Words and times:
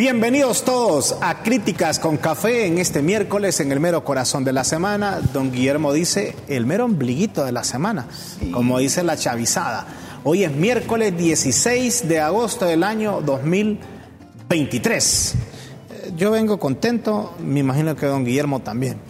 Bienvenidos 0.00 0.64
todos 0.64 1.14
a 1.20 1.42
Críticas 1.42 1.98
con 1.98 2.16
Café 2.16 2.64
en 2.64 2.78
este 2.78 3.02
miércoles 3.02 3.60
en 3.60 3.70
el 3.70 3.80
mero 3.80 4.02
corazón 4.02 4.44
de 4.44 4.54
la 4.54 4.64
semana. 4.64 5.20
Don 5.34 5.52
Guillermo 5.52 5.92
dice 5.92 6.34
el 6.48 6.64
mero 6.64 6.86
ombliguito 6.86 7.44
de 7.44 7.52
la 7.52 7.64
semana, 7.64 8.06
como 8.50 8.78
dice 8.78 9.02
la 9.02 9.18
chavizada. 9.18 9.86
Hoy 10.24 10.44
es 10.44 10.52
miércoles 10.52 11.14
16 11.18 12.08
de 12.08 12.18
agosto 12.18 12.64
del 12.64 12.82
año 12.82 13.20
2023. 13.20 15.34
Eh, 15.34 16.12
Yo 16.16 16.30
vengo 16.30 16.58
contento, 16.58 17.34
me 17.38 17.60
imagino 17.60 17.94
que 17.94 18.06
don 18.06 18.24
Guillermo 18.24 18.60
también. 18.60 19.09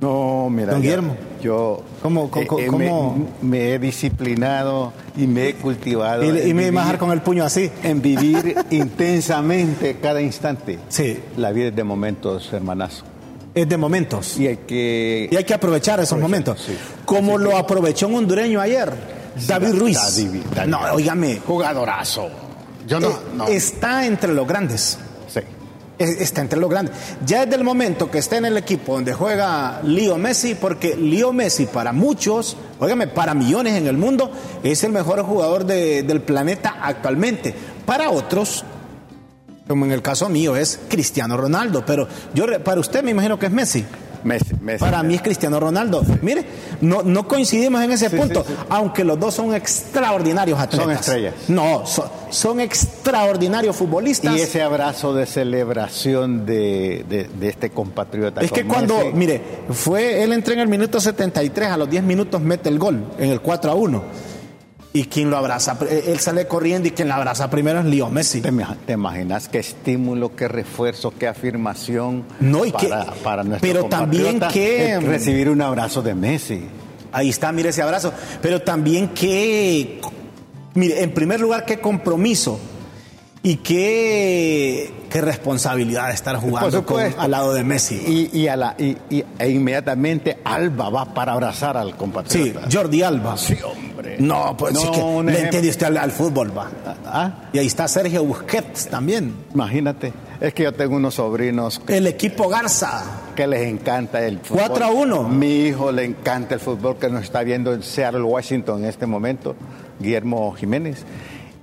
No, 0.00 0.48
mira. 0.50 0.72
Don 0.72 0.82
ya- 0.82 0.88
Guillermo. 0.90 1.16
Yo 1.42 1.82
¿Cómo- 2.02 2.30
cómo- 2.30 2.58
eh, 2.58 2.64
eh, 2.64 2.66
cómo? 2.66 3.28
Me, 3.42 3.48
me 3.48 3.74
he 3.74 3.78
disciplinado 3.78 4.92
y 5.16 5.26
me 5.26 5.48
he 5.48 5.54
cultivado. 5.54 6.24
Y, 6.24 6.52
me 6.52 6.64
vivir- 6.70 6.72
bajar 6.74 6.98
con 6.98 7.12
el 7.12 7.22
puño 7.22 7.44
así. 7.44 7.70
En 7.82 8.02
vivir 8.02 8.56
intensamente 8.70 9.96
cada 10.00 10.20
instante. 10.20 10.78
Sí. 10.88 11.18
La 11.36 11.52
vida 11.52 11.68
es 11.68 11.76
de 11.76 11.84
momentos, 11.84 12.52
hermanazo. 12.52 13.04
Es 13.54 13.68
de 13.68 13.76
momentos. 13.76 14.38
Y 14.38 14.46
hay 14.48 14.56
que. 14.58 15.28
Y 15.30 15.36
hay 15.36 15.44
que 15.44 15.54
aprovechar 15.54 15.98
esos 16.00 16.12
Aprovechar, 16.12 16.30
momentos. 16.30 16.60
sí. 16.66 16.76
Como 17.06 17.38
lo 17.38 17.56
aprovechó 17.56 18.08
un 18.08 18.16
hondureño 18.16 18.60
ayer, 18.60 18.92
David 19.46 19.74
Ruiz. 19.78 19.96
David, 20.16 20.40
David. 20.54 20.70
No, 20.70 20.80
óigame. 20.92 21.38
Jugadorazo. 21.46 22.28
Yo 22.86 23.00
no. 23.00 23.08
eh, 23.08 23.12
no. 23.34 23.46
Está 23.48 24.04
entre 24.06 24.34
los 24.34 24.46
grandes. 24.46 24.98
Está 25.98 26.42
entre 26.42 26.60
los 26.60 26.68
grandes. 26.68 26.94
Ya 27.24 27.44
desde 27.46 27.56
el 27.56 27.64
momento 27.64 28.10
que 28.10 28.18
está 28.18 28.36
en 28.36 28.44
el 28.44 28.58
equipo 28.58 28.92
donde 28.94 29.14
juega 29.14 29.80
Leo 29.82 30.18
Messi, 30.18 30.54
porque 30.54 30.94
Leo 30.94 31.32
Messi 31.32 31.64
para 31.66 31.92
muchos, 31.92 32.56
óigame, 32.78 33.06
para 33.06 33.32
millones 33.32 33.74
en 33.74 33.86
el 33.86 33.96
mundo, 33.96 34.30
es 34.62 34.84
el 34.84 34.92
mejor 34.92 35.22
jugador 35.22 35.64
de- 35.64 36.02
del 36.02 36.20
planeta 36.20 36.76
actualmente. 36.82 37.54
Para 37.86 38.10
otros, 38.10 38.64
como 39.66 39.86
en 39.86 39.92
el 39.92 40.02
caso 40.02 40.28
mío, 40.28 40.54
es 40.54 40.78
Cristiano 40.88 41.36
Ronaldo. 41.36 41.82
Pero 41.86 42.06
yo, 42.34 42.44
para 42.62 42.78
usted 42.80 43.02
me 43.02 43.12
imagino 43.12 43.38
que 43.38 43.46
es 43.46 43.52
Messi. 43.52 43.84
Messi, 44.26 44.54
Messi. 44.60 44.80
Para 44.80 45.02
mí 45.02 45.14
es 45.14 45.22
Cristiano 45.22 45.58
Ronaldo. 45.60 46.02
Mire, 46.20 46.44
no, 46.80 47.02
no 47.02 47.26
coincidimos 47.28 47.82
en 47.82 47.92
ese 47.92 48.10
Sí, 48.10 48.16
punto, 48.16 48.44
sí, 48.46 48.52
aunque 48.68 49.04
los 49.04 49.18
dos 49.18 49.34
son 49.34 49.54
extraordinarios 49.54 50.58
atletas. 50.58 50.84
Son 50.86 50.92
estrellas. 50.92 51.34
No, 51.48 51.86
son, 51.86 52.06
son 52.30 52.60
extraordinarios 52.60 53.76
futbolistas. 53.76 54.36
Y 54.36 54.40
ese 54.40 54.62
abrazo 54.62 55.14
de 55.14 55.26
celebración 55.26 56.44
de, 56.44 57.04
de- 57.08 57.28
de 57.38 57.48
este 57.48 57.70
compatriota. 57.70 58.40
Es 58.40 58.50
que 58.52 58.64
cuando, 58.66 58.96
Messi, 58.98 59.10
mire, 59.14 59.40
fue, 59.70 60.22
él 60.22 60.32
entró 60.32 60.52
en 60.52 60.60
el 60.60 60.68
minuto 60.68 61.00
73, 61.00 61.68
a 61.70 61.76
los 61.76 61.88
10 61.88 62.02
minutos 62.02 62.40
mete 62.40 62.68
el 62.68 62.78
gol, 62.78 63.04
en 63.18 63.30
el 63.30 63.40
4 63.40 63.70
a 63.70 63.74
1. 63.74 64.02
Y 64.96 65.04
quien 65.04 65.28
lo 65.28 65.36
abraza, 65.36 65.76
él 65.90 66.18
sale 66.20 66.46
corriendo 66.46 66.88
y 66.88 66.92
quien 66.92 67.08
lo 67.08 67.14
abraza 67.14 67.50
primero 67.50 67.80
es 67.80 67.84
Leo 67.84 68.08
Messi. 68.08 68.40
¿Te, 68.40 68.48
ima- 68.48 68.76
te 68.86 68.94
imaginas 68.94 69.46
qué 69.48 69.58
estímulo, 69.58 70.34
qué 70.34 70.48
refuerzo, 70.48 71.12
qué 71.18 71.28
afirmación 71.28 72.24
No, 72.40 72.64
y 72.64 72.72
para, 72.72 73.04
que- 73.04 73.20
para 73.22 73.44
nuestro 73.44 73.68
pero 73.68 73.84
también 73.84 74.40
que- 74.52 74.94
es 74.94 75.02
recibir 75.04 75.50
un 75.50 75.60
abrazo 75.60 76.00
de 76.00 76.14
Messi? 76.14 76.62
Ahí 77.12 77.28
está, 77.28 77.52
mire 77.52 77.68
ese 77.70 77.82
abrazo. 77.82 78.10
Pero 78.40 78.62
también 78.62 79.08
que, 79.08 80.00
mire, 80.74 81.02
en 81.02 81.12
primer 81.12 81.40
lugar, 81.40 81.66
qué 81.66 81.78
compromiso 81.78 82.58
y 83.42 83.56
qué, 83.56 84.90
qué 85.16 85.22
responsabilidad 85.22 86.08
de 86.08 86.12
estar 86.14 86.36
jugando 86.36 86.84
con- 86.84 87.00
al 87.18 87.30
lado 87.30 87.54
de 87.54 87.64
Messi. 87.64 87.94
Y, 88.32 88.38
y 88.38 88.48
a 88.48 88.56
la, 88.56 88.74
y, 88.78 88.96
y- 89.08 89.24
e 89.38 89.48
inmediatamente 89.48 90.38
Alba 90.44 90.90
va 90.90 91.14
para 91.14 91.32
abrazar 91.32 91.74
al 91.78 91.88
Sí, 91.92 91.94
compatriota. 91.96 92.60
Jordi 92.70 93.02
Alba. 93.02 93.36
Sí, 93.38 93.56
hombre. 93.64 94.16
No, 94.18 94.54
pues 94.58 94.74
No, 94.74 94.80
sí 94.80 94.86
que 94.90 95.22
le 95.32 95.40
entiende 95.40 95.70
usted 95.70 95.86
al, 95.86 95.96
al 95.96 96.10
fútbol, 96.12 96.56
va. 96.56 96.68
Ah, 97.06 97.32
Y 97.54 97.58
ahí 97.58 97.66
está 97.66 97.88
Sergio 97.88 98.24
Busquets 98.24 98.88
también. 98.88 99.34
Imagínate, 99.54 100.12
es 100.38 100.52
que 100.52 100.64
yo 100.64 100.72
tengo 100.74 100.96
unos 100.96 101.14
sobrinos 101.14 101.80
El 101.88 102.06
equipo 102.08 102.48
Garza. 102.50 103.02
que 103.34 103.46
les 103.46 103.66
encanta 103.68 104.22
el 104.22 104.38
fútbol. 104.40 104.64
4 104.66 104.84
a 104.84 104.90
1. 104.90 105.22
Mi 105.30 105.60
hijo 105.66 105.92
le 105.92 106.04
encanta 106.04 106.54
el 106.56 106.60
fútbol 106.60 106.98
que 106.98 107.08
nos 107.08 107.22
está 107.22 107.42
viendo 107.42 107.72
en 107.72 107.82
Seattle, 107.82 108.20
Washington 108.22 108.80
en 108.84 108.90
este 108.90 109.06
momento, 109.06 109.56
Guillermo 109.98 110.52
Jiménez. 110.54 111.04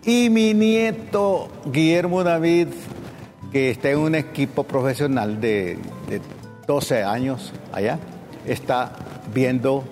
Y 0.05 0.29
mi 0.31 0.53
nieto, 0.55 1.49
Guillermo 1.71 2.23
David, 2.23 2.67
que 3.53 3.69
está 3.69 3.91
en 3.91 3.99
un 3.99 4.15
equipo 4.15 4.63
profesional 4.63 5.39
de, 5.39 5.77
de 6.09 6.19
12 6.67 7.03
años 7.03 7.53
allá, 7.71 7.99
está 8.45 8.93
viendo 9.33 9.83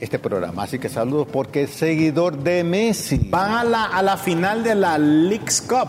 este 0.00 0.18
programa. 0.18 0.64
Así 0.64 0.78
que 0.78 0.88
saludos 0.88 1.28
porque 1.30 1.64
es 1.64 1.70
seguidor 1.70 2.38
de 2.38 2.64
Messi. 2.64 3.18
Van 3.30 3.52
a 3.52 3.64
la, 3.64 3.84
a 3.84 4.02
la 4.02 4.16
final 4.16 4.64
de 4.64 4.74
la 4.74 4.98
Leagues 4.98 5.60
Cup. 5.60 5.88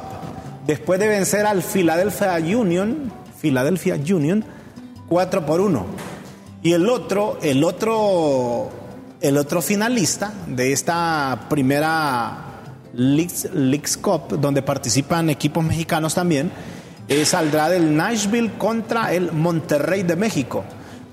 Después 0.65 0.99
de 0.99 1.07
vencer 1.07 1.45
al 1.45 1.63
Philadelphia 1.63 2.35
Union. 2.35 3.11
Philadelphia 3.39 3.95
Union. 3.95 4.43
4 5.07 5.45
por 5.45 5.61
1. 5.61 5.85
Y 6.63 6.73
el 6.73 6.89
otro, 6.89 7.37
el 7.41 7.63
otro, 7.63 8.69
el 9.21 9.37
otro 9.37 9.61
finalista 9.61 10.33
de 10.47 10.73
esta 10.73 11.45
primera 11.49 12.47
Leagues, 12.93 13.49
Leagues 13.53 13.95
Cup, 13.95 14.39
donde 14.39 14.61
participan 14.61 15.29
equipos 15.29 15.63
mexicanos 15.63 16.15
también, 16.15 16.51
eh, 17.07 17.25
saldrá 17.25 17.69
del 17.69 17.95
Nashville 17.95 18.51
contra 18.57 19.13
el 19.13 19.31
Monterrey 19.31 20.03
de 20.03 20.15
México. 20.15 20.63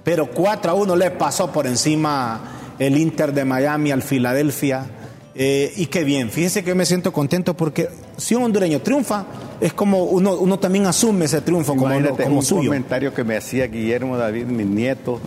Pero 0.03 0.31
4 0.31 0.73
a 0.73 0.75
1 0.75 0.97
le 0.97 1.11
pasó 1.13 1.51
por 1.51 1.67
encima 1.67 2.41
el 2.79 2.97
Inter 2.97 3.33
de 3.33 3.45
Miami 3.45 3.91
al 3.91 4.03
Filadelfia. 4.03 4.87
Eh, 5.35 5.73
y 5.77 5.87
qué 5.87 6.05
bien, 6.05 6.31
fíjese 6.31 6.63
que 6.63 6.75
me 6.75 6.87
siento 6.87 7.13
contento 7.13 7.55
porque 7.55 7.89
si 8.17 8.37
un 8.37 8.45
hondureño 8.45 8.81
triunfa, 8.81 9.25
es 9.61 9.73
como 9.73 10.05
uno, 10.05 10.37
uno 10.37 10.59
también 10.61 10.87
asume 10.87 11.25
ese 11.25 11.41
triunfo 11.41 11.73
como, 11.75 11.87
Imagínate 11.87 12.23
como 12.25 12.39
un 12.39 12.45
suyo. 12.45 12.69
comentario 12.69 13.13
que 13.13 13.25
me 13.25 13.37
hacía 13.37 13.67
Guillermo 13.67 14.17
David, 14.17 14.45
mi 14.47 14.65
nieto, 14.65 15.21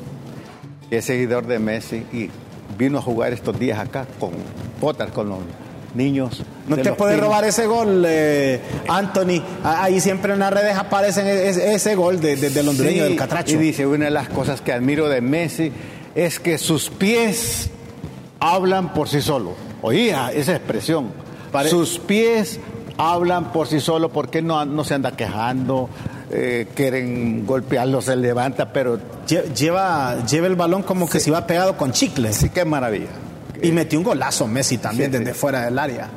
que 0.89 0.99
es 0.99 1.05
seguidor 1.05 1.45
de 1.45 1.59
Messi 1.59 2.05
y 2.13 2.29
vino 2.77 2.99
a 2.99 3.01
jugar 3.01 3.33
estos 3.33 3.59
días 3.59 3.79
acá 3.79 4.05
con 4.19 4.31
Potter, 4.79 5.09
con 5.09 5.27
los 5.27 5.39
niños. 5.97 6.43
No 6.67 6.77
te 6.77 6.93
puede 6.93 7.17
robar 7.17 7.43
ese 7.43 7.65
gol, 7.65 8.03
eh, 8.07 8.61
Anthony. 8.87 9.41
Ah, 9.63 9.83
Ahí 9.83 9.99
siempre 9.99 10.33
en 10.33 10.39
las 10.39 10.53
redes 10.53 10.75
aparecen 10.77 11.27
ese, 11.27 11.73
ese 11.73 11.95
gol 11.95 12.19
de- 12.21 12.35
de- 12.37 12.49
del 12.51 12.69
hondureño 12.69 13.03
Sí, 13.03 13.09
del 13.09 13.15
Catracho. 13.17 13.55
Y 13.55 13.57
dice, 13.57 13.85
una 13.85 14.05
de 14.05 14.11
las 14.11 14.29
cosas 14.29 14.61
que 14.61 14.71
admiro 14.71 15.09
de 15.09 15.19
Messi 15.21 15.71
es 16.15 16.39
que 16.39 16.57
sus 16.57 16.89
pies 16.89 17.69
hablan 18.39 18.93
por 18.93 19.09
sí 19.09 19.21
solos. 19.21 19.53
Oía 19.81 20.31
esa 20.31 20.55
expresión. 20.55 21.07
Pare- 21.51 21.69
Sus 21.69 21.99
pies 21.99 22.59
hablan 22.97 23.51
por 23.51 23.67
sí 23.67 23.79
solos 23.79 24.11
porque 24.13 24.41
no, 24.41 24.63
no 24.65 24.83
se 24.83 24.93
anda 24.95 25.11
quejando, 25.11 25.89
eh, 26.31 26.67
quieren 26.75 27.45
golpearlo, 27.45 28.01
se 28.01 28.15
levanta, 28.15 28.73
pero 28.73 28.99
Lle- 29.27 29.53
Lleva, 29.53 30.25
lleva 30.25 30.47
el 30.47 30.55
balón 30.55 30.83
como 30.83 31.07
que 31.09 31.19
se 31.19 31.29
iba 31.29 31.45
pegado 31.47 31.77
con 31.77 31.91
chicle. 31.91 32.33
sí 32.33 32.49
que 32.49 32.65
maravilla. 32.65 33.07
Y 33.61 33.71
metió 33.71 33.99
un 33.99 34.05
golazo 34.05 34.47
Messi 34.47 34.77
también 34.77 35.11
Sí, 35.11 35.17
desde 35.19 35.33
sí. 35.33 35.39
fuera 35.39 35.61
del 35.65 35.77
área. 35.79 36.09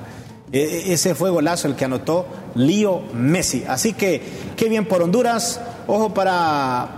E- 0.53 0.59
e- 0.59 0.93
ese 0.93 1.15
fue 1.15 1.31
golazo 1.31 1.69
el 1.69 1.77
que 1.77 1.85
anotó 1.85 2.27
Lío 2.55 3.03
Messi. 3.15 3.65
Así 3.69 3.93
que 3.93 4.21
qué 4.57 4.69
bien 4.69 4.87
por 4.87 5.03
Honduras. 5.03 5.61
Ojo 5.87 6.13
para 6.15 6.89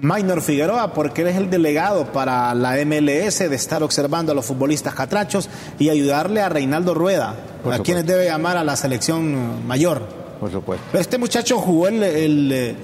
Maynor 0.00 0.40
Figueroa, 0.42 0.92
porque 0.94 1.22
él 1.22 1.28
es 1.28 1.36
el 1.36 1.50
delegado 1.50 2.12
para 2.12 2.54
la 2.54 2.76
MLS 2.84 3.48
de 3.48 3.56
estar 3.56 3.82
observando 3.82 4.32
a 4.32 4.34
los 4.34 4.44
futbolistas 4.46 4.94
catrachos 4.94 5.48
y 5.78 5.88
ayudarle 5.90 6.40
a 6.40 6.48
Reinaldo 6.48 6.94
Rueda, 6.94 7.30
Por 7.62 7.72
a 7.72 7.76
supuesto. 7.76 7.82
quienes 7.84 8.06
debe 8.06 8.26
llamar 8.26 8.56
a 8.56 8.64
la 8.64 8.76
selección 8.76 9.66
mayor. 9.66 10.02
Por 10.40 10.52
supuesto. 10.52 10.86
Pero 10.92 11.02
este 11.02 11.18
muchacho 11.18 11.58
jugó 11.58 11.88
el, 11.88 12.02
el, 12.02 12.52
eh, 12.52 12.76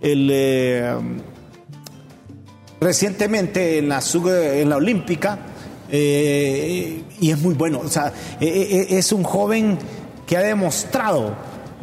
el, 0.00 0.28
eh, 0.32 0.94
recientemente 2.80 3.78
en 3.78 3.88
la, 3.88 4.00
en 4.24 4.68
la 4.68 4.76
Olímpica 4.76 5.38
eh, 5.90 7.02
y 7.20 7.30
es 7.30 7.38
muy 7.40 7.54
bueno. 7.54 7.80
O 7.84 7.88
sea, 7.88 8.12
eh, 8.40 8.46
eh, 8.46 8.86
es 8.90 9.12
un 9.12 9.22
joven 9.22 9.78
que 10.26 10.36
ha 10.36 10.40
demostrado 10.40 11.34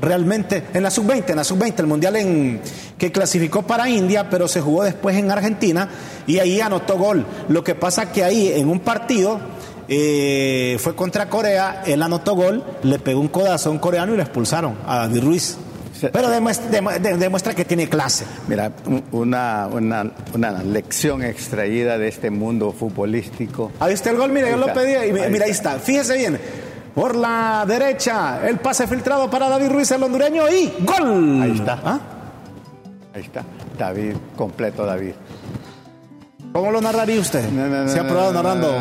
realmente 0.02 0.64
en 0.74 0.84
la 0.84 0.90
sub-20, 0.90 1.30
en 1.30 1.36
la 1.36 1.44
sub-20, 1.44 1.80
el 1.80 1.88
mundial 1.88 2.16
en, 2.16 2.62
que 2.98 3.12
clasificó 3.12 3.62
para 3.62 3.88
India, 3.90 4.30
pero 4.30 4.48
se 4.48 4.62
jugó 4.62 4.84
después 4.84 5.16
en 5.16 5.30
Argentina 5.32 5.88
y 6.28 6.40
ahí 6.40 6.60
anotó 6.60 6.98
gol. 6.98 7.26
Lo 7.50 7.64
que 7.64 7.76
pasa 7.76 8.12
que 8.12 8.24
ahí 8.24 8.52
en 8.54 8.68
un 8.68 8.80
partido 8.80 9.40
eh, 9.88 10.78
fue 10.80 10.96
contra 10.96 11.30
Corea, 11.30 11.84
él 11.86 12.02
anotó 12.02 12.36
gol, 12.36 12.64
le 12.84 12.98
pegó 13.00 13.20
un 13.20 13.28
codazo 13.28 13.70
a 13.70 13.72
un 13.72 13.80
coreano 13.80 14.14
y 14.14 14.18
lo 14.18 14.24
expulsaron 14.24 14.78
a 14.88 15.00
David 15.00 15.24
Ruiz. 15.24 15.58
Pero 16.12 16.30
demuestra, 16.30 16.70
demu- 16.72 17.00
de- 17.00 17.18
demuestra 17.18 17.54
que 17.54 17.66
tiene 17.66 17.88
clase. 17.90 18.26
Mira, 18.48 18.72
un- 18.86 19.04
una, 19.12 19.68
una, 19.72 20.12
una 20.34 20.52
lección 20.64 21.24
extraída 21.24 21.98
de 21.98 22.08
este 22.08 22.30
mundo 22.32 22.72
futbolístico. 22.72 23.72
Ahí 23.80 23.94
está 23.94 24.10
el 24.12 24.18
gol, 24.18 24.32
mira, 24.32 24.48
Ahí 24.48 24.54
yo 24.54 24.60
lo 24.60 24.68
está. 24.68 24.80
pedí 24.82 25.10
y 25.10 25.12
mira, 25.30 25.46
ahí 25.46 25.52
está. 25.52 25.74
está. 25.76 25.80
Fíjese 25.80 26.18
bien. 26.18 26.40
Por 26.96 27.16
la 27.16 27.64
derecha, 27.68 28.46
el 28.48 28.58
pase 28.60 28.86
filtrado 28.88 29.30
para 29.30 29.48
David 29.48 29.70
Ruiz, 29.72 29.90
el 29.92 30.04
hondureño, 30.04 30.50
y 30.50 30.74
gol. 30.82 31.42
Ahí 31.42 31.52
está. 31.56 31.80
¿Ah? 31.86 32.00
Ahí 33.14 33.22
está, 33.22 33.44
David, 33.78 34.14
completo 34.36 34.86
David. 34.86 35.14
¿Cómo 36.54 36.70
lo 36.72 36.82
narraría 36.82 37.20
usted? 37.20 37.50
No, 37.50 37.66
no, 37.68 37.84
no, 37.84 37.88
¿Se 37.90 37.98
ha 38.00 38.06
probado 38.08 38.34
no, 38.34 38.44
narrando. 38.44 38.76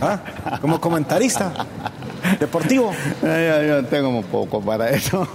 ¿ah? 0.00 0.20
como 0.62 0.80
comentarista 0.80 1.52
deportivo? 2.40 2.92
Ay, 3.22 3.68
yo 3.68 3.84
tengo 3.84 4.08
un 4.08 4.24
poco 4.24 4.60
para 4.62 4.88
eso. 4.88 5.28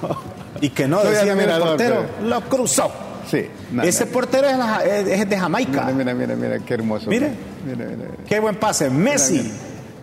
Y 0.61 0.69
que 0.69 0.88
no, 0.88 1.03
decía 1.03 1.23
el 1.23 1.29
admirador, 1.31 1.67
portero, 1.69 2.06
lo 2.23 2.41
cruzó. 2.41 2.91
Sí, 3.29 3.47
no, 3.71 3.83
Ese 3.83 4.06
no. 4.06 4.11
portero 4.11 4.47
es, 4.47 4.57
la- 4.57 4.83
es 4.83 5.29
de 5.29 5.38
Jamaica. 5.38 5.83
Mira, 5.91 5.94
mira, 5.94 6.13
mira, 6.13 6.35
mira, 6.35 6.59
qué 6.65 6.73
hermoso. 6.73 7.09
Mire. 7.09 7.31
Mira, 7.63 7.77
mira, 7.85 7.89
mira. 7.97 8.09
Qué 8.27 8.39
buen 8.39 8.56
pase. 8.56 8.89
Messi. 8.89 9.51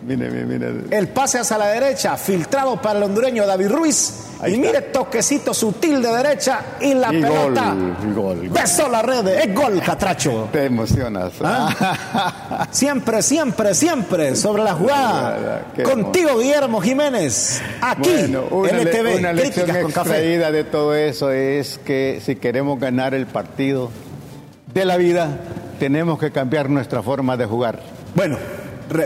Mira, 0.05 0.29
mira. 0.29 0.45
mira. 0.45 0.97
El 0.97 1.07
pase 1.09 1.39
hacia 1.39 1.57
la 1.57 1.67
derecha, 1.67 2.15
filtrado 2.17 2.81
para 2.81 2.97
el 2.99 3.03
hondureño 3.05 3.45
David 3.45 3.69
Ruiz. 3.69 4.23
Ahí 4.39 4.51
y 4.51 4.55
está. 4.55 4.67
mire, 4.67 4.81
toquecito 4.83 5.53
sutil 5.53 6.01
de 6.01 6.11
derecha 6.11 6.59
y 6.79 6.93
la 6.93 7.11
Y 7.13 7.21
pelota. 7.21 7.73
gol, 7.73 7.95
gol, 8.13 8.37
gol. 8.37 8.49
Besó 8.49 8.87
la 8.87 9.01
red. 9.01 9.27
Es 9.27 9.53
gol, 9.55 9.81
Catracho. 9.81 10.49
Te 10.51 10.65
emocionas. 10.65 11.31
¿Ah? 11.43 12.67
Siempre, 12.71 13.21
siempre, 13.21 13.73
siempre 13.73 14.35
sobre 14.35 14.63
la 14.63 14.73
jugada. 14.73 15.65
qué 15.75 15.83
Contigo, 15.83 16.37
Guillermo 16.37 16.79
Jiménez. 16.81 17.61
Aquí, 17.81 18.09
Bueno, 18.27 18.43
una, 18.51 19.15
una 19.17 19.33
lección 19.33 19.65
con 19.67 19.91
café. 19.91 20.09
extraída 20.11 20.51
de 20.51 20.63
todo 20.63 20.93
eso 20.95 21.31
es 21.31 21.79
que 21.83 22.21
si 22.23 22.35
queremos 22.35 22.79
ganar 22.79 23.13
el 23.15 23.25
partido 23.25 23.89
de 24.73 24.85
la 24.85 24.97
vida, 24.97 25.29
tenemos 25.79 26.19
que 26.19 26.31
cambiar 26.31 26.69
nuestra 26.69 27.01
forma 27.01 27.37
de 27.37 27.45
jugar. 27.45 27.79
Bueno, 28.15 28.37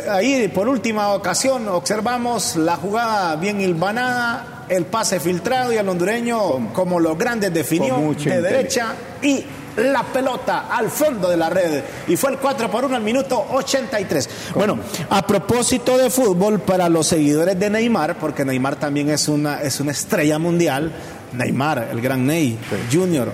ahí 0.10 0.48
por 0.50 0.68
última 0.68 1.13
ocasión 1.13 1.68
observamos 1.68 2.56
la 2.56 2.75
jugada 2.75 3.36
bien 3.36 3.62
hilvanada, 3.62 4.66
el 4.69 4.86
pase 4.86 5.19
filtrado 5.19 5.74
y 5.74 5.78
el 5.78 5.88
hondureño 5.88 6.74
como 6.74 7.00
los 7.00 7.18
grandes 7.18 7.54
definió 7.54 7.98
de 8.13 8.42
derecha 8.42 8.95
y 9.22 9.44
la 9.78 10.04
pelota 10.04 10.68
al 10.69 10.89
fondo 10.89 11.30
de 11.30 11.38
la 11.38 11.50
red 11.50 11.83
y 12.07 12.16
fue 12.18 12.31
el 12.31 12.38
4 12.38 12.69
por 12.69 12.86
1 12.86 12.95
al 12.95 13.04
minuto 13.04 13.48
83. 13.51 14.30
Bueno, 14.56 14.80
a 15.10 15.25
propósito 15.25 15.98
de 15.98 16.10
fútbol 16.10 16.60
para 16.60 16.89
los 16.89 17.07
seguidores 17.07 17.57
de 17.60 17.69
Neymar, 17.69 18.18
porque 18.18 18.44
Neymar 18.45 18.75
también 18.75 19.10
es 19.10 19.27
una 19.27 19.62
es 19.62 19.80
una 19.80 19.92
estrella 19.92 20.39
mundial, 20.39 20.92
Neymar, 21.34 21.89
el 21.92 22.01
gran 22.01 22.25
Ney 22.25 22.57
Junior. 22.92 23.31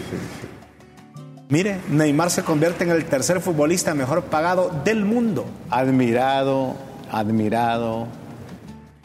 Mire, 1.50 1.80
Neymar 1.90 2.30
se 2.30 2.44
convierte 2.44 2.84
en 2.84 2.90
el 2.92 3.06
tercer 3.06 3.40
futbolista 3.40 3.94
mejor 3.94 4.24
pagado 4.24 4.70
del 4.84 5.06
mundo. 5.06 5.46
Admirado, 5.70 6.76
admirado 7.12 8.08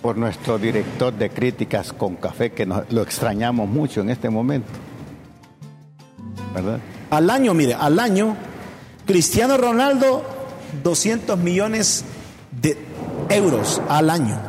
por 0.00 0.16
nuestro 0.18 0.58
director 0.58 1.12
de 1.12 1.30
críticas 1.30 1.92
con 1.92 2.16
café, 2.16 2.50
que 2.50 2.66
nos- 2.66 2.90
lo 2.92 3.02
extrañamos 3.02 3.68
mucho 3.68 4.00
en 4.00 4.10
este 4.10 4.28
momento. 4.28 4.68
¿Verdad? 6.52 6.80
Al 7.10 7.30
año, 7.30 7.54
mire, 7.54 7.74
al 7.74 8.00
año, 8.00 8.36
Cristiano 9.06 9.56
Ronaldo, 9.56 10.24
200 10.82 11.38
millones 11.38 12.04
de 12.60 12.76
euros 13.28 13.80
al 13.88 14.10
año, 14.10 14.40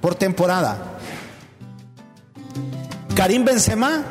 por 0.00 0.14
temporada. 0.14 0.96
Karim 3.14 3.44
Benzema, 3.44 4.02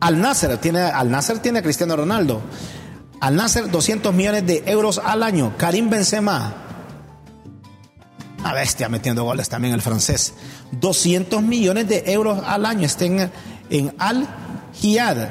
al 0.00 0.20
Nasser, 0.20 0.56
tiene, 0.58 0.80
al 0.80 1.10
Nasser 1.10 1.38
tiene 1.38 1.58
a 1.58 1.62
Cristiano 1.62 1.94
Ronaldo. 1.94 2.40
Al 3.20 3.36
Nasser, 3.36 3.70
200 3.70 4.14
millones 4.14 4.46
de 4.46 4.62
euros 4.66 5.00
al 5.04 5.22
año. 5.22 5.54
Karim 5.58 5.90
Benzema, 5.90 6.54
una 8.40 8.54
bestia 8.54 8.88
metiendo 8.88 9.24
goles 9.24 9.48
también 9.48 9.74
el 9.74 9.82
francés. 9.82 10.32
200 10.72 11.42
millones 11.42 11.86
de 11.88 12.04
euros 12.06 12.42
al 12.46 12.64
año. 12.64 12.86
Está 12.86 13.04
en, 13.04 13.30
en 13.68 13.94
Al 13.98 14.26
Hiyad. 14.80 15.28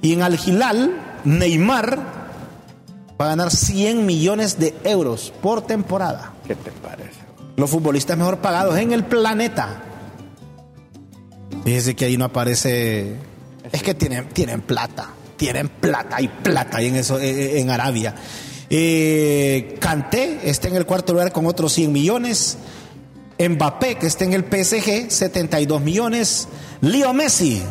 Y 0.00 0.14
en 0.14 0.22
Al 0.22 0.40
Hilal, 0.40 1.20
Neymar 1.24 1.98
va 3.20 3.26
a 3.26 3.28
ganar 3.28 3.50
100 3.50 4.06
millones 4.06 4.58
de 4.58 4.74
euros 4.84 5.32
por 5.42 5.66
temporada. 5.66 6.32
¿Qué 6.46 6.54
te 6.54 6.72
parece? 6.72 7.20
Los 7.56 7.68
futbolistas 7.68 8.16
mejor 8.16 8.38
pagados 8.38 8.78
en 8.78 8.92
el 8.92 9.04
planeta. 9.04 9.82
Fíjese 11.64 11.94
que 11.94 12.06
ahí 12.06 12.16
no 12.16 12.24
aparece. 12.24 13.29
Es 13.72 13.82
que 13.82 13.94
tienen, 13.94 14.26
plata. 14.62 15.10
Tienen 15.36 15.68
plata. 15.68 16.16
Hay 16.16 16.28
plata 16.28 16.80
en, 16.80 16.96
eso, 16.96 17.18
eh, 17.18 17.60
en 17.60 17.70
Arabia. 17.70 18.14
Eh, 18.68 19.76
Kanté 19.80 20.40
está 20.48 20.68
en 20.68 20.76
el 20.76 20.86
cuarto 20.86 21.12
lugar 21.12 21.32
con 21.32 21.46
otros 21.46 21.72
100 21.72 21.92
millones. 21.92 22.56
Mbappé, 23.38 23.96
que 23.96 24.06
está 24.06 24.24
en 24.24 24.34
el 24.34 24.44
PSG, 24.44 25.10
72 25.10 25.80
millones. 25.80 26.46
Leo 26.82 27.12
Messi, 27.14 27.62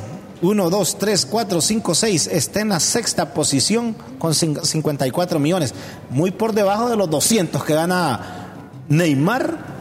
1, 0.41 0.69
2, 0.69 0.97
3, 0.97 1.25
4, 1.27 1.61
5, 1.61 1.95
6, 1.95 2.27
está 2.31 2.61
en 2.61 2.69
la 2.69 2.79
sexta 2.79 3.33
posición 3.33 3.95
con 4.17 4.33
cin- 4.33 4.63
54 4.63 5.39
millones. 5.39 5.73
Muy 6.09 6.31
por 6.31 6.53
debajo 6.53 6.89
de 6.89 6.95
los 6.97 7.09
200 7.09 7.63
que 7.63 7.73
gana 7.75 8.47
Neymar, 8.89 9.78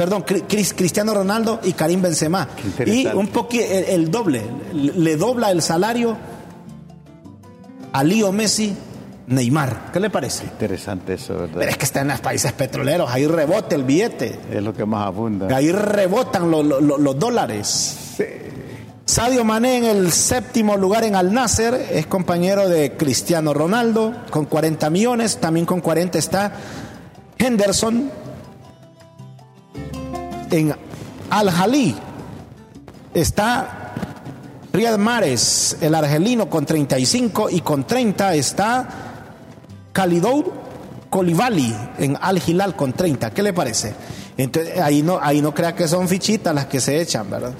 perdón, 0.00 0.24
Cri- 0.24 0.44
Cris- 0.48 0.72
Cristiano 0.74 1.12
Ronaldo 1.12 1.60
y 1.62 1.74
Karim 1.74 2.00
Benzema. 2.00 2.48
Y 2.86 3.06
un 3.08 3.26
poquito, 3.28 3.64
el, 3.64 3.84
el 3.84 4.10
doble, 4.10 4.40
le 4.72 5.16
dobla 5.18 5.50
el 5.50 5.60
salario 5.60 6.16
a 7.92 8.02
Leo 8.02 8.32
Messi, 8.32 8.74
Neymar. 9.26 9.90
¿Qué 9.92 10.00
le 10.00 10.08
parece? 10.08 10.44
Interesante 10.44 11.12
eso, 11.14 11.34
Pero 11.34 11.48
¿verdad? 11.48 11.68
es 11.68 11.76
que 11.76 11.84
está 11.84 12.00
en 12.00 12.08
los 12.08 12.20
países 12.20 12.50
petroleros, 12.52 13.10
ahí 13.10 13.26
rebota 13.26 13.74
el 13.76 13.84
billete. 13.84 14.38
Es 14.50 14.62
lo 14.62 14.72
que 14.72 14.86
más 14.86 15.06
abunda. 15.06 15.54
Ahí 15.54 15.70
rebotan 15.70 16.50
lo- 16.50 16.62
lo- 16.62 16.80
lo- 16.80 16.96
los 16.96 17.18
dólares. 17.18 17.96
Sadio 19.04 19.44
Mané 19.44 19.76
en 19.76 19.84
el 19.84 20.12
séptimo 20.12 20.78
lugar 20.78 21.04
en 21.04 21.14
Al 21.14 21.34
Nasser, 21.34 21.74
es 21.92 22.06
compañero 22.06 22.70
de 22.70 22.96
Cristiano 22.96 23.52
Ronaldo 23.52 24.14
con 24.30 24.46
40 24.46 24.88
millones, 24.88 25.36
también 25.36 25.66
con 25.66 25.82
40 25.82 26.16
está 26.18 26.52
Henderson 27.36 28.10
en 30.50 30.74
Al 31.30 31.50
Jalí. 31.50 31.94
Está 33.14 33.92
Riyad 34.72 34.98
Mahrez, 34.98 35.78
el 35.82 35.94
argelino 35.94 36.48
con 36.48 36.64
35 36.64 37.50
y 37.50 37.60
con 37.60 37.84
30 37.84 38.34
está 38.34 38.88
Khalidou 39.92 40.44
Colivali 41.10 41.74
en 41.98 42.16
Al 42.20 42.40
Hilal 42.46 42.76
con 42.76 42.92
30. 42.92 43.30
¿Qué 43.32 43.42
le 43.42 43.52
parece? 43.52 43.92
Entonces, 44.36 44.78
ahí 44.78 45.02
no, 45.02 45.18
ahí 45.20 45.42
no 45.42 45.52
crea 45.52 45.74
que 45.74 45.88
son 45.88 46.06
fichitas 46.08 46.54
las 46.54 46.66
que 46.66 46.80
se 46.80 47.00
echan, 47.00 47.28
¿verdad? 47.28 47.52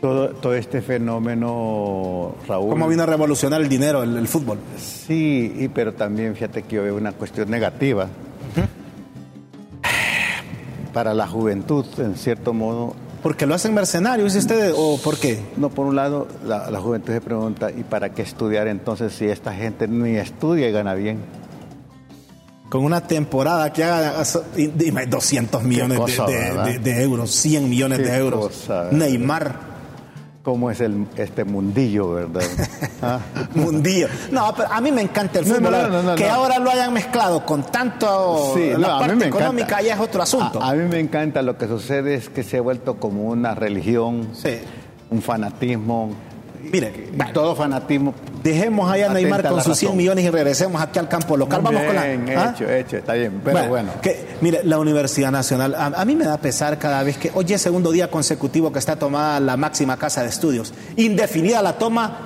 Todo, 0.00 0.30
todo 0.30 0.54
este 0.54 0.80
fenómeno, 0.82 2.34
Raúl. 2.48 2.70
¿Cómo 2.70 2.88
vino 2.88 3.02
a 3.02 3.06
revolucionar 3.06 3.60
el 3.60 3.68
dinero, 3.68 4.02
el, 4.02 4.16
el 4.16 4.26
fútbol? 4.28 4.58
Sí, 4.78 5.54
y- 5.58 5.68
pero 5.68 5.92
también 5.94 6.34
fíjate 6.34 6.62
que 6.62 6.76
yo 6.76 6.82
veo 6.82 6.96
una 6.96 7.12
cuestión 7.12 7.50
negativa. 7.50 8.08
Para 10.96 11.12
la 11.12 11.26
juventud, 11.28 11.84
en 11.98 12.14
cierto 12.16 12.54
modo. 12.54 12.94
¿Porque 13.22 13.44
lo 13.44 13.54
hacen 13.54 13.74
mercenarios, 13.74 14.32
dice 14.32 14.38
usted? 14.46 14.72
¿O 14.74 14.96
por 14.96 15.18
qué? 15.18 15.38
No, 15.58 15.68
por 15.68 15.84
un 15.84 15.94
lado, 15.94 16.26
la, 16.46 16.70
la 16.70 16.80
juventud 16.80 17.12
se 17.12 17.20
pregunta, 17.20 17.70
¿y 17.70 17.82
para 17.82 18.14
qué 18.14 18.22
estudiar 18.22 18.66
entonces 18.66 19.12
si 19.12 19.26
esta 19.26 19.52
gente 19.52 19.86
ni 19.88 20.16
estudia 20.16 20.70
y 20.70 20.72
gana 20.72 20.94
bien? 20.94 21.18
Con 22.70 22.82
una 22.82 23.02
temporada 23.02 23.70
que 23.74 23.84
haga 23.84 24.22
y 24.56 24.68
dime, 24.68 25.04
200 25.04 25.62
millones 25.64 25.98
de- 25.98 26.02
cosa, 26.02 26.24
de, 26.24 26.32
¿verdad? 26.32 26.64
de- 26.64 26.78
de 26.78 27.02
euros, 27.02 27.30
100 27.30 27.68
millones 27.68 27.98
Qué 27.98 28.04
de 28.06 28.16
euros. 28.16 28.66
Neymar, 28.90 29.54
¿Cómo 30.46 30.70
es 30.70 30.80
el, 30.80 31.08
este 31.16 31.44
mundillo, 31.44 32.12
verdad? 32.12 32.40
¿Ah? 33.02 33.18
Mundillo. 33.52 34.06
No, 34.30 34.54
pero 34.56 34.72
a 34.72 34.80
mí 34.80 34.92
me 34.92 35.02
encanta 35.02 35.40
el 35.40 35.44
fútbol. 35.44 35.72
no, 35.72 35.88
no, 35.88 36.02
no, 36.04 36.14
que 36.14 36.28
ahora 36.28 36.60
lo 36.60 36.70
hayan 36.70 36.92
mezclado 36.92 37.44
con 37.44 37.64
tanto 37.64 38.52
Sí, 38.54 38.70
la 38.70 38.78
no, 38.78 38.86
a 38.94 39.00
mí 39.02 39.08
parte 39.08 39.26
económica 39.26 39.82
ya 39.82 39.94
es 39.94 39.98
otro 40.00 40.22
asunto. 40.22 40.62
A, 40.62 40.70
a 40.70 40.74
mí 40.74 40.88
me 40.88 41.00
encanta 41.00 41.42
lo 41.42 41.58
que 41.58 41.66
sucede 41.66 42.14
es 42.14 42.28
que 42.28 42.44
se 42.44 42.58
ha 42.58 42.60
vuelto 42.60 42.94
como 43.00 43.24
una 43.24 43.56
religión, 43.56 44.28
Sí. 44.34 44.58
un 45.10 45.20
fanatismo. 45.20 46.10
Mire, 46.80 47.08
bueno. 47.14 47.32
todo 47.32 47.56
fanatismo. 47.56 48.14
Dejemos 48.42 48.90
allá 48.90 49.10
a 49.10 49.14
Neymar 49.14 49.42
con 49.48 49.62
sus 49.62 49.76
100 49.76 49.88
razón. 49.88 49.96
millones 49.96 50.24
y 50.24 50.30
regresemos 50.30 50.80
aquí 50.80 50.98
al 50.98 51.08
campo 51.08 51.36
local. 51.36 51.60
Vamos 51.62 51.82
con 51.82 51.94
la. 51.96 52.04
Bien, 52.04 52.26
¿Ah? 52.36 52.52
hecho, 52.54 52.70
hecho, 52.70 52.96
está 52.98 53.14
bien. 53.14 53.40
Pero 53.44 53.68
bueno, 53.68 53.90
Que, 54.02 54.36
mire, 54.40 54.60
la 54.64 54.78
Universidad 54.78 55.30
Nacional, 55.30 55.74
a, 55.74 55.86
a 55.86 56.04
mí 56.04 56.14
me 56.14 56.24
da 56.24 56.36
pesar 56.38 56.78
cada 56.78 57.02
vez 57.02 57.16
que, 57.18 57.30
hoy 57.34 57.46
es 57.52 57.60
segundo 57.62 57.90
día 57.90 58.10
consecutivo 58.10 58.70
que 58.72 58.78
está 58.78 58.96
tomada 58.96 59.40
la 59.40 59.56
máxima 59.56 59.96
casa 59.96 60.22
de 60.22 60.28
estudios. 60.28 60.72
Indefinida 60.96 61.62
la 61.62 61.78
toma 61.78 62.18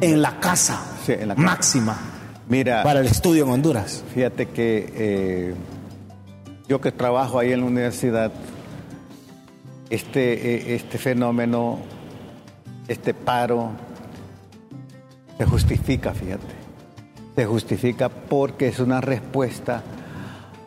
en 0.00 0.22
la 0.22 0.40
casa, 0.40 0.80
Sí, 1.04 1.12
en 1.12 1.28
la 1.28 1.34
casa. 1.34 1.46
máxima 1.46 1.96
mira, 2.48 2.82
para 2.82 3.00
el 3.00 3.06
estudio 3.06 3.44
en 3.44 3.50
Honduras. 3.50 4.02
fíjate 4.14 4.46
que 4.46 4.92
eh, 4.96 5.54
yo 6.68 6.80
que 6.80 6.92
trabajo 6.92 7.38
ahí 7.38 7.52
en 7.52 7.60
la 7.60 7.66
universidad, 7.66 8.32
este, 9.90 10.72
eh, 10.72 10.74
este 10.74 10.98
fenómeno, 10.98 11.78
este 12.88 13.14
paro, 13.14 13.70
se 15.38 15.44
justifica, 15.44 16.12
fíjate. 16.12 16.54
Se 17.34 17.44
justifica 17.44 18.08
porque 18.08 18.68
es 18.68 18.78
una 18.78 19.00
respuesta 19.00 19.82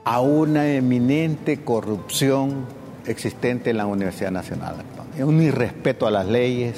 a 0.04 0.22
una 0.22 0.68
eminente 0.68 1.62
corrupción 1.64 2.66
existente 3.06 3.72
en 3.72 3.78
la 3.78 3.86
Universidad 3.86 4.32
Nacional. 4.32 4.76
Es 5.18 5.24
un 5.24 5.42
irrespeto 5.42 6.06
a 6.08 6.12
las 6.12 6.28
leyes. 6.28 6.76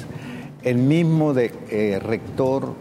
El 0.62 0.78
mismo 0.78 1.34
de, 1.34 1.52
eh, 1.70 2.00
rector 2.02 2.74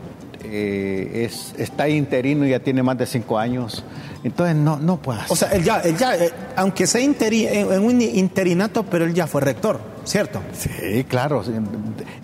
eh, 0.43 1.25
es, 1.29 1.53
está 1.57 1.89
interino 1.89 2.45
y 2.45 2.51
ya 2.51 2.59
tiene 2.59 2.81
más 2.83 2.97
de 2.97 3.05
cinco 3.05 3.37
años. 3.37 3.83
Entonces 4.23 4.55
no, 4.55 4.77
no 4.77 4.97
puede 5.01 5.19
O 5.29 5.35
sea, 5.35 5.49
él 5.51 5.63
ya, 5.63 5.79
él 5.81 5.97
ya 5.97 6.15
eh, 6.15 6.31
aunque 6.55 6.85
sea 6.87 7.01
interi- 7.01 7.47
en, 7.51 7.73
en 7.73 7.83
un 7.83 7.99
interinato, 8.01 8.83
pero 8.83 9.03
él 9.05 9.13
ya 9.13 9.25
fue 9.27 9.41
rector, 9.41 9.79
¿cierto? 10.05 10.41
Sí, 10.53 11.03
claro. 11.03 11.43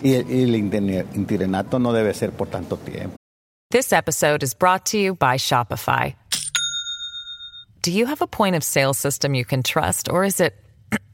Y 0.02 0.14
el, 0.14 0.30
y 0.30 0.42
el 0.42 0.54
interinato 0.54 1.78
no 1.78 1.92
debe 1.92 2.14
ser 2.14 2.32
por 2.32 2.48
tanto 2.48 2.76
tiempo. 2.76 3.16
This 3.70 3.92
episode 3.92 4.42
is 4.42 4.54
brought 4.54 4.86
to 4.86 4.98
you 4.98 5.14
by 5.14 5.36
Shopify. 5.36 6.14
Do 7.82 7.92
you 7.92 8.06
have 8.06 8.22
a 8.22 8.26
point 8.26 8.56
of 8.56 8.64
sale 8.64 8.94
system 8.94 9.34
you 9.34 9.44
can 9.44 9.62
trust, 9.62 10.08
or 10.10 10.24
is 10.24 10.40
it 10.40 10.54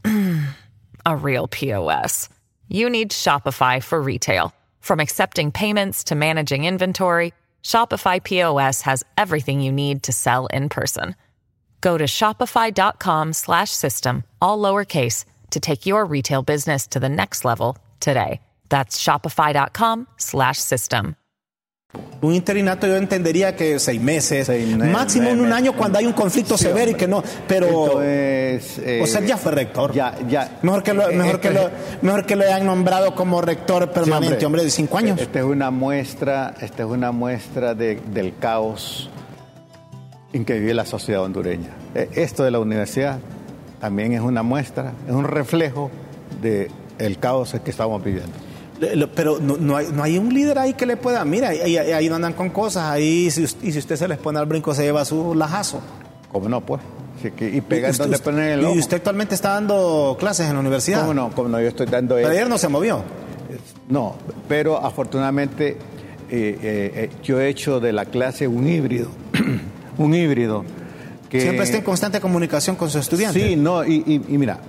a 1.06 1.16
real 1.16 1.48
POS? 1.48 2.28
You 2.68 2.88
need 2.88 3.10
Shopify 3.10 3.82
for 3.82 4.00
retail. 4.00 4.52
From 4.80 5.00
accepting 5.00 5.50
payments 5.50 6.04
to 6.04 6.14
managing 6.14 6.64
inventory, 6.64 7.32
Shopify 7.62 8.22
POS 8.22 8.82
has 8.82 9.04
everything 9.16 9.60
you 9.60 9.72
need 9.72 10.02
to 10.04 10.12
sell 10.12 10.46
in 10.46 10.68
person. 10.68 11.16
Go 11.80 11.98
to 11.98 12.04
shopify.com 12.04 13.32
slash 13.32 13.70
system, 13.70 14.24
all 14.40 14.58
lowercase, 14.58 15.24
to 15.50 15.60
take 15.60 15.86
your 15.86 16.04
retail 16.04 16.42
business 16.42 16.86
to 16.88 16.98
the 17.00 17.08
next 17.08 17.44
level 17.44 17.76
today. 18.00 18.40
That's 18.68 18.98
shopify.com 19.02 20.06
slash 20.16 20.58
system. 20.58 21.16
Un 22.22 22.34
interinato 22.34 22.88
yo 22.88 22.96
entendería 22.96 23.54
que 23.54 23.78
seis 23.78 24.00
meses, 24.00 24.46
Seis, 24.46 24.76
máximo 24.76 25.28
en 25.28 25.40
un 25.40 25.52
año 25.52 25.74
cuando 25.76 25.98
hay 26.00 26.06
un 26.06 26.12
conflicto 26.12 26.58
Sí, 26.58 26.64
severo 26.64 26.90
y 26.90 26.94
que 26.94 27.06
no, 27.06 27.22
pero... 27.46 28.02
Entonces, 28.02 28.78
eh, 28.84 29.00
o 29.00 29.06
sea, 29.06 29.20
ya 29.20 29.36
fue 29.36 29.52
rector. 29.52 29.92
Ya, 29.92 30.18
ya. 30.28 30.58
Mejor 30.62 30.82
que 30.82 30.92
lo, 30.92 31.08
Eh, 31.08 31.14
mejor 31.14 31.38
que 31.38 31.50
lo, 31.50 31.70
mejor 32.02 32.26
que 32.26 32.34
lo 32.34 32.42
hayan 32.42 32.66
nombrado 32.66 33.14
como 33.14 33.40
rector 33.40 33.84
Sí, 33.84 33.90
permanente, 33.94 34.44
hombre, 34.44 34.64
de 34.64 34.70
cinco 34.70 34.98
años. 34.98 35.20
Esta 35.20 35.38
es 35.38 35.44
una 35.44 35.70
muestra, 35.70 36.54
esta 36.60 36.82
es 36.82 36.88
una 36.88 37.12
muestra 37.12 37.74
de- 37.74 38.00
del 38.06 38.36
caos 38.38 39.08
en 40.32 40.44
que 40.44 40.58
vive 40.58 40.74
la 40.74 40.86
sociedad 40.86 41.22
hondureña. 41.22 41.70
Eh, 41.94 42.10
Esto 42.14 42.42
de 42.42 42.50
la 42.50 42.58
universidad 42.58 43.20
también 43.84 44.14
es 44.14 44.22
una 44.22 44.42
muestra, 44.42 44.94
es 45.06 45.12
un 45.12 45.24
reflejo 45.24 45.90
del 46.40 46.70
el 46.98 47.18
caos 47.18 47.54
que 47.62 47.70
estamos 47.70 48.02
viviendo. 48.02 48.32
Pero 49.14 49.38
no, 49.38 49.58
no 49.58 49.76
hay, 49.76 49.88
no 49.92 50.02
hay 50.02 50.16
un 50.16 50.32
líder 50.32 50.58
ahí 50.58 50.72
que 50.72 50.86
le 50.86 50.96
pueda. 50.96 51.22
Mira, 51.26 51.50
ahí, 51.50 51.76
ahí- 51.76 52.08
no 52.08 52.14
andan 52.14 52.32
con 52.32 52.48
cosas. 52.48 52.84
Ahí, 52.84 53.30
si, 53.30 53.42
y 53.62 53.72
si 53.72 53.78
usted 53.78 53.96
se 53.96 54.08
les 54.08 54.16
pone 54.16 54.38
al 54.38 54.46
brinco, 54.46 54.72
se 54.72 54.84
lleva 54.84 55.04
su 55.04 55.34
lajazo. 55.34 55.80
¿Cómo 56.32 56.48
no, 56.48 56.62
pues? 56.62 56.80
Que- 57.36 57.50
y 57.50 57.60
pega 57.60 57.90
usted- 57.90 58.04
donde 58.04 58.18
ponen 58.20 58.44
el 58.52 58.64
ojo. 58.64 58.74
Y 58.74 58.78
usted 58.78 58.96
actualmente 58.96 59.34
está 59.34 59.50
dando 59.50 60.16
clases 60.18 60.46
en 60.48 60.54
la 60.54 60.60
universidad. 60.60 61.00
¿Cómo 61.02 61.12
no? 61.12 61.30
¿Cómo 61.34 61.50
no? 61.50 61.60
Yo 61.60 61.68
estoy 61.68 61.84
dando 61.84 62.14
Pero 62.14 62.28
ayer 62.30 62.48
no 62.48 62.56
se 62.56 62.68
movió. 62.68 63.02
No, 63.90 64.14
pero 64.48 64.78
afortunadamente 64.78 65.72
eh, 65.72 65.78
eh, 66.30 66.58
eh, 66.94 67.10
yo 67.22 67.38
he 67.38 67.48
hecho 67.50 67.80
de 67.80 67.92
la 67.92 68.06
clase 68.06 68.48
un 68.48 68.66
híbrido. 68.66 69.08
un 69.98 70.14
híbrido. 70.14 70.64
Que, 71.34 71.40
Siempre 71.40 71.64
está 71.64 71.78
en 71.78 71.82
constante 71.82 72.20
comunicación 72.20 72.76
con 72.76 72.88
sus 72.90 73.00
estudiantes. 73.00 73.42
Sí, 73.42 73.56
no, 73.56 73.84
y, 73.84 74.04
y- 74.06 74.34
y 74.34 74.38
mira, 74.38 74.60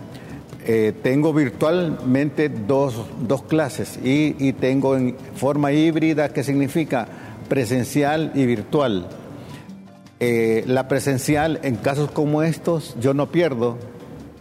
eh, 0.66 0.94
tengo 1.04 1.32
virtualmente 1.32 2.50
dos, 2.50 2.96
dos 3.22 3.44
clases 3.44 4.00
y, 4.04 4.36
y 4.40 4.54
tengo 4.54 4.98
en 4.98 5.16
forma 5.36 5.72
híbrida, 5.72 6.30
que 6.30 6.44
significa 6.44 7.08
presencial 7.48 8.32
y 8.34 8.48
virtual. 8.48 9.08
Eh, 10.20 10.64
la 10.66 10.88
presencial, 10.88 11.60
en 11.62 11.76
casos 11.76 12.10
como 12.10 12.42
estos, 12.42 12.96
yo 13.00 13.14
no 13.14 13.32
pierdo, 13.32 13.78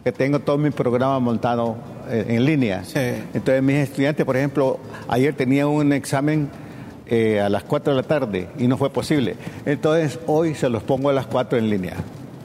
que 0.02 0.10
tengo 0.12 0.38
todo 0.40 0.56
mi 0.56 0.70
programa 0.70 1.18
montado 1.18 1.76
eh, 2.08 2.24
en 2.28 2.46
línea. 2.46 2.84
Sí. 2.84 3.00
Entonces 3.34 3.62
mis 3.62 3.76
estudiantes, 3.76 4.24
por 4.24 4.38
ejemplo, 4.38 4.78
ayer 5.08 5.34
tenía 5.34 5.66
un 5.66 5.92
examen 5.92 6.48
a 7.44 7.48
las 7.50 7.62
4 7.64 7.92
de 7.94 8.00
la 8.00 8.08
tarde 8.08 8.48
y 8.58 8.66
no 8.66 8.76
fue 8.78 8.88
posible. 8.90 9.36
Entonces 9.66 10.18
hoy 10.26 10.54
se 10.54 10.68
los 10.70 10.82
pongo 10.82 11.10
a 11.10 11.12
las 11.12 11.26
4 11.26 11.58
en 11.58 11.68
línea. 11.70 11.94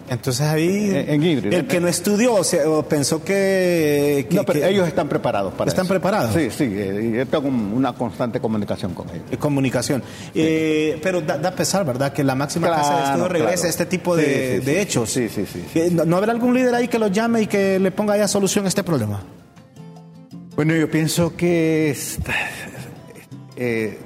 Entonces 0.09 0.41
ahí. 0.47 0.89
En- 0.89 1.09
en 1.09 1.23
híbrido. 1.23 1.55
El 1.57 1.67
que 1.67 1.79
no 1.79 1.87
estudió 1.87 2.33
o 2.33 2.43
sea, 2.43 2.67
o 2.69 2.83
pensó 2.83 3.23
que. 3.23 4.25
que- 4.29 4.35
no, 4.35 4.43
pero 4.43 4.59
que- 4.61 4.69
ellos 4.69 4.87
están 4.87 5.07
preparados 5.07 5.53
para 5.53 5.69
¿Están 5.69 5.85
eso. 5.85 5.93
preparados? 5.93 6.33
Sí, 6.33 6.49
sí, 6.49 6.63
eh, 6.65 7.13
yo 7.15 7.25
tengo 7.27 7.47
una 7.47 7.93
constante 7.93 8.39
comunicación 8.39 8.93
con 8.93 9.07
ellos. 9.09 9.23
eh, 9.31 9.37
comunicación. 9.37 10.01
Eh, 10.33 10.99
pero 11.03 11.21
da, 11.21 11.37
da 11.37 11.51
pesar, 11.51 11.85
¿verdad? 11.85 12.11
Que 12.11 12.23
la 12.23 12.33
máxima 12.35 12.67
casa 12.69 12.81
de 12.81 12.87
Claro, 12.89 13.05
estudio 13.05 13.27
regrese 13.29 13.53
claro. 13.55 13.67
a 13.67 13.69
este 13.69 13.85
tipo 13.85 14.15
de, 14.15 14.23
Sí, 14.55 14.59
sí, 14.59 14.65
de 14.65 14.81
hechos. 14.81 15.09
sí, 15.11 15.29
sí, 15.29 15.45
sí, 15.45 15.63
sí. 15.73 15.81
¿No, 15.91 16.05
no 16.05 16.17
habrá 16.17 16.31
algún 16.31 16.53
líder 16.55 16.73
ahí 16.73 16.87
que 16.87 16.97
lo 16.99 17.07
llame 17.07 17.43
y 17.43 17.47
que 17.47 17.77
le 17.79 17.91
ponga 17.91 18.17
ya 18.17 18.27
solución 18.27 18.65
a 18.65 18.67
este 18.67 18.83
problema? 18.83 19.21
Bueno, 20.55 20.75
yo 20.75 20.89
pienso 20.89 21.37
que 21.37 21.91
es, 21.91 22.17
eh, 23.55 23.97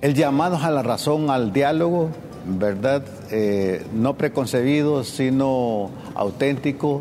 el 0.00 0.14
llamado 0.14 0.56
a 0.56 0.70
la 0.70 0.82
razón, 0.82 1.30
al 1.30 1.52
diálogo, 1.52 2.10
¿verdad? 2.46 3.04
Eh, 3.30 3.84
no 3.92 4.16
preconcebido, 4.16 5.04
sino 5.04 5.90
auténtico 6.14 7.00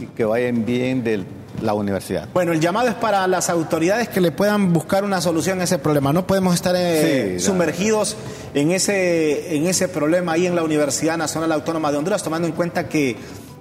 y 0.00 0.06
que 0.06 0.24
vayan 0.24 0.64
bien 0.64 1.04
de 1.04 1.24
la 1.62 1.74
universidad. 1.74 2.28
Bueno, 2.34 2.52
el 2.52 2.60
llamado 2.60 2.88
es 2.88 2.94
para 2.94 3.26
las 3.26 3.48
autoridades 3.48 4.08
que 4.08 4.20
le 4.20 4.30
puedan 4.30 4.72
buscar 4.72 5.04
una 5.04 5.20
solución 5.20 5.60
a 5.60 5.64
ese 5.64 5.78
problema. 5.78 6.12
No 6.12 6.26
podemos 6.26 6.54
estar 6.54 6.74
eh, 6.76 7.36
Sí, 7.38 7.46
sumergidos 7.46 8.16
en 8.54 8.72
ese, 8.72 9.56
en 9.56 9.66
ese 9.66 9.88
problema 9.88 10.32
ahí 10.32 10.46
en 10.46 10.54
la 10.54 10.62
Universidad 10.62 11.16
Nacional 11.16 11.52
Autónoma 11.52 11.90
de 11.90 11.98
Honduras, 11.98 12.22
tomando 12.22 12.46
en 12.46 12.52
cuenta 12.54 12.88
que 12.88 13.16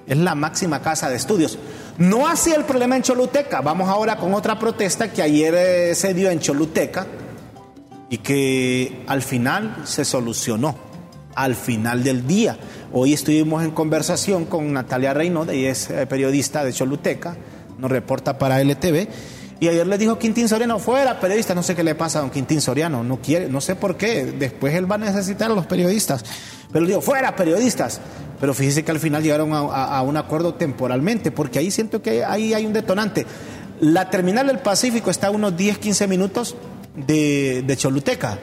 es 0.07 0.17
la 0.17 0.35
máxima 0.35 0.81
casa 0.81 1.09
de 1.09 1.15
estudios. 1.15 1.57
No 1.97 2.27
así 2.27 2.51
el 2.51 2.65
problema 2.65 2.95
en 2.97 3.03
Choluteca. 3.03 3.61
Vamos 3.61 3.89
ahora 3.89 4.17
con 4.17 4.33
otra 4.33 4.59
protesta 4.59 5.11
que 5.11 5.21
ayer 5.21 5.55
eh, 5.57 5.95
se 5.95 6.13
dio 6.13 6.29
en 6.29 6.39
Choluteca 6.39 7.07
y 8.09 8.17
que 8.19 9.03
al 9.07 9.21
final 9.21 9.77
se 9.85 10.05
solucionó, 10.05 10.75
al 11.35 11.55
final 11.55 12.03
del 12.03 12.25
día. 12.25 12.57
Hoy 12.91 13.13
estuvimos 13.13 13.63
en 13.63 13.71
conversación 13.71 14.45
con 14.45 14.71
Natalia 14.73 15.13
Reynaud, 15.13 15.49
ella 15.49 15.69
es 15.69 15.89
eh, 15.89 16.07
periodista 16.07 16.63
de 16.63 16.73
Choluteca, 16.73 17.35
nos 17.77 17.91
reporta 17.91 18.37
para 18.37 18.61
LTV, 18.61 19.07
y 19.59 19.67
ayer 19.67 19.85
le 19.85 19.97
dijo 19.97 20.17
Quintín 20.17 20.49
Soriano, 20.49 20.79
fuera 20.79 21.19
periodista, 21.19 21.53
no 21.53 21.63
sé 21.63 21.75
qué 21.75 21.83
le 21.83 21.95
pasa 21.95 22.19
a 22.19 22.21
don 22.21 22.31
Quintín 22.31 22.61
Soriano, 22.61 23.03
no 23.03 23.21
quiere, 23.21 23.49
no 23.49 23.61
sé 23.61 23.75
por 23.75 23.97
qué, 23.97 24.25
después 24.25 24.73
él 24.73 24.89
va 24.89 24.95
a 24.95 24.99
necesitar 24.99 25.51
a 25.51 25.55
los 25.55 25.65
periodistas, 25.65 26.23
pero 26.71 26.83
le 26.83 26.91
digo, 26.91 27.01
fuera 27.01 27.35
periodistas. 27.35 28.01
Pero 28.39 28.53
fíjese 28.53 28.83
que 28.83 28.91
al 28.91 28.99
final 28.99 29.23
llegaron 29.23 29.51
a, 29.53 30.01
un 30.01 30.17
acuerdo 30.17 30.55
temporalmente, 30.55 31.31
porque 31.31 31.57
ahí 31.57 31.71
siento 31.71 32.01
que 32.01 32.25
ahí 32.25 32.53
hay 32.53 32.65
un 32.65 32.73
detonante. 32.73 33.25
La 33.79 34.09
terminal 34.09 34.47
del 34.47 34.59
Pacífico 34.59 35.09
está 35.09 35.27
a 35.27 35.31
unos 35.31 35.55
10, 35.55 35.77
15 35.77 36.07
minutos 36.07 36.55
de 36.97 37.75
Choluteca. 37.77 38.37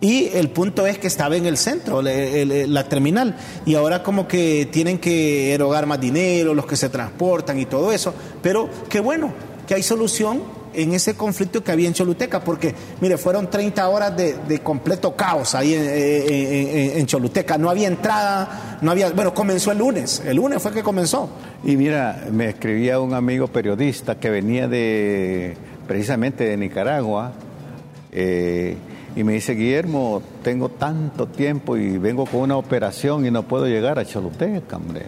Y 0.00 0.28
el 0.34 0.48
punto 0.48 0.86
es 0.86 0.98
que 0.98 1.06
estaba 1.06 1.36
en 1.36 1.44
el 1.46 1.56
centro, 1.58 2.00
la 2.02 2.88
terminal. 2.88 3.36
Y 3.66 3.74
ahora 3.74 4.02
como 4.02 4.26
que 4.26 4.66
tienen 4.72 4.98
que 4.98 5.52
erogar 5.52 5.84
más 5.86 6.00
dinero, 6.00 6.54
los 6.54 6.64
que 6.66 6.76
se 6.76 6.88
transportan 6.88 7.58
y 7.58 7.66
todo 7.66 7.92
eso. 7.92 8.14
Pero 8.42 8.68
qué 8.88 9.00
bueno 9.00 9.32
que 9.66 9.74
hay 9.74 9.82
solución 9.82 10.40
en 10.72 10.94
ese 10.94 11.14
conflicto 11.14 11.62
que 11.64 11.72
había 11.72 11.88
en 11.88 11.94
Choluteca, 11.94 12.40
porque, 12.40 12.74
mire, 13.00 13.18
fueron 13.18 13.50
30 13.50 13.88
horas 13.88 14.16
de, 14.16 14.60
completo 14.62 15.14
caos 15.16 15.54
ahí 15.54 15.74
en- 15.74 16.98
en 16.98 17.06
Choluteca. 17.06 17.58
No 17.58 17.68
había 17.68 17.88
entrada, 17.88 18.78
no 18.80 18.90
había... 18.92 19.10
Bueno, 19.10 19.34
comenzó 19.34 19.72
el 19.72 19.78
lunes, 19.78 20.22
el 20.24 20.36
lunes 20.36 20.62
fue 20.62 20.72
que 20.72 20.82
comenzó. 20.82 21.28
Y 21.64 21.76
mira, 21.76 22.24
me 22.32 22.48
escribía 22.48 23.00
un 23.00 23.12
amigo 23.14 23.48
periodista 23.48 24.18
que 24.18 24.30
venía 24.30 24.66
de 24.68 25.56
precisamente 25.88 26.44
de 26.44 26.56
Nicaragua 26.56 27.32
eh, 28.12 28.76
y 29.16 29.24
me 29.24 29.32
dice, 29.34 29.54
Guillermo, 29.54 30.22
tengo 30.42 30.68
tanto 30.68 31.26
tiempo 31.26 31.76
y 31.76 31.98
vengo 31.98 32.26
con 32.26 32.40
una 32.40 32.56
operación 32.56 33.26
y 33.26 33.30
no 33.30 33.42
puedo 33.42 33.66
llegar 33.66 33.98
a 33.98 34.04
Choluteca, 34.04 34.76
hombre. 34.76 35.02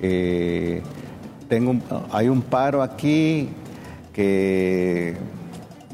Eh, 0.00 0.82
tengo 1.48 1.70
un- 1.72 1.82
hay 2.12 2.28
un 2.28 2.42
paro 2.42 2.82
aquí 2.82 3.48
que 4.12 5.14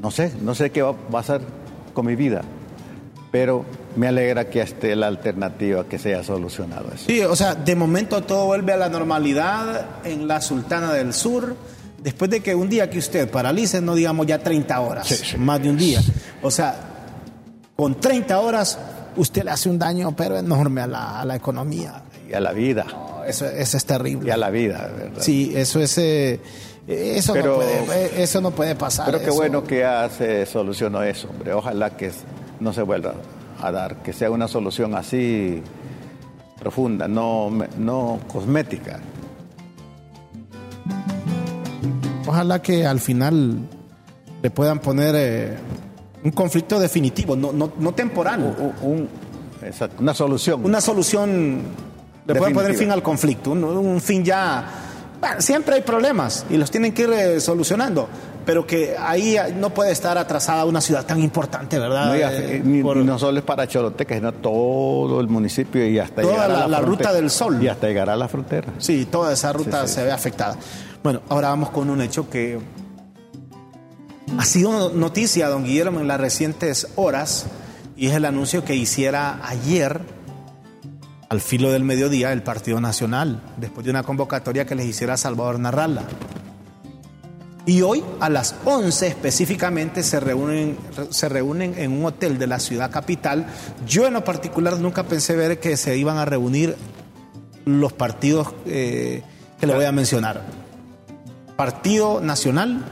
no 0.01 0.11
sé, 0.11 0.33
no 0.41 0.55
sé 0.55 0.71
qué 0.71 0.83
va 0.83 0.91
a 0.91 0.97
pasar 0.97 1.41
con 1.93 2.07
mi 2.07 2.17
vida, 2.17 2.43
pero 3.31 3.65
me 3.97 4.07
alegra 4.09 4.49
que 4.49 4.61
esté 4.61 4.97
la 4.97 5.07
alternativa 5.09 5.85
que 5.87 5.99
se 5.99 6.15
haya 6.15 6.25
solucionado 6.25 6.87
eso. 6.95 7.05
Sí, 7.07 7.21
o 7.23 7.37
sea, 7.37 7.55
de 7.55 7.75
momento 7.77 8.23
todo 8.23 8.47
vuelve 8.47 8.73
a 8.73 8.77
la 8.77 8.89
normalidad 8.89 9.87
en 10.05 10.27
la 10.29 10.41
Sultana 10.41 10.93
del 10.93 11.13
Sur. 11.13 11.55
Después 12.03 12.31
de 12.31 12.41
que 12.41 12.55
un 12.55 12.69
día 12.69 12.91
que 12.91 12.99
usted 12.99 13.31
paralice, 13.31 13.81
no 13.81 13.95
digamos 13.95 14.27
ya 14.27 14.39
30 14.39 14.81
horas, 14.81 15.07
Sí, 15.07 15.15
sí. 15.17 15.37
más 15.39 15.63
de 15.63 15.71
un 15.71 15.77
día. 15.77 16.01
O 16.43 16.51
sea, 16.51 16.92
con 17.83 17.97
30 17.97 18.39
horas 18.39 18.79
usted 19.17 19.43
le 19.43 19.51
hace 19.51 19.69
un 19.69 19.77
daño, 19.77 20.15
pero 20.15 20.39
enorme 20.39 20.83
a 20.83 20.87
la, 20.87 21.21
a 21.21 21.25
la 21.25 21.35
economía. 21.35 22.01
Y 22.31 22.33
a 22.33 22.39
la 22.39 22.53
vida. 22.53 22.87
eso, 23.27 23.45
eso 23.45 23.77
es 23.77 23.85
terrible. 23.85 24.29
Y 24.29 24.31
a 24.31 24.37
la 24.37 24.51
vida, 24.51 24.89
¿verdad? 24.97 25.21
Sí, 25.21 25.53
eso 25.57 25.81
es... 25.81 25.99
eh, 25.99 26.39
eso, 26.87 27.33
Pero- 27.33 27.55
no 27.55 27.57
puede, 27.57 28.05
eh, 28.07 28.23
eso 28.23 28.41
no 28.41 28.53
puede 28.53 28.77
pasar. 28.77 29.07
Pero 29.07 29.19
qué 29.19 29.25
eso- 29.25 29.35
bueno 29.35 29.65
que 29.65 29.81
ya 29.81 30.09
se 30.17 30.47
solucionó 30.47 31.03
eso, 31.03 31.29
hombre. 31.29 31.53
Ojalá 31.55 31.91
que 31.97 32.13
no 32.61 32.73
se 32.73 32.83
vuelva 32.83 33.15
a 33.61 33.73
dar, 33.73 33.97
que 33.97 34.13
sea 34.13 34.31
una 34.31 34.47
solución 34.47 34.95
así 34.95 35.61
profunda, 36.61 37.09
no, 37.09 37.51
no 37.79 38.21
cosmética. 38.33 39.01
Ojalá 42.29 42.63
que 42.63 42.87
al 42.87 43.01
final 43.01 43.59
le 44.41 44.51
puedan 44.51 44.79
poner 44.79 45.15
eh, 45.19 45.57
un 46.25 46.31
conflicto 46.33 46.79
definitivo, 46.79 47.35
no, 47.37 47.53
no, 47.53 47.73
no 47.79 47.93
temporal. 47.93 48.41
Un- 48.83 48.91
un- 48.91 49.09
exacto, 49.67 49.97
una 50.03 50.15
solución. 50.15 50.65
Una 50.65 50.81
solución, 50.81 51.61
le 52.27 52.35
pueden 52.35 52.55
poner 52.55 52.75
fin 52.75 52.91
al 52.91 53.03
conflicto, 53.03 53.51
un, 53.53 53.65
un 53.65 54.01
fin 54.01 54.25
ya... 54.25 54.65
Bueno, 55.21 55.41
siempre 55.41 55.77
hay 55.77 55.83
problemas 55.83 56.45
y 56.51 56.57
los 56.57 56.69
tienen 56.71 56.93
que 56.93 57.03
ir 57.03 57.11
eh, 57.11 57.41
solucionando, 57.41 58.09
pero 58.45 58.67
que 58.67 58.97
ahí 58.99 59.37
no 59.57 59.71
puede 59.71 59.93
estar 59.93 60.19
atrasada 60.19 60.65
una 60.65 60.81
ciudad 60.81 61.07
tan 61.07 61.21
importante, 61.23 61.79
¿verdad? 61.79 62.07
No, 62.07 62.15
Eh, 62.15 62.61
ni, 62.65 62.83
por- 62.83 62.97
no 62.97 63.19
solo 63.21 63.39
es 63.39 63.45
para 63.45 63.69
sino 63.69 64.33
todo 64.33 65.21
el 65.21 65.29
municipio 65.29 65.87
y 65.87 66.01
hasta 66.01 66.23
Toda 66.23 66.33
llegar 66.35 66.51
a 66.51 66.59
la- 66.61 66.67
la 66.69 66.81
ruta 66.81 67.13
del 67.13 67.31
sol. 67.31 67.63
Y 67.63 67.69
hasta 67.69 67.87
llegar 67.87 68.11
a 68.11 68.17
la 68.17 68.27
frontera. 68.27 68.67
Sí, 68.79 69.07
toda 69.09 69.33
esa 69.33 69.53
ruta 69.53 69.83
Sí, 69.83 69.89
sí. 69.91 69.95
se 69.95 70.05
ve 70.05 70.11
afectada. 70.11 70.57
Bueno, 71.05 71.21
ahora 71.29 71.51
vamos 71.51 71.71
con 71.71 71.89
un 71.89 72.01
hecho 72.01 72.29
que 72.29 72.59
ha 74.39 74.45
sido 74.45 74.91
noticia, 74.91 75.49
don 75.49 75.65
Guillermo, 75.65 76.01
en 76.01 76.09
las 76.09 76.21
recientes 76.21 76.89
horas, 76.97 77.47
y 77.97 78.09
es 78.09 78.15
el 78.15 78.25
anuncio 78.25 78.65
que 78.65 78.75
hiciera 78.75 79.41
ayer, 79.47 80.01
al 81.29 81.41
filo 81.41 81.71
del 81.71 81.85
mediodía, 81.85 82.33
el 82.33 82.43
Partido 82.43 82.81
Nacional, 82.81 83.43
después 83.57 83.85
de 83.85 83.91
una 83.91 84.03
convocatoria 84.03 84.67
que 84.67 84.75
les 84.75 84.87
hiciera 84.87 85.17
Salvador 85.17 85.59
Narrala. 85.59 86.05
Y 87.65 87.83
hoy, 87.83 88.03
a 88.21 88.29
las 88.29 88.57
11 88.65 89.07
específicamente, 89.07 90.03
se 90.03 90.19
reúnen, 90.19 90.77
se 91.11 91.29
reúnen 91.29 91.75
en 91.79 91.93
un 91.93 92.05
hotel 92.05 92.39
de 92.39 92.49
la 92.49 92.59
ciudad 92.59 92.91
capital. 92.91 93.47
Yo 93.87 94.07
en 94.07 94.15
lo 94.15 94.25
particular 94.25 94.79
nunca 94.79 95.05
pensé 95.05 95.37
ver 95.37 95.61
que 95.61 95.77
se 95.77 95.97
iban 95.97 96.19
a 96.19 96.25
reunir 96.25 96.77
los 97.65 97.93
partidos 97.93 98.49
eh, 98.67 99.23
que 99.61 99.67
le 99.67 99.75
voy 99.75 99.85
a 99.85 99.93
mencionar. 99.93 100.43
Partido 101.57 102.21
Nacional, 102.21 102.85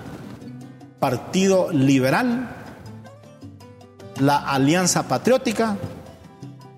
Partido 1.01 1.73
Liberal, 1.73 2.49
la 4.21 4.37
Alianza 4.37 5.09
Patriótica 5.09 5.77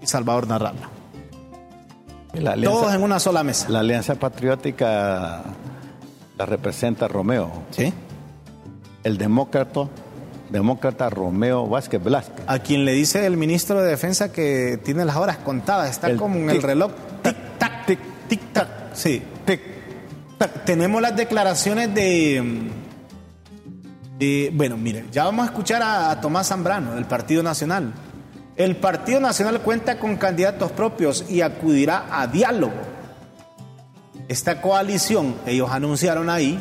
y 0.00 0.06
Salvador 0.06 0.46
Narrala. 0.46 0.88
La 2.34 2.56
Todos 2.56 2.94
en 2.94 3.02
una 3.02 3.18
sola 3.20 3.42
mesa. 3.44 3.68
la 3.68 3.80
alianza 3.80 4.14
patriótica 4.14 5.42
la 6.38 6.46
representa 6.46 7.06
Romeo. 7.08 7.50
¿Sí? 7.72 7.92
El 9.04 9.18
demócrata, 9.18 9.88
demócrata 10.48 11.10
Romeo 11.10 11.66
Vázquez 11.66 12.02
Velázquez. 12.02 12.44
A 12.46 12.60
quien 12.60 12.84
le 12.86 12.92
dice 12.92 13.26
el 13.26 13.36
ministro 13.36 13.82
de 13.82 13.88
Defensa 13.90 14.32
que 14.32 14.78
tiene 14.82 15.04
las 15.04 15.16
horas 15.16 15.38
contadas, 15.38 15.90
está 15.90 16.08
El 16.08 16.16
como 16.16 16.36
en 16.36 16.48
el 16.48 16.56
tic, 16.56 16.64
reloj. 16.64 16.92
Tic-tac, 17.22 17.86
tic, 17.86 17.98
tic-tac. 18.30 18.68
Sí. 18.94 19.22
Tic, 19.44 19.60
Tenemos 20.64 21.02
las 21.02 21.14
declaraciones 21.16 21.92
de, 21.94 22.70
de- 24.22 24.50
Bueno, 24.54 24.76
miren, 24.76 25.10
ya 25.10 25.24
vamos 25.24 25.44
a 25.44 25.50
escuchar 25.50 25.82
a, 25.82 26.10
a 26.10 26.20
Tomás 26.20 26.48
Zambrano 26.48 26.94
del 26.94 27.04
Partido 27.06 27.42
Nacional. 27.42 27.92
El 28.56 28.76
Partido 28.76 29.18
Nacional 29.20 29.60
cuenta 29.60 29.98
con 29.98 30.16
candidatos 30.16 30.72
propios 30.72 31.24
y 31.28 31.40
acudirá 31.40 32.06
a 32.10 32.26
diálogo. 32.26 32.74
Esta 34.28 34.60
coalición, 34.60 35.34
ellos 35.46 35.70
anunciaron 35.70 36.30
ahí, 36.30 36.58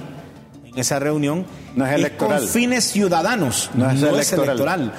en 0.66 0.78
esa 0.80 1.00
reunión, 1.00 1.46
No 1.76 1.86
es 1.86 1.94
electoral. 1.94 2.40
con 2.40 2.48
fines 2.48 2.86
ciudadanos, 2.86 3.70
No 3.74 3.86
no, 3.86 3.92
es 3.92 3.98
es 3.98 4.04
electoral. 4.34 4.50
electoral. 4.50 4.94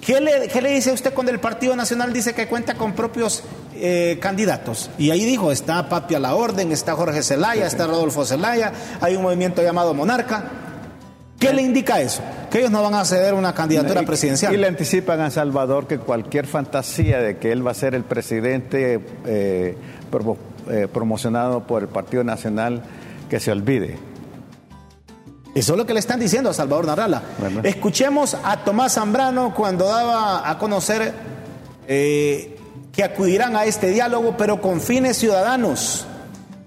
¿Qué 0.00 0.20
le, 0.20 0.48
qué 0.48 0.60
le 0.60 0.70
dice 0.72 0.92
usted 0.92 1.14
cuando 1.14 1.32
el 1.32 1.40
Partido 1.40 1.74
Nacional 1.74 2.12
dice 2.12 2.34
que 2.34 2.46
cuenta 2.46 2.74
con 2.74 2.92
propios 2.92 3.42
eh, 3.74 4.18
candidatos? 4.20 4.90
Y 4.98 5.10
ahí 5.10 5.24
dijo, 5.24 5.50
está 5.50 5.88
Papi 5.88 6.14
a 6.14 6.18
la 6.20 6.34
Orden, 6.34 6.72
está 6.72 6.94
Jorge 6.94 7.22
Zelaya, 7.22 7.66
está 7.66 7.86
Rodolfo 7.86 8.24
Zelaya, 8.26 8.72
hay 9.00 9.16
un 9.16 9.22
movimiento 9.22 9.62
llamado 9.62 9.94
Monarca. 9.94 10.44
¿Qué 11.48 11.52
le 11.54 11.62
indica 11.62 12.00
eso? 12.00 12.22
Que 12.50 12.58
ellos 12.58 12.70
no 12.70 12.82
van 12.82 12.94
a 12.94 13.04
ceder 13.04 13.34
una 13.34 13.54
candidatura 13.54 14.02
Y- 14.02 14.06
presidencial. 14.06 14.54
Y 14.54 14.56
le 14.56 14.66
anticipan 14.66 15.20
a 15.20 15.30
Salvador 15.30 15.86
que 15.86 15.98
cualquier 15.98 16.46
fantasía 16.46 17.20
de 17.20 17.36
que 17.38 17.52
él 17.52 17.66
va 17.66 17.72
a 17.72 17.74
ser 17.74 17.94
el 17.94 18.04
presidente 18.04 19.00
eh, 19.26 19.76
eh, 20.70 20.88
promocionado 20.92 21.66
por 21.66 21.82
el 21.82 21.88
Partido 21.88 22.24
Nacional, 22.24 22.82
que 23.28 23.40
se 23.40 23.50
olvide. 23.50 23.96
Eso 25.54 25.72
es 25.72 25.78
lo 25.78 25.86
que 25.86 25.92
le 25.94 26.00
están 26.00 26.18
diciendo 26.18 26.50
a 26.50 26.54
Salvador 26.54 26.86
Narrala. 26.86 27.22
Bueno. 27.38 27.60
Escuchemos 27.62 28.36
a 28.42 28.64
Tomás 28.64 28.94
Zambrano 28.94 29.54
cuando 29.54 29.86
daba 29.86 30.48
a 30.50 30.58
conocer 30.58 31.12
eh, 31.86 32.56
que 32.92 33.04
acudirán 33.04 33.54
a 33.54 33.64
este 33.64 33.88
diálogo, 33.90 34.36
pero 34.36 34.60
con 34.60 34.80
fines 34.80 35.16
ciudadanos, 35.16 36.06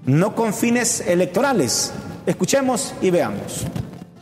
no 0.05 0.35
con 0.35 0.53
fines 0.53 1.01
electorales. 1.05 1.91
Escuchemos 2.25 2.93
y 3.01 3.09
veamos. 3.09 3.65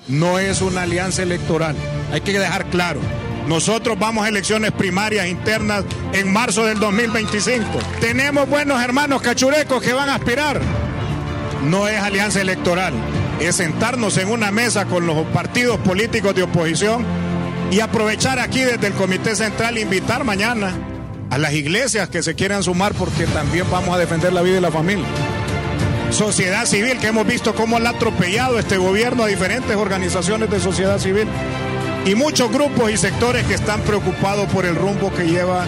No 0.07 0.39
es 0.39 0.61
una 0.61 0.83
alianza 0.83 1.23
electoral. 1.23 1.75
Hay 2.11 2.21
que 2.21 2.37
dejar 2.37 2.65
claro. 2.69 2.99
Nosotros 3.47 3.97
vamos 3.99 4.25
a 4.25 4.29
elecciones 4.29 4.71
primarias 4.71 5.27
internas 5.27 5.83
en 6.13 6.31
marzo 6.31 6.65
del 6.65 6.79
2025. 6.79 7.65
Tenemos 8.01 8.49
buenos 8.49 8.81
hermanos 8.81 9.21
cachurecos 9.21 9.81
que 9.81 9.93
van 9.93 10.09
a 10.09 10.15
aspirar. 10.15 10.59
No 11.63 11.87
es 11.87 11.99
alianza 11.99 12.41
electoral. 12.41 12.93
Es 13.39 13.55
sentarnos 13.55 14.17
en 14.17 14.29
una 14.29 14.51
mesa 14.51 14.85
con 14.85 15.05
los 15.05 15.25
partidos 15.27 15.77
políticos 15.79 16.33
de 16.35 16.43
oposición 16.43 17.05
y 17.71 17.79
aprovechar 17.79 18.39
aquí 18.39 18.61
desde 18.61 18.87
el 18.87 18.93
Comité 18.93 19.35
Central, 19.35 19.77
invitar 19.77 20.23
mañana 20.23 20.73
a 21.29 21.37
las 21.37 21.53
iglesias 21.53 22.09
que 22.09 22.23
se 22.23 22.35
quieran 22.35 22.63
sumar 22.63 22.93
porque 22.93 23.25
también 23.25 23.65
vamos 23.71 23.95
a 23.95 23.97
defender 23.97 24.31
la 24.31 24.41
vida 24.41 24.57
y 24.57 24.61
la 24.61 24.71
familia 24.71 25.05
sociedad 26.15 26.65
civil, 26.65 26.97
que 26.97 27.07
hemos 27.07 27.27
visto 27.27 27.53
cómo 27.53 27.77
le 27.77 27.87
ha 27.87 27.91
atropellado 27.91 28.57
este 28.57 28.77
gobierno 28.77 29.23
a 29.23 29.27
diferentes 29.27 29.75
organizaciones 29.75 30.49
de 30.49 30.61
sociedad 30.61 30.97
civil 30.97 31.27
y 32.05 32.15
muchos 32.15 32.49
grupos 32.51 32.89
y 32.89 32.97
sectores 32.97 33.45
que 33.45 33.55
están 33.55 33.81
preocupados 33.81 34.49
por 34.49 34.65
el 34.65 34.75
rumbo 34.75 35.13
que 35.13 35.27
lleva 35.27 35.65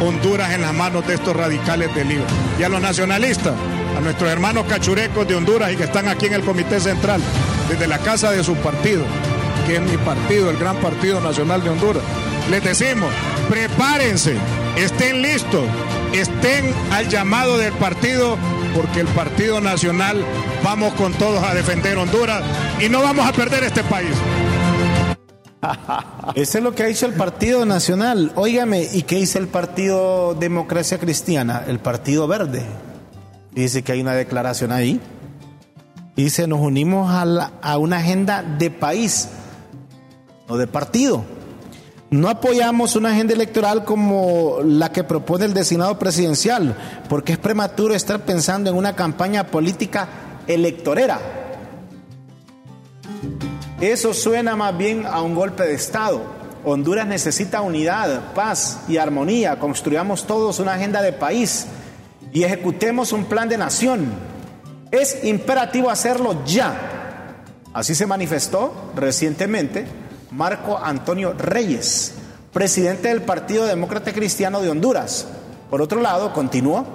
Honduras 0.00 0.52
en 0.52 0.60
las 0.60 0.72
manos 0.72 1.04
de 1.08 1.14
estos 1.14 1.34
radicales 1.34 1.92
del 1.96 2.08
Libre. 2.08 2.26
Y 2.60 2.62
a 2.62 2.68
los 2.68 2.80
nacionalistas, 2.80 3.54
a 3.96 4.00
nuestros 4.00 4.30
hermanos 4.30 4.66
cachurecos 4.68 5.26
de 5.26 5.34
Honduras 5.34 5.72
y 5.72 5.76
que 5.76 5.84
están 5.84 6.06
aquí 6.06 6.26
en 6.26 6.34
el 6.34 6.42
Comité 6.42 6.78
Central, 6.78 7.20
desde 7.68 7.88
la 7.88 7.98
casa 7.98 8.30
de 8.30 8.44
su 8.44 8.54
partido, 8.54 9.02
que 9.66 9.76
es 9.76 9.82
mi 9.82 9.96
partido, 9.96 10.50
el 10.50 10.58
Gran 10.58 10.76
Partido 10.76 11.20
Nacional 11.20 11.64
de 11.64 11.70
Honduras, 11.70 12.04
les 12.48 12.62
decimos, 12.62 13.12
prepárense, 13.48 14.36
estén 14.76 15.22
listos, 15.22 15.64
estén 16.12 16.72
al 16.92 17.08
llamado 17.08 17.58
del 17.58 17.72
partido, 17.72 18.38
porque 18.74 19.00
el 19.00 19.06
Partido 19.08 19.60
Nacional 19.60 20.24
vamos 20.62 20.94
con 20.94 21.12
todos 21.14 21.42
a 21.42 21.54
defender 21.54 21.96
Honduras 21.98 22.42
y 22.80 22.88
no 22.88 23.02
vamos 23.02 23.26
a 23.26 23.32
perder 23.32 23.64
este 23.64 23.82
país. 23.84 24.14
Eso 26.34 26.58
es 26.58 26.64
lo 26.64 26.74
que 26.74 26.82
ha 26.82 26.86
dicho 26.86 27.06
el 27.06 27.14
Partido 27.14 27.64
Nacional. 27.64 28.32
Óigame, 28.34 28.88
¿y 28.92 29.02
qué 29.02 29.16
dice 29.16 29.38
el 29.38 29.48
Partido 29.48 30.34
Democracia 30.34 30.98
Cristiana? 30.98 31.64
El 31.66 31.78
Partido 31.78 32.26
Verde. 32.26 32.62
Dice 33.52 33.82
que 33.82 33.92
hay 33.92 34.00
una 34.00 34.14
declaración 34.14 34.72
ahí. 34.72 35.00
Dice, 36.16 36.46
nos 36.46 36.60
unimos 36.60 37.10
a, 37.10 37.52
a 37.62 37.78
una 37.78 37.98
agenda 37.98 38.42
de 38.42 38.70
país, 38.70 39.28
no 40.48 40.56
de 40.56 40.66
partido. 40.66 41.24
No 42.10 42.30
apoyamos 42.30 42.96
una 42.96 43.10
agenda 43.10 43.34
electoral 43.34 43.84
como 43.84 44.60
la 44.64 44.90
que 44.90 45.04
propone 45.04 45.44
el 45.44 45.52
designado 45.52 45.98
presidencial, 45.98 46.74
porque 47.06 47.32
es 47.32 47.38
prematuro 47.38 47.94
estar 47.94 48.20
pensando 48.20 48.70
en 48.70 48.76
una 48.76 48.96
campaña 48.96 49.48
política 49.48 50.08
electorera. 50.46 51.20
Eso 53.78 54.14
suena 54.14 54.56
más 54.56 54.76
bien 54.78 55.04
a 55.04 55.20
un 55.20 55.34
golpe 55.34 55.64
de 55.64 55.74
Estado. 55.74 56.22
Honduras 56.64 57.06
necesita 57.06 57.60
unidad, 57.60 58.32
paz 58.34 58.80
y 58.88 58.96
armonía. 58.96 59.58
Construyamos 59.58 60.26
todos 60.26 60.60
una 60.60 60.74
agenda 60.74 61.02
de 61.02 61.12
país 61.12 61.66
y 62.32 62.42
ejecutemos 62.42 63.12
un 63.12 63.26
plan 63.26 63.50
de 63.50 63.58
nación. 63.58 64.06
Es 64.90 65.24
imperativo 65.24 65.90
hacerlo 65.90 66.42
ya. 66.46 67.44
Así 67.74 67.94
se 67.94 68.06
manifestó 68.06 68.92
recientemente 68.96 69.86
Marco 70.30 70.78
Antonio 70.78 71.32
Reyes, 71.32 72.12
presidente 72.52 73.08
del 73.08 73.22
Partido 73.22 73.64
Demócrata 73.64 74.12
Cristiano 74.12 74.60
de 74.60 74.70
Honduras. 74.70 75.26
Por 75.70 75.80
otro 75.80 76.00
lado, 76.00 76.32
continuó, 76.32 76.86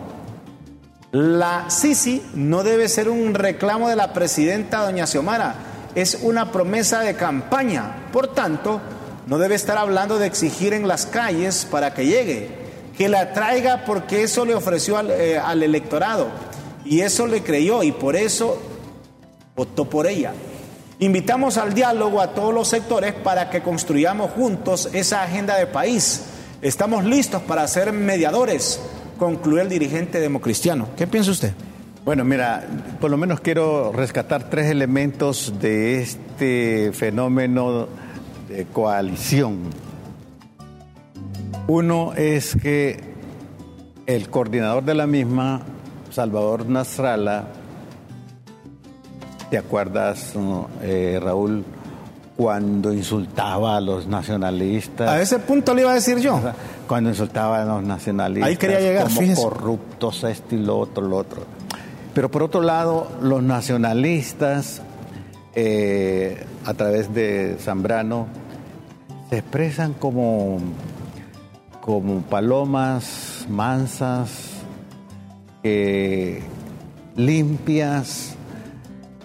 la 1.12 1.69
Sisi 1.69 2.24
no 2.36 2.63
debe 2.63 2.88
ser 2.89 3.10
un 3.10 3.34
reclamo 3.34 3.89
de 3.89 3.96
la 3.96 4.13
presidenta 4.13 4.84
doña 4.84 5.08
Xiomara, 5.08 5.56
es 5.96 6.19
una 6.22 6.52
promesa 6.52 7.02
de 7.02 7.15
campaña. 7.15 8.08
Por 8.12 8.34
tanto, 8.34 8.82
no 9.28 9.38
debe 9.38 9.56
estar 9.56 9.78
hablando 9.78 10.19
de 10.19 10.28
exigir 10.28 10.74
en 10.74 10.88
las 10.88 11.06
calles 11.06 11.67
para 11.69 11.93
que 11.93 12.06
llegue, 12.06 12.50
que 12.98 13.10
la 13.10 13.34
traiga 13.34 13.84
porque 13.86 14.24
eso 14.24 14.46
le 14.46 14.56
ofreció 14.56 14.98
al, 14.98 15.12
eh, 15.12 15.39
al 15.39 15.63
electorado, 15.63 16.28
Y 16.86 17.00
eso 17.00 17.28
le 17.28 17.41
creyó 17.41 17.82
y 17.82 17.93
por 17.93 18.17
eso 18.17 18.62
votó 19.56 19.86
por 19.86 20.06
ella. 20.06 20.34
Invitamos 21.04 21.58
al 21.58 21.74
diálogo 21.74 22.22
a 22.22 22.30
todos 22.30 22.54
los 22.54 22.70
sectores 22.70 23.13
para 23.13 23.50
que 23.50 23.60
construyamos 23.62 24.32
juntos 24.32 24.89
esa 24.94 25.22
agenda 25.22 25.58
de 25.58 25.68
país. 25.68 26.28
Estamos 26.62 27.04
listos 27.04 27.42
para 27.42 27.68
ser 27.68 27.92
mediadores, 27.92 28.80
concluyó 29.20 29.62
el 29.62 29.68
dirigente 29.68 30.22
democristiano. 30.22 30.88
¿Qué 30.96 31.06
piensa 31.06 31.32
usted? 31.32 31.52
Bueno, 32.06 32.24
mira, 32.24 32.66
por 33.02 33.12
lo 33.12 33.18
menos 33.18 33.42
quiero 33.42 33.92
rescatar 33.92 34.50
tres 34.50 34.72
elementos 34.72 35.54
de 35.60 36.02
este 36.02 36.92
fenómeno 36.94 37.89
de 38.48 38.63
coalición. 38.63 39.60
Uno 41.68 42.13
es 42.13 42.56
que 42.56 42.98
el 44.06 44.30
coordinador 44.30 44.86
de 44.86 44.94
la 44.94 45.06
misma, 45.06 45.63
Salvador 46.12 46.66
Nasralla, 46.66 47.44
¿te 49.54 49.60
acuerdas, 49.60 50.34
eh, 50.82 51.20
Raúl, 51.22 51.63
cuando 52.36 52.92
insultaba 52.92 53.78
a 53.78 53.82
los 53.82 54.08
nacionalistas? 54.08 55.08
A 55.08 55.22
ese 55.22 55.38
punto 55.38 55.76
le 55.76 55.82
iba 55.82 55.92
a 55.92 55.94
decir 55.94 56.18
yo. 56.18 56.42
Cuando 56.88 57.12
insultaba 57.12 57.62
a 57.62 57.66
los 57.66 57.84
nacionalistas. 57.84 58.50
Ahí 58.50 58.58
quería 58.58 58.80
llegar, 58.80 59.04
como 59.10 59.20
fíjese. 59.20 59.44
corruptos, 59.44 60.24
esto 60.24 60.56
y 60.56 60.58
lo 60.58 60.80
otro, 60.80 61.08
lo 61.08 61.18
otro. 61.18 61.44
Pero 62.16 62.32
por 62.32 62.42
otro 62.42 62.63
lado, 62.63 63.08
los 63.22 63.44
nacionalistas, 63.44 64.82
eh, 65.54 66.44
a 66.66 66.74
través 66.74 67.13
de 67.13 67.58
Zambrano, 67.60 68.26
se 69.30 69.38
expresan 69.38 69.94
como, 69.94 70.58
como 71.80 72.22
palomas 72.24 73.46
mansas, 73.48 74.32
eh, 75.62 76.42
limpias, 77.16 78.36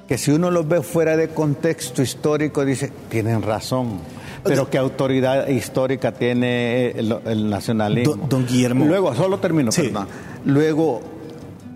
que 0.09 0.19
si 0.19 0.31
uno 0.33 0.51
los 0.51 0.67
ve 0.67 0.83
fuera 0.83 1.17
de 1.17 1.29
contexto 1.29 2.03
histórico, 2.03 2.65
dice, 2.65 2.91
tienen 3.11 3.43
razón. 3.43 3.99
Pero 4.43 4.71
qué 4.71 4.79
autoridad 4.79 5.47
histórica 5.49 6.13
tiene 6.13 6.91
el, 6.93 7.15
el 7.27 7.51
nacionalismo. 7.51 8.15
Don- 8.17 8.29
don 8.29 8.47
Guillermo. 8.47 8.85
Luego, 8.87 9.15
solo 9.15 9.39
termino, 9.39 9.71
Sí. 9.71 9.83
perdón. 9.83 10.09
Luego, 10.47 11.03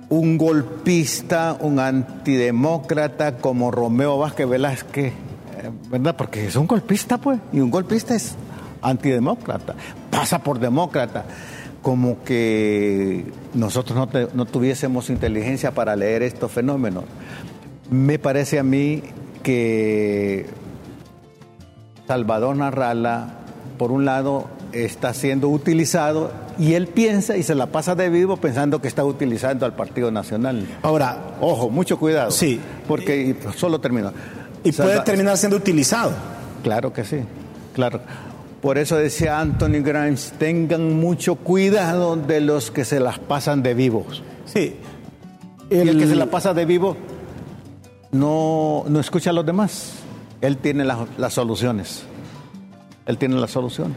un 0.09 0.39
golpista, 0.39 1.57
un 1.61 1.79
antidemócrata 1.79 3.37
como 3.37 3.71
Romeo 3.71 4.17
Vázquez 4.19 4.49
Velázquez, 4.49 5.13
eh, 5.13 5.71
¿verdad? 5.91 6.17
Porque 6.17 6.47
es 6.47 6.57
un 6.57 6.67
golpista, 6.67 7.19
pues, 7.19 7.39
y 7.53 7.61
un 7.61 7.71
golpista 7.71 8.15
es 8.15 8.35
antidemócrata, 8.81 9.75
pasa 10.11 10.39
por 10.43 10.59
demócrata. 10.59 11.25
Como 11.83 12.23
que 12.23 13.25
nosotros 13.55 13.97
no, 13.99 14.09
te- 14.09 14.29
no 14.35 14.45
tuviésemos 14.47 15.11
inteligencia 15.11 15.73
para 15.73 15.97
leer 15.97 16.23
estos 16.23 16.51
fenómenos. 16.53 17.05
Me 17.93 18.19
parece 18.19 18.59
a 18.59 18.63
mí 18.63 19.03
que 19.43 20.47
Salvador 22.07 22.57
Narrala, 22.57 23.35
por 23.77 23.93
un 23.93 24.07
lado, 24.07 24.49
está 24.73 25.13
siendo 25.13 25.49
utilizado 25.49 26.33
y 26.59 26.73
él 26.73 26.87
piensa 26.87 27.37
y 27.37 27.43
se 27.43 27.55
la 27.55 27.67
pasa 27.67 27.95
de 27.95 28.09
vivo 28.09 28.39
pensando 28.39 28.81
que 28.81 28.89
está 28.89 29.05
utilizando 29.05 29.67
al 29.67 29.75
Partido 29.75 30.11
Nacional. 30.11 30.67
Ahora, 30.83 31.37
Ojo, 31.43 31.69
mucho 31.69 31.99
cuidado. 31.99 32.31
Sí. 32.31 32.59
Porque 32.89 33.21
y 33.21 33.37
solo 33.57 33.79
termino. 33.79 34.11
y 34.65 34.73
puede 34.73 35.01
terminar 35.01 35.37
siendo 35.37 35.59
utilizado. 35.59 36.13
Claro 36.63 36.95
que 36.95 37.05
sí, 37.05 37.19
claro. 37.75 38.01
Por 38.63 38.79
eso 38.79 38.97
decía 38.97 39.39
Anthony 39.41 39.83
Grimes, 39.83 40.33
tengan 40.39 40.95
mucho 40.99 41.35
cuidado 41.35 42.17
de 42.17 42.41
los 42.41 42.71
que 42.71 42.85
se 42.85 43.01
las 43.01 43.19
pasan 43.19 43.63
de 43.63 43.75
vivos. 43.75 44.23
Sí. 44.47 44.77
Y 45.69 45.77
el 45.77 45.99
que 45.99 46.07
se 46.07 46.15
la 46.15 46.27
pasa 46.27 46.55
de 46.55 46.65
vivo 46.65 46.97
no, 48.13 48.85
no 48.89 49.01
escucha 49.01 49.31
a 49.31 49.33
los 49.33 49.45
demás. 49.45 49.95
Él 50.41 50.59
tiene 50.59 50.85
las, 50.85 50.99
las 51.19 51.35
soluciones. 51.35 52.05
Él 53.07 53.19
tiene 53.19 53.37
las 53.37 53.51
soluciones. 53.51 53.97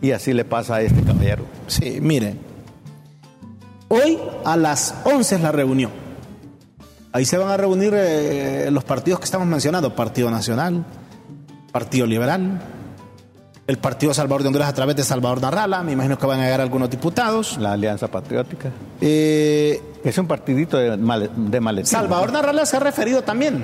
Y 0.00 0.10
así 0.12 0.32
le 0.32 0.44
pasa 0.44 0.76
a 0.76 0.82
este 0.82 1.02
caballero. 1.02 1.44
Sí, 1.66 1.98
mire. 2.00 2.36
Hoy 3.88 4.18
a 4.44 4.56
las 4.56 4.94
11 5.04 5.36
es 5.36 5.40
la 5.40 5.52
reunión. 5.52 5.90
Ahí 7.12 7.24
se 7.24 7.38
van 7.38 7.50
a 7.50 7.56
reunir 7.56 7.94
eh, 7.94 8.68
los 8.70 8.84
partidos 8.84 9.18
que 9.20 9.24
estamos 9.24 9.46
mencionando. 9.46 9.94
Partido 9.96 10.30
Nacional, 10.30 10.84
Partido 11.72 12.06
Liberal, 12.06 12.60
el 13.68 13.76
Partido 13.78 14.12
Salvador 14.14 14.40
de 14.42 14.48
Honduras 14.48 14.68
a 14.68 14.72
través 14.72 14.96
de 14.96 15.04
Salvador 15.04 15.40
Narrala. 15.42 15.82
Me 15.82 15.92
imagino 15.92 16.18
que 16.18 16.26
van 16.26 16.40
a 16.40 16.44
llegar 16.44 16.60
algunos 16.62 16.88
diputados. 16.90 17.58
La 17.58 17.72
Alianza 17.72 18.08
Patriótica. 18.08 18.70
Eh, 19.00 19.80
Es 20.02 20.16
un 20.18 20.26
partidito 20.26 20.78
de, 20.78 20.96
male- 20.96 21.28
de 21.36 21.60
maletín. 21.60 21.86
Salvador 21.90 22.32
Narrala 22.32 22.64
se 22.64 22.76
ha 22.78 22.80
referido 22.80 23.22
también. 23.22 23.62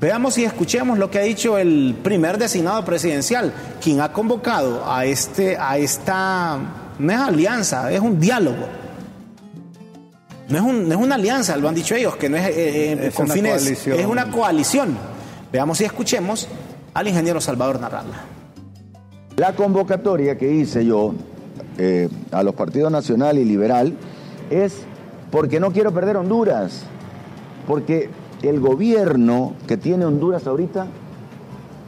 Veamos 0.00 0.36
y 0.38 0.44
escuchemos 0.44 0.98
lo 0.98 1.10
que 1.10 1.18
ha 1.18 1.22
dicho 1.22 1.58
el 1.58 1.94
primer 2.02 2.38
designado 2.38 2.84
presidencial, 2.84 3.52
quien 3.82 4.00
ha 4.00 4.12
convocado 4.12 4.82
a 4.90 5.04
este, 5.04 5.56
a 5.58 5.76
esta, 5.78 6.58
no 6.98 7.12
es 7.12 7.18
alianza, 7.18 7.92
es 7.92 8.00
un 8.00 8.18
diálogo. 8.18 8.66
No 10.48 10.56
es, 10.58 10.62
un- 10.64 10.88
no 10.88 10.94
es 10.94 11.00
una 11.00 11.14
alianza, 11.16 11.56
lo 11.56 11.68
han 11.68 11.74
dicho 11.74 11.94
ellos, 11.94 12.16
que 12.16 12.28
no 12.30 12.36
es, 12.38 12.46
eh, 12.48 12.54
eh, 12.92 13.06
Es 13.08 13.14
con 13.14 13.26
una 13.26 13.34
fines- 13.34 13.52
coalición. 13.62 14.00
es 14.00 14.06
una 14.06 14.30
coalición. 14.30 14.96
Veamos 15.52 15.80
y 15.80 15.84
escuchemos 15.84 16.48
al 16.94 17.08
ingeniero 17.08 17.40
Salvador 17.42 17.78
Narrala. 17.80 18.24
La 19.36 19.54
convocatoria 19.54 20.38
que 20.38 20.52
hice 20.52 20.84
yo 20.86 21.14
eh, 21.78 22.08
a 22.30 22.42
los 22.42 22.54
partidos 22.54 22.92
nacional 22.92 23.36
y 23.38 23.44
liberal 23.44 23.94
es 24.50 24.82
porque 25.30 25.58
no 25.58 25.72
quiero 25.72 25.92
perder 25.92 26.16
Honduras, 26.16 26.84
porque 27.66 28.10
el 28.42 28.60
gobierno 28.60 29.54
que 29.66 29.76
tiene 29.76 30.04
Honduras 30.04 30.46
ahorita 30.46 30.86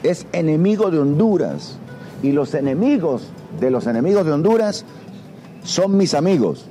es 0.03 0.27
enemigo 0.33 0.91
de 0.91 0.99
Honduras 0.99 1.79
y 2.23 2.33
los 2.33 2.55
enemigos 2.55 3.29
de 3.61 3.71
los 3.71 3.87
enemigos 3.87 4.27
de 4.27 4.33
Honduras 4.33 4.85
son 5.63 5.97
mis 5.97 6.15
amigos. 6.15 6.67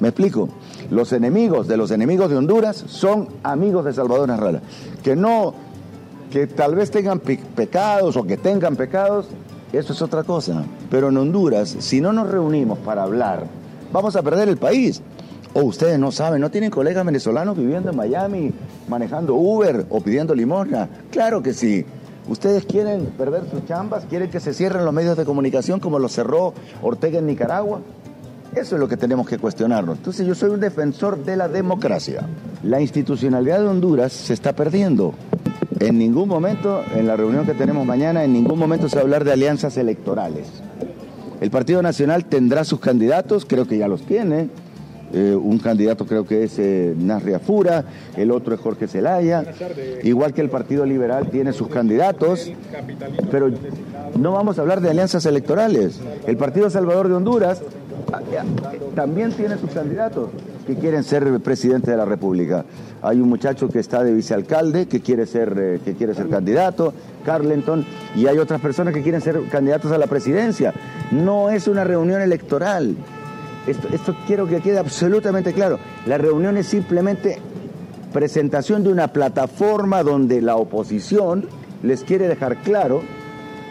¿Me 0.00 0.08
explico? 0.08 0.48
Los 0.90 1.12
enemigos 1.12 1.68
de 1.68 1.76
los 1.76 1.90
enemigos 1.90 2.30
de 2.30 2.36
Honduras 2.36 2.76
son 2.86 3.28
amigos 3.42 3.84
de 3.84 3.92
Salvador 3.92 4.28
Narrala. 4.28 4.62
Que 5.02 5.16
no, 5.16 5.52
que 6.30 6.46
tal 6.46 6.74
vez 6.76 6.90
tengan 6.90 7.18
pe- 7.18 7.40
pecados 7.54 8.16
o 8.16 8.22
que 8.24 8.36
tengan 8.36 8.76
pecados, 8.76 9.26
eso 9.72 9.92
es 9.92 10.02
otra 10.02 10.24
cosa. 10.24 10.64
Pero 10.90 11.08
en 11.08 11.16
Honduras, 11.16 11.76
si 11.78 12.00
no 12.00 12.12
nos 12.12 12.28
reunimos 12.30 12.78
para 12.78 13.02
hablar, 13.02 13.46
vamos 13.92 14.16
a 14.16 14.22
perder 14.22 14.48
el 14.48 14.56
país. 14.56 15.02
O 15.54 15.62
ustedes 15.62 15.98
no 15.98 16.12
saben, 16.12 16.40
no 16.40 16.50
tienen 16.50 16.70
colegas 16.70 17.04
venezolanos 17.04 17.56
viviendo 17.56 17.90
en 17.90 17.96
Miami, 17.96 18.52
manejando 18.86 19.34
Uber 19.34 19.86
o 19.90 20.00
pidiendo 20.00 20.34
limosna. 20.34 20.88
Claro 21.10 21.42
que 21.42 21.54
sí. 21.54 21.84
¿Ustedes 22.28 22.66
quieren 22.66 23.06
perder 23.06 23.48
sus 23.50 23.64
chambas? 23.64 24.04
¿Quieren 24.04 24.30
que 24.30 24.38
se 24.38 24.52
cierren 24.52 24.84
los 24.84 24.92
medios 24.92 25.16
de 25.16 25.24
comunicación 25.24 25.80
como 25.80 25.98
lo 25.98 26.08
cerró 26.08 26.52
Ortega 26.82 27.18
en 27.18 27.26
Nicaragua? 27.26 27.80
Eso 28.58 28.74
es 28.74 28.80
lo 28.80 28.88
que 28.88 28.96
tenemos 28.96 29.28
que 29.28 29.38
cuestionarnos. 29.38 29.98
Entonces 29.98 30.26
yo 30.26 30.34
soy 30.34 30.50
un 30.50 30.58
defensor 30.58 31.24
de 31.24 31.36
la 31.36 31.46
democracia. 31.46 32.28
La 32.64 32.80
institucionalidad 32.80 33.60
de 33.60 33.68
Honduras 33.68 34.12
se 34.12 34.34
está 34.34 34.52
perdiendo. 34.52 35.14
En 35.78 35.96
ningún 35.96 36.28
momento, 36.28 36.82
en 36.92 37.06
la 37.06 37.16
reunión 37.16 37.46
que 37.46 37.54
tenemos 37.54 37.86
mañana, 37.86 38.24
en 38.24 38.32
ningún 38.32 38.58
momento 38.58 38.88
se 38.88 38.96
va 38.96 39.02
a 39.02 39.04
hablar 39.04 39.22
de 39.22 39.32
alianzas 39.32 39.76
electorales. 39.76 40.48
El 41.40 41.52
Partido 41.52 41.82
Nacional 41.82 42.24
tendrá 42.24 42.64
sus 42.64 42.80
candidatos, 42.80 43.44
creo 43.44 43.64
que 43.68 43.78
ya 43.78 43.86
los 43.86 44.02
tiene. 44.02 44.48
Eh, 45.12 45.34
un 45.34 45.58
candidato 45.58 46.06
creo 46.06 46.26
que 46.26 46.44
es 46.44 46.58
eh, 46.58 46.94
Nasria 46.96 47.38
Fura, 47.38 47.84
el 48.16 48.30
otro 48.30 48.54
es 48.54 48.60
Jorge 48.60 48.86
Zelaya. 48.86 49.44
Igual 50.02 50.34
que 50.34 50.40
el 50.40 50.50
Partido 50.50 50.84
Liberal 50.84 51.30
tiene 51.30 51.52
sus 51.52 51.68
candidatos, 51.68 52.50
pero 53.30 53.50
no 54.18 54.32
vamos 54.32 54.58
a 54.58 54.62
hablar 54.62 54.80
de 54.80 54.90
alianzas 54.90 55.24
electorales. 55.26 56.00
El 56.26 56.36
Partido 56.36 56.68
Salvador 56.70 57.08
de 57.08 57.14
Honduras 57.14 57.62
eh, 58.08 58.38
también 58.94 59.32
tiene 59.32 59.56
sus 59.58 59.70
candidatos 59.70 60.30
que 60.66 60.74
quieren 60.76 61.02
ser 61.02 61.40
presidente 61.40 61.90
de 61.90 61.96
la 61.96 62.04
República. 62.04 62.64
Hay 63.00 63.20
un 63.20 63.28
muchacho 63.28 63.68
que 63.68 63.78
está 63.78 64.04
de 64.04 64.12
vicealcalde 64.12 64.86
que 64.86 65.00
quiere 65.00 65.24
ser, 65.24 65.54
eh, 65.58 65.80
que 65.82 65.94
quiere 65.94 66.14
ser 66.14 66.28
candidato, 66.28 66.92
Carlenton, 67.24 67.86
y 68.14 68.26
hay 68.26 68.38
otras 68.38 68.60
personas 68.60 68.92
que 68.92 69.02
quieren 69.02 69.22
ser 69.22 69.40
candidatos 69.50 69.92
a 69.92 69.98
la 69.98 70.06
presidencia. 70.06 70.74
No 71.10 71.48
es 71.48 71.68
una 71.68 71.84
reunión 71.84 72.20
electoral. 72.20 72.96
Esto, 73.68 73.88
esto 73.92 74.16
quiero 74.26 74.46
que 74.46 74.60
quede 74.60 74.78
absolutamente 74.78 75.52
claro. 75.52 75.78
La 76.06 76.18
reunión 76.18 76.56
es 76.56 76.66
simplemente 76.66 77.38
presentación 78.12 78.82
de 78.82 78.90
una 78.90 79.08
plataforma 79.08 80.02
donde 80.02 80.40
la 80.40 80.56
oposición 80.56 81.46
les 81.82 82.02
quiere 82.02 82.28
dejar 82.28 82.56
claro 82.62 83.02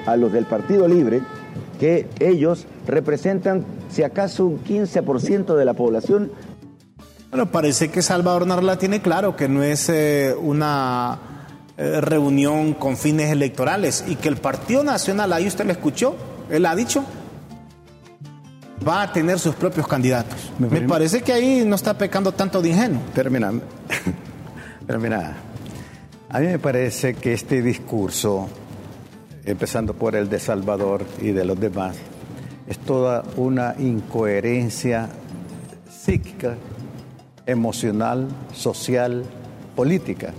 a 0.06 0.16
los 0.16 0.32
del 0.32 0.46
Partido 0.46 0.88
Libre 0.88 1.22
que 1.80 2.08
ellos 2.20 2.66
representan, 2.88 3.66
si 3.90 4.04
acaso, 4.04 4.46
un 4.46 4.64
15% 4.64 5.56
de 5.56 5.66
la 5.66 5.74
población 5.74 6.32
Bueno, 7.30 7.52
parece 7.52 7.90
que 7.90 8.02
Salvador 8.02 8.48
Narla 8.48 8.78
tiene 8.78 9.02
claro 9.02 9.36
que 9.36 9.48
no 9.48 9.64
es 9.64 9.90
eh, 9.90 10.34
una 10.40 11.20
eh, 11.78 12.02
reunión 12.02 12.74
con 12.74 12.98
fines 12.98 13.32
electorales 13.32 14.04
y 14.08 14.16
que 14.16 14.30
el 14.30 14.38
Partido 14.38 14.84
Nacional, 14.84 15.34
ahí 15.34 15.48
usted 15.48 15.66
lo 15.66 15.72
escuchó, 15.72 16.16
él 16.50 16.66
ha 16.66 16.76
dicho, 16.76 17.04
va 18.86 19.04
a 19.04 19.14
tener 19.14 19.40
sus 19.40 19.56
propios 19.56 19.88
candidatos. 19.88 20.52
Me 20.60 20.68
Me 20.68 20.82
parece- 20.82 21.22
que 21.22 21.34
ahí 21.34 21.64
no 21.66 21.76
está 21.76 21.98
pecando 21.98 22.32
tanto 22.32 22.62
de 22.62 22.70
ingenuo. 22.70 23.02
Termina. 23.14 23.52
Termina. 24.86 25.36
A 26.30 26.40
mí 26.40 26.48
me 26.48 26.60
parece 26.60 27.14
que 27.14 27.32
este 27.34 27.62
discurso, 27.62 28.50
empezando 29.46 29.94
por 29.94 30.14
el 30.16 30.28
de 30.30 30.40
Salvador 30.40 31.06
y 31.22 31.32
de 31.32 31.46
los 31.46 31.58
demás, 31.58 31.96
es 32.68 32.78
toda 32.80 33.24
una 33.38 33.76
incoherencia 33.80 35.08
psíquica, 35.90 36.56
emocional, 37.46 38.28
social, 38.54 39.24
política. 39.74 40.34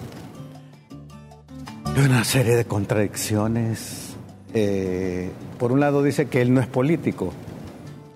Y 1.96 2.00
una 2.00 2.22
serie 2.24 2.54
de 2.54 2.66
contradicciones. 2.66 4.14
Eh, 4.52 5.30
por 5.58 5.72
un 5.72 5.80
lado 5.80 6.02
dice 6.02 6.26
que 6.26 6.42
él 6.42 6.52
no 6.52 6.60
es 6.60 6.66
político. 6.66 7.32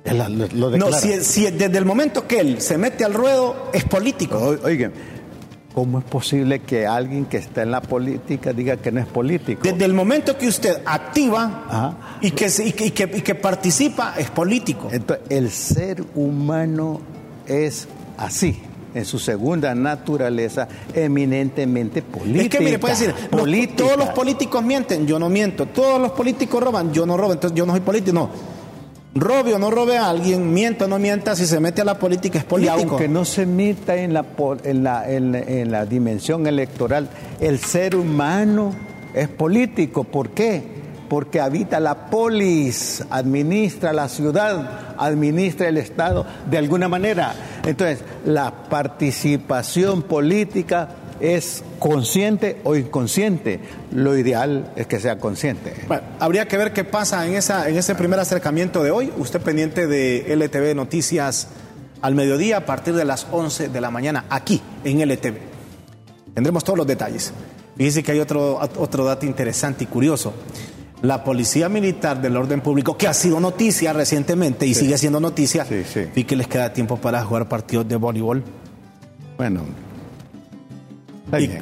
Él 0.05 0.19
lo, 0.19 0.71
lo 0.71 0.77
No, 0.77 0.93
si, 0.93 1.23
si 1.23 1.43
desde 1.51 1.79
el 1.79 1.85
momento 1.85 2.27
que 2.27 2.41
él 2.41 2.61
se 2.61 2.77
mete 2.79 3.05
al 3.05 3.15
ruedo 3.15 3.71
es 3.73 3.85
político. 3.85 4.37
O- 4.38 4.67
Oigan, 4.67 4.93
¿cómo 5.75 6.01
es 6.01 6.05
posible 6.05 6.59
que 6.61 6.87
alguien 6.87 7.25
que 7.27 7.37
está 7.37 7.62
en 7.62 7.71
la 7.71 7.81
política 7.81 8.53
diga 8.53 8.77
que 8.79 8.91
no 8.91 9.01
es 9.01 9.07
político? 9.07 9.61
Desde 9.62 9.85
el 9.85 9.95
momento 9.95 10.37
que 10.37 10.49
usted 10.49 10.79
activa 10.85 11.65
Ajá. 11.69 12.19
y 12.21 12.33
que, 12.33 12.47
y, 12.65 12.73
que, 12.73 12.87
y 12.87 12.91
que- 12.91 13.11
y 13.15 13.21
que 13.23 13.35
participa 13.37 14.15
es 14.19 14.29
político. 14.31 14.88
Entonces, 14.91 15.25
el 15.31 15.51
ser 15.51 16.03
humano 16.17 17.01
es 17.47 17.87
así, 18.19 18.61
en 18.95 19.05
su 19.05 19.19
segunda 19.21 19.73
naturaleza, 19.75 20.67
eminentemente 20.95 22.03
política. 22.03 22.43
Es 22.43 22.49
que 22.49 22.61
mire, 22.61 22.79
puede 22.79 22.95
decir, 22.95 23.15
los- 23.31 23.77
todos 23.77 23.97
los 23.97 24.09
políticos 24.11 24.62
mienten, 24.65 25.07
yo 25.07 25.19
no 25.19 25.29
miento. 25.29 25.67
Todos 25.67 26.01
los 26.01 26.11
políticos 26.11 26.62
roban, 26.62 26.93
yo 26.93 27.07
no 27.07 27.17
robo, 27.17 27.33
entonces 27.35 27.57
yo 27.57 27.65
no 27.67 27.73
soy 27.73 27.81
político. 27.83 28.12
No. 28.15 28.52
Robe 29.14 29.55
o 29.55 29.59
no 29.59 29.70
robe 29.70 29.98
a 29.98 30.09
alguien, 30.09 30.55
mienta 30.55 30.87
o 30.87 30.88
no 30.88 30.98
mienta, 30.98 31.37
si 31.37 31.46
se 31.46 31.61
mete 31.61 31.83
a 31.83 31.85
la 31.85 31.98
política 31.98 32.38
es 32.38 32.44
Y 32.44 32.48
político. 32.48 32.79
aunque 32.79 33.09
no 33.09 33.27
se 33.27 33.44
meta 33.44 33.94
en 33.96 34.14
la, 34.14 34.25
en, 34.64 34.83
la, 34.83 35.11
en, 35.11 35.35
en 35.35 35.70
la 35.70 35.85
dimensión 35.85 36.46
electoral, 36.46 37.11
el 37.38 37.59
ser 37.59 37.94
humano 37.94 38.75
es 39.12 39.29
político. 39.29 40.05
¿Por 40.05 40.31
qué? 40.31 40.62
Porque 41.11 41.40
habita 41.40 41.79
la 41.79 42.07
polis, 42.07 43.05
administra 43.11 43.92
la 43.92 44.09
ciudad, 44.09 44.94
administra 44.96 45.68
el 45.68 45.77
Estado 45.77 46.25
de 46.51 46.57
alguna 46.57 46.88
manera. 46.88 47.35
Entonces, 47.66 47.98
la 48.25 48.51
participación 48.70 50.05
política 50.05 50.88
es 51.23 51.63
consciente 51.79 52.59
o 52.65 52.75
inconsciente. 52.77 53.61
Lo 53.93 54.19
ideal 54.19 54.73
es 54.77 54.87
que 54.87 55.01
sea 55.01 55.19
consciente. 55.19 55.73
Bueno, 55.89 56.03
habría 56.19 56.47
que 56.49 56.57
ver 56.57 56.73
qué 56.73 56.85
pasa 56.85 57.27
en, 57.27 57.35
esa, 57.35 57.69
en 57.69 57.77
ese 57.77 57.95
primer 57.95 58.19
acercamiento 58.19 58.83
de 58.83 58.91
hoy. 58.91 59.13
Usted 59.17 59.41
pendiente 59.41 59.87
de 59.87 60.35
LTV 60.37 60.75
Noticias 60.75 61.49
al 62.03 62.15
mediodía 62.17 62.59
a 62.59 62.67
partir 62.67 62.95
de 62.95 63.05
las 63.05 63.27
11 63.31 63.69
de 63.69 63.81
la 63.81 63.91
mañana 63.91 64.25
aquí 64.29 64.61
en 64.85 65.01
LTV. 65.01 65.37
Tendremos 66.35 66.65
todos 66.65 66.77
los 66.77 66.87
detalles. 66.87 67.33
Fíjese 67.77 68.03
que 68.03 68.13
hay 68.13 68.19
otro, 68.19 68.59
otro 68.77 69.05
dato 69.05 69.25
interesante 69.25 69.85
y 69.85 69.87
curioso. 69.87 70.35
La 71.03 71.25
Policía 71.25 71.69
Militar 71.69 72.21
del 72.21 72.37
Orden 72.37 72.61
Público, 72.61 72.97
que 72.97 73.09
ha 73.09 73.15
sido 73.15 73.39
noticia 73.41 73.93
recientemente 73.93 74.67
y 74.67 74.75
sigue 74.75 74.97
siendo 74.99 75.19
noticia, 75.21 75.65
Sí, 75.65 75.83
sí. 75.85 76.07
vi 76.15 76.25
que 76.25 76.37
les 76.37 76.47
queda 76.47 76.73
tiempo 76.73 76.97
para 76.97 77.25
jugar 77.25 77.49
partidos 77.49 77.89
de 77.89 77.97
voleibol. 77.97 78.43
Bueno, 79.37 79.63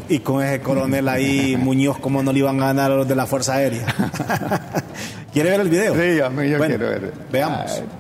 Y, 0.09 0.19
con 0.19 0.43
ese 0.43 0.61
coronel 0.61 1.09
ahí, 1.09 1.57
Muñoz, 1.61 1.99
¿cómo 1.99 2.23
no 2.23 2.33
le 2.33 2.41
iban 2.41 2.61
a 2.63 2.67
ganar 2.67 2.91
a 2.91 2.97
los 2.97 3.09
de 3.09 3.15
la 3.15 3.27
Fuerza 3.27 3.55
Aérea? 3.55 3.87
¿Quiere 5.33 5.51
ver 5.51 5.61
el 5.61 5.69
video? 5.69 5.95
Sí, 5.95 6.17
yo 6.17 6.31
Bueno, 6.31 6.59
quiero 6.67 6.87
ver. 6.89 7.13
Veamos. 7.31 7.71
Ay. 7.71 8.00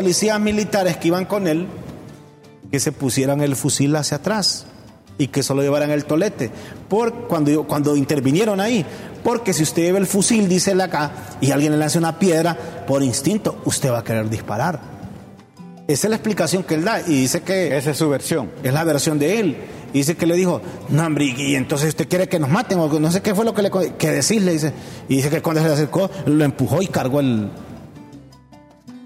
Policías 0.00 0.40
militares 0.40 0.96
que 0.96 1.08
iban 1.08 1.26
con 1.26 1.46
él, 1.46 1.66
que 2.70 2.80
se 2.80 2.90
pusieran 2.90 3.42
el 3.42 3.54
fusil 3.54 3.94
hacia 3.96 4.16
atrás 4.16 4.64
y 5.18 5.26
que 5.28 5.42
solo 5.42 5.60
llevaran 5.60 5.90
el 5.90 6.06
tolete. 6.06 6.50
Por 6.88 7.28
cuando, 7.28 7.64
cuando 7.64 7.94
intervinieron 7.96 8.60
ahí. 8.60 8.86
Porque 9.22 9.52
si 9.52 9.62
usted 9.62 9.82
lleva 9.82 9.98
el 9.98 10.06
fusil, 10.06 10.48
dice 10.48 10.70
él 10.70 10.80
acá, 10.80 11.12
y 11.42 11.50
alguien 11.50 11.72
le 11.72 11.78
lanza 11.78 11.98
una 11.98 12.18
piedra, 12.18 12.56
por 12.86 13.02
instinto, 13.02 13.60
usted 13.66 13.92
va 13.92 13.98
a 13.98 14.04
querer 14.04 14.30
disparar. 14.30 14.80
Esa 15.86 16.06
es 16.06 16.10
la 16.10 16.16
explicación 16.16 16.62
que 16.62 16.76
él 16.76 16.84
da. 16.86 17.02
Y 17.02 17.20
dice 17.20 17.42
que 17.42 17.76
Esa 17.76 17.90
es 17.90 17.98
su 17.98 18.08
versión. 18.08 18.50
es 18.62 18.72
la 18.72 18.84
versión 18.84 19.18
de 19.18 19.38
él. 19.38 19.56
Y 19.92 19.98
dice 19.98 20.16
que 20.16 20.24
le 20.24 20.34
dijo, 20.34 20.62
no, 20.88 21.04
hombre, 21.04 21.26
y 21.26 21.56
entonces 21.56 21.90
usted 21.90 22.08
quiere 22.08 22.26
que 22.26 22.38
nos 22.38 22.48
maten, 22.48 22.78
o 22.78 22.88
no 22.88 23.12
sé 23.12 23.20
qué 23.20 23.34
fue 23.34 23.44
lo 23.44 23.52
que 23.52 23.60
le 23.60 23.70
que 23.70 24.10
decirle, 24.10 24.52
dice. 24.52 24.72
Y 25.10 25.16
dice 25.16 25.28
que 25.28 25.42
cuando 25.42 25.60
se 25.60 25.68
le 25.68 25.74
acercó, 25.74 26.10
lo 26.24 26.42
empujó 26.42 26.80
y 26.80 26.86
cargó 26.86 27.20
el, 27.20 27.50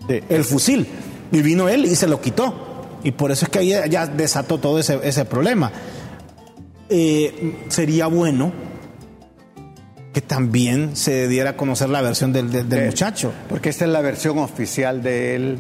el 0.09 0.45
fusil. 0.45 0.87
Y 1.33 1.43
vino 1.43 1.69
él 1.69 1.85
y 1.85 1.95
se 1.97 2.07
lo 2.07 2.21
quitó. 2.21 2.55
Y 3.03 3.13
por 3.13 3.31
eso 3.33 3.45
es 3.47 3.51
que 3.51 3.59
ahí 3.59 3.75
ya 3.91 4.07
desató 4.07 4.59
todo 4.59 4.79
ese, 4.79 4.99
ese 5.03 5.25
problema. 5.25 5.71
Eh, 6.89 7.57
sería 7.69 8.07
bueno 8.07 8.53
que 10.13 10.21
también 10.21 10.95
se 10.97 11.27
diera 11.29 11.51
a 11.51 11.57
conocer 11.57 11.89
la 11.89 12.01
versión 12.03 12.33
del, 12.33 12.51
del- 12.53 12.69
del 12.69 12.81
Eh, 12.85 12.87
muchacho. 12.87 13.33
Porque 13.49 13.69
esta 13.71 13.85
es 13.85 13.91
la 13.91 14.01
versión 14.01 14.39
oficial 14.39 15.03
de 15.03 15.35
él. 15.35 15.59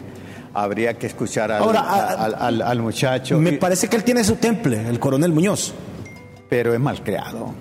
Habría 0.56 0.94
que 0.96 1.08
escuchar 1.08 1.50
al, 1.50 1.62
Ahora, 1.62 1.80
a- 1.80 2.24
al, 2.24 2.34
al- 2.38 2.62
al 2.62 2.80
muchacho. 2.80 3.38
Me 3.40 3.54
parece 3.54 3.88
que 3.88 3.96
él 3.96 4.04
tiene 4.04 4.22
su 4.22 4.36
temple, 4.36 4.88
el 4.88 5.00
coronel 5.00 5.32
Muñoz. 5.32 5.74
pero 6.48 6.72
es 6.72 6.78
mal 6.78 7.02
creado. 7.02 7.52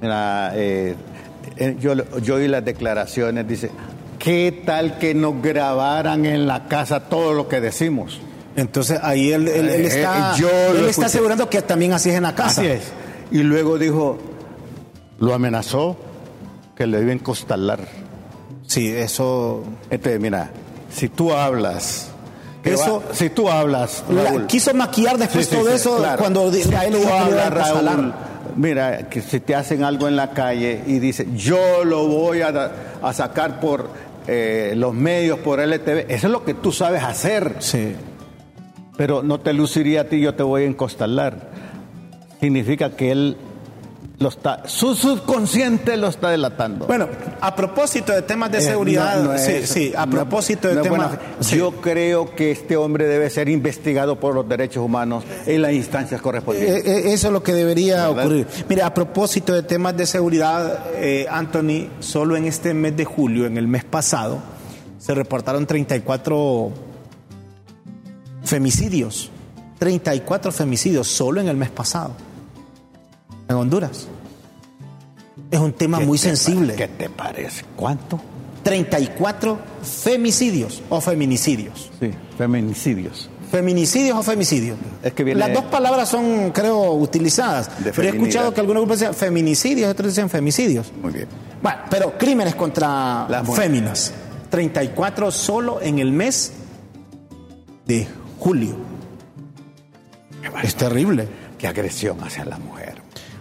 Mira, 0.00 0.52
eh, 0.54 0.94
yo, 1.80 1.94
yo 2.20 2.34
oí 2.36 2.46
las 2.46 2.64
declaraciones, 2.64 3.48
dice, 3.48 3.70
¿qué 4.26 4.62
tal 4.66 4.98
que 4.98 5.14
nos 5.14 5.40
grabaran 5.40 6.26
en 6.26 6.48
la 6.48 6.66
casa 6.66 6.98
todo 6.98 7.32
lo 7.32 7.46
que 7.46 7.60
decimos? 7.60 8.20
Entonces 8.56 8.98
ahí 9.00 9.30
él, 9.30 9.46
él- 9.46 9.68
él 9.68 9.84
Eh, 9.84 9.86
está, 9.86 10.32
eh, 10.34 10.40
yo 10.40 10.48
él 10.50 10.76
está 10.78 10.86
escuché. 10.90 11.06
asegurando 11.06 11.48
que 11.48 11.62
también 11.62 11.92
así 11.92 12.10
es 12.10 12.16
en 12.16 12.24
la 12.24 12.34
casa. 12.34 12.60
Así 12.62 12.70
es. 12.70 12.82
Y 13.30 13.38
luego 13.44 13.78
dijo, 13.78 14.18
lo 15.20 15.32
amenazó 15.32 15.96
que 16.74 16.88
le 16.88 17.00
iba 17.02 17.10
a 17.10 17.14
encostalar. 17.14 17.78
Sí, 18.66 18.88
eso. 18.88 19.62
Entonces, 19.90 20.20
mira, 20.20 20.50
si 20.90 21.08
tú 21.08 21.32
hablas, 21.32 22.08
Eso- 22.64 23.02
va- 23.08 23.14
si 23.14 23.30
tú 23.30 23.48
hablas, 23.48 24.02
la- 24.10 24.44
quiso 24.48 24.74
maquillar 24.74 25.18
después 25.18 25.46
Sí, 25.46 25.54
sí, 25.54 25.60
todo 25.60 25.70
sí, 25.70 25.76
eso 25.76 25.98
claro. 25.98 26.18
cuando 26.18 26.52
Si 26.52 26.74
a 26.74 26.84
él 26.84 26.94
tú 27.00 27.08
hablas. 27.08 27.50
Raúl, 27.52 28.12
mira, 28.56 29.08
que 29.08 29.22
si 29.22 29.38
te 29.38 29.54
hacen 29.54 29.84
algo 29.84 30.08
en 30.08 30.16
la 30.16 30.30
calle 30.30 30.82
y 30.84 30.98
dice, 30.98 31.28
yo 31.36 31.84
lo 31.84 32.08
voy 32.08 32.40
a 32.42 33.12
sacar 33.12 33.60
por 33.60 33.88
eh, 34.26 34.74
los 34.76 34.94
medios, 34.94 35.38
por 35.40 35.60
LTV, 35.60 36.06
eso 36.08 36.26
es 36.26 36.32
lo 36.32 36.44
que 36.44 36.54
tú 36.54 36.72
sabes 36.72 37.02
hacer, 37.02 37.56
Sí. 37.60 37.94
pero 38.96 39.22
no 39.22 39.40
te 39.40 39.52
luciría 39.52 40.02
a 40.02 40.04
ti, 40.04 40.20
yo 40.20 40.34
te 40.34 40.42
voy 40.42 40.62
a 40.62 40.66
encostalar. 40.66 41.50
Significa 42.40 42.90
que 42.96 43.10
él 43.12 43.36
lo 44.18 44.30
está, 44.30 44.62
su 44.66 44.94
subconsciente 44.94 45.96
lo 45.98 46.08
está 46.08 46.30
delatando. 46.30 46.86
Bueno, 46.86 47.06
a 47.40 47.54
propósito 47.54 48.12
de 48.14 48.22
temas 48.22 48.50
de 48.50 48.58
Eh, 48.58 48.60
seguridad, 48.62 49.22
no- 49.22 49.32
no 49.32 49.38
sí, 49.38 49.52
es- 49.52 49.68
sí, 49.68 49.92
a 49.94 50.06
propósito 50.06 50.68
de 50.68 50.74
no 50.76 50.82
temas. 50.82 51.18
sí. 51.40 51.58
Yo 51.58 51.72
creo 51.82 52.34
que 52.34 52.50
este 52.50 52.76
hombre 52.78 53.06
debe 53.06 53.28
ser 53.28 53.50
investigado 53.50 54.18
por 54.18 54.34
los 54.34 54.48
derechos 54.48 54.82
humanos 54.82 55.22
en 55.44 55.60
las 55.60 55.72
instancias 55.72 56.22
correspondientes. 56.22 56.86
Eh, 56.86 57.10
eh, 57.10 57.12
eso 57.12 57.26
es 57.26 57.32
lo 57.34 57.42
que 57.42 57.52
debería 57.52 58.08
¿Verdad? 58.08 58.24
ocurrir. 58.24 58.46
Mire, 58.68 58.82
a 58.82 58.94
propósito 58.94 59.52
de 59.52 59.62
temas 59.64 59.94
de 59.96 60.06
seguridad, 60.06 60.84
eh, 60.94 61.26
Anthony, 61.30 61.88
solo 62.00 62.36
en 62.36 62.46
este 62.46 62.72
mes 62.72 62.96
de 62.96 63.04
julio, 63.04 63.44
en 63.46 63.58
el 63.58 63.68
mes 63.68 63.84
pasado, 63.84 64.38
se 64.98 65.14
reportaron 65.14 65.66
34 65.66 66.72
femicidios 68.44 69.30
34 69.78 70.52
femicidios 70.52 71.06
solo 71.06 71.38
en 71.42 71.48
el 71.48 71.56
mes 71.58 71.68
pasado. 71.68 72.12
En 73.48 73.56
Honduras. 73.56 74.08
Es 75.50 75.60
un 75.60 75.72
tema 75.72 76.00
muy 76.00 76.18
sensible. 76.18 76.74
¿Qué 76.74 76.88
te 76.88 77.08
parece? 77.08 77.64
¿Cuánto? 77.76 78.20
34 78.62 79.58
femicidios 79.82 80.82
o 80.88 81.00
feminicidios. 81.00 81.90
Sí, 82.00 82.10
feminicidios. 82.36 83.30
¿Feminicidios 83.50 84.18
o 84.18 84.22
femicidios? 84.24 84.76
Es 85.04 85.12
que 85.12 85.22
viene- 85.22 85.38
Las 85.38 85.52
dos 85.52 85.64
palabras 85.66 86.08
son, 86.08 86.50
creo, 86.50 86.90
utilizadas. 86.94 87.70
De 87.84 87.92
pero 87.92 88.08
he 88.08 88.10
escuchado 88.10 88.52
que 88.52 88.58
algunos 88.60 88.80
grupos 88.82 88.98
decían 88.98 89.14
feminicidios, 89.14 89.88
otros 89.88 90.08
dicen 90.08 90.28
femicidios. 90.28 90.92
Muy 91.00 91.12
bien. 91.12 91.28
Bueno, 91.62 91.78
pero 91.88 92.18
crímenes 92.18 92.56
contra 92.56 93.26
Las 93.28 93.44
mujeres. 93.46 93.70
féminas. 93.70 94.12
34 94.50 95.30
solo 95.30 95.80
en 95.80 96.00
el 96.00 96.10
mes 96.10 96.52
de 97.86 98.08
julio. 98.40 98.74
Es 100.62 100.74
terrible. 100.74 101.28
Qué 101.58 101.68
agresión 101.68 102.18
hacia 102.22 102.44
la 102.44 102.58
mujer. 102.58 102.85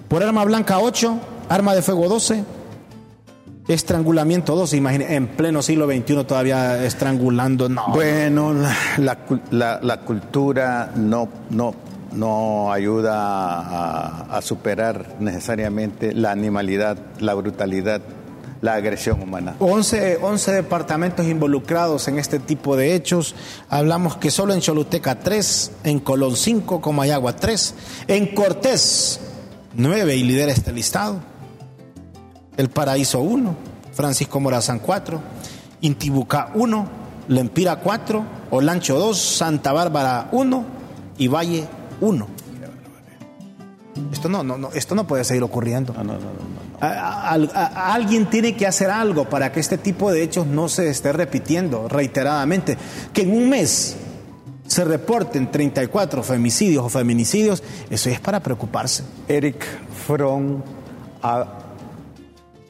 Por 0.08 0.24
arma 0.24 0.44
blanca 0.46 0.80
8, 0.80 1.18
arma 1.50 1.74
de 1.76 1.82
fuego 1.82 2.08
12, 2.08 2.44
estrangulamiento 3.68 4.56
12. 4.56 4.78
Imagínense, 4.78 5.16
en 5.16 5.28
pleno 5.28 5.62
siglo 5.62 5.88
XXI 5.88 6.24
todavía 6.26 6.84
estrangulando. 6.86 7.70
No. 7.70 7.88
Bueno, 7.90 8.54
la, 8.54 8.76
la 8.98 9.26
cul- 9.28 9.42
la- 9.52 9.80
la 9.82 10.02
cultura 10.02 10.92
no, 10.96 11.28
no, 11.50 11.74
no 12.14 12.72
ayuda 12.72 13.14
a, 13.60 14.38
a 14.38 14.42
superar 14.42 15.16
necesariamente 15.20 16.14
la 16.14 16.32
animalidad, 16.32 16.98
la 17.20 17.34
brutalidad, 17.34 18.02
la 18.62 18.76
agresión 18.76 19.22
humana. 19.22 19.56
11, 19.60 20.20
11 20.22 20.52
departamentos 20.54 21.26
involucrados 21.26 22.08
en 22.08 22.20
este 22.20 22.40
tipo 22.40 22.78
de 22.78 22.94
hechos. 22.96 23.36
Hablamos 23.70 24.18
que 24.18 24.30
solo 24.32 24.54
en 24.54 24.62
Choluteca 24.62 25.20
3, 25.20 25.72
en 25.84 26.00
Colón 26.00 26.36
5, 26.36 26.80
Comayagua 26.82 27.36
3, 27.36 27.76
en 28.08 28.34
Cortés 28.36 29.20
9 29.76 30.16
y 30.16 30.24
lidera 30.24 30.52
este 30.52 30.72
listado. 30.72 31.20
El 32.58 32.70
Paraíso 32.70 33.20
1, 33.22 33.56
Francisco 33.94 34.40
Morazán 34.40 34.80
4, 34.80 35.20
Intibucá 35.82 36.52
1, 36.56 36.88
Lempira 37.28 37.78
4, 37.78 38.24
Olancho 38.52 38.98
2, 38.98 39.18
Santa 39.20 39.74
Bárbara 39.74 40.30
1 40.32 40.66
y 41.18 41.28
Valle 41.28 41.68
1. 42.02 42.28
Esto 44.12 44.30
no, 44.30 44.44
no, 44.44 44.58
no, 44.58 44.70
esto 44.74 44.96
no 44.96 45.08
puede 45.08 45.24
seguir 45.24 45.44
ocurriendo. 45.44 45.94
A- 46.82 46.88
a- 46.88 47.34
a- 47.34 47.36
a- 47.36 47.94
alguien 47.94 48.30
tiene 48.30 48.56
que 48.56 48.68
hacer 48.68 48.90
algo 48.90 49.30
para 49.30 49.52
que 49.52 49.60
este 49.62 49.78
tipo 49.78 50.12
de 50.12 50.24
hechos 50.24 50.46
no 50.46 50.68
se 50.68 50.90
esté 50.90 51.14
repitiendo 51.14 51.88
reiteradamente. 51.88 52.78
Que 53.14 53.22
en 53.22 53.32
un 53.32 53.50
mes 53.50 53.96
se 54.68 54.84
reporten 54.84 55.52
34 55.52 56.24
femicidios 56.24 56.86
o 56.86 56.90
feminicidios, 56.90 57.62
eso 57.90 58.10
es 58.10 58.20
para 58.20 58.40
preocuparse. 58.40 59.04
Eric 59.28 59.64
Fromm 60.06 60.62
ha 61.22 61.46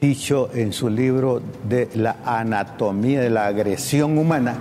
dicho 0.00 0.50
en 0.52 0.72
su 0.72 0.90
libro 0.90 1.40
de 1.68 1.88
la 1.94 2.16
anatomía 2.24 3.20
de 3.20 3.30
la 3.30 3.46
agresión 3.46 4.18
humana 4.18 4.56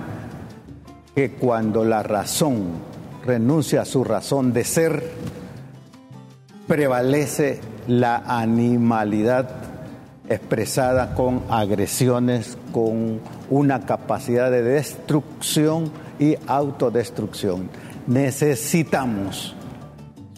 que 1.13 1.31
cuando 1.31 1.83
la 1.83 2.03
razón 2.03 2.95
renuncia 3.25 3.81
a 3.81 3.85
su 3.85 4.03
razón 4.03 4.53
de 4.53 4.63
ser, 4.63 5.11
prevalece 6.67 7.59
la 7.87 8.17
animalidad 8.27 9.49
expresada 10.29 11.13
con 11.15 11.43
agresiones, 11.49 12.57
con 12.71 13.19
una 13.49 13.85
capacidad 13.85 14.49
de 14.49 14.63
destrucción 14.63 15.91
y 16.19 16.35
autodestrucción. 16.47 17.69
Necesitamos 18.07 19.55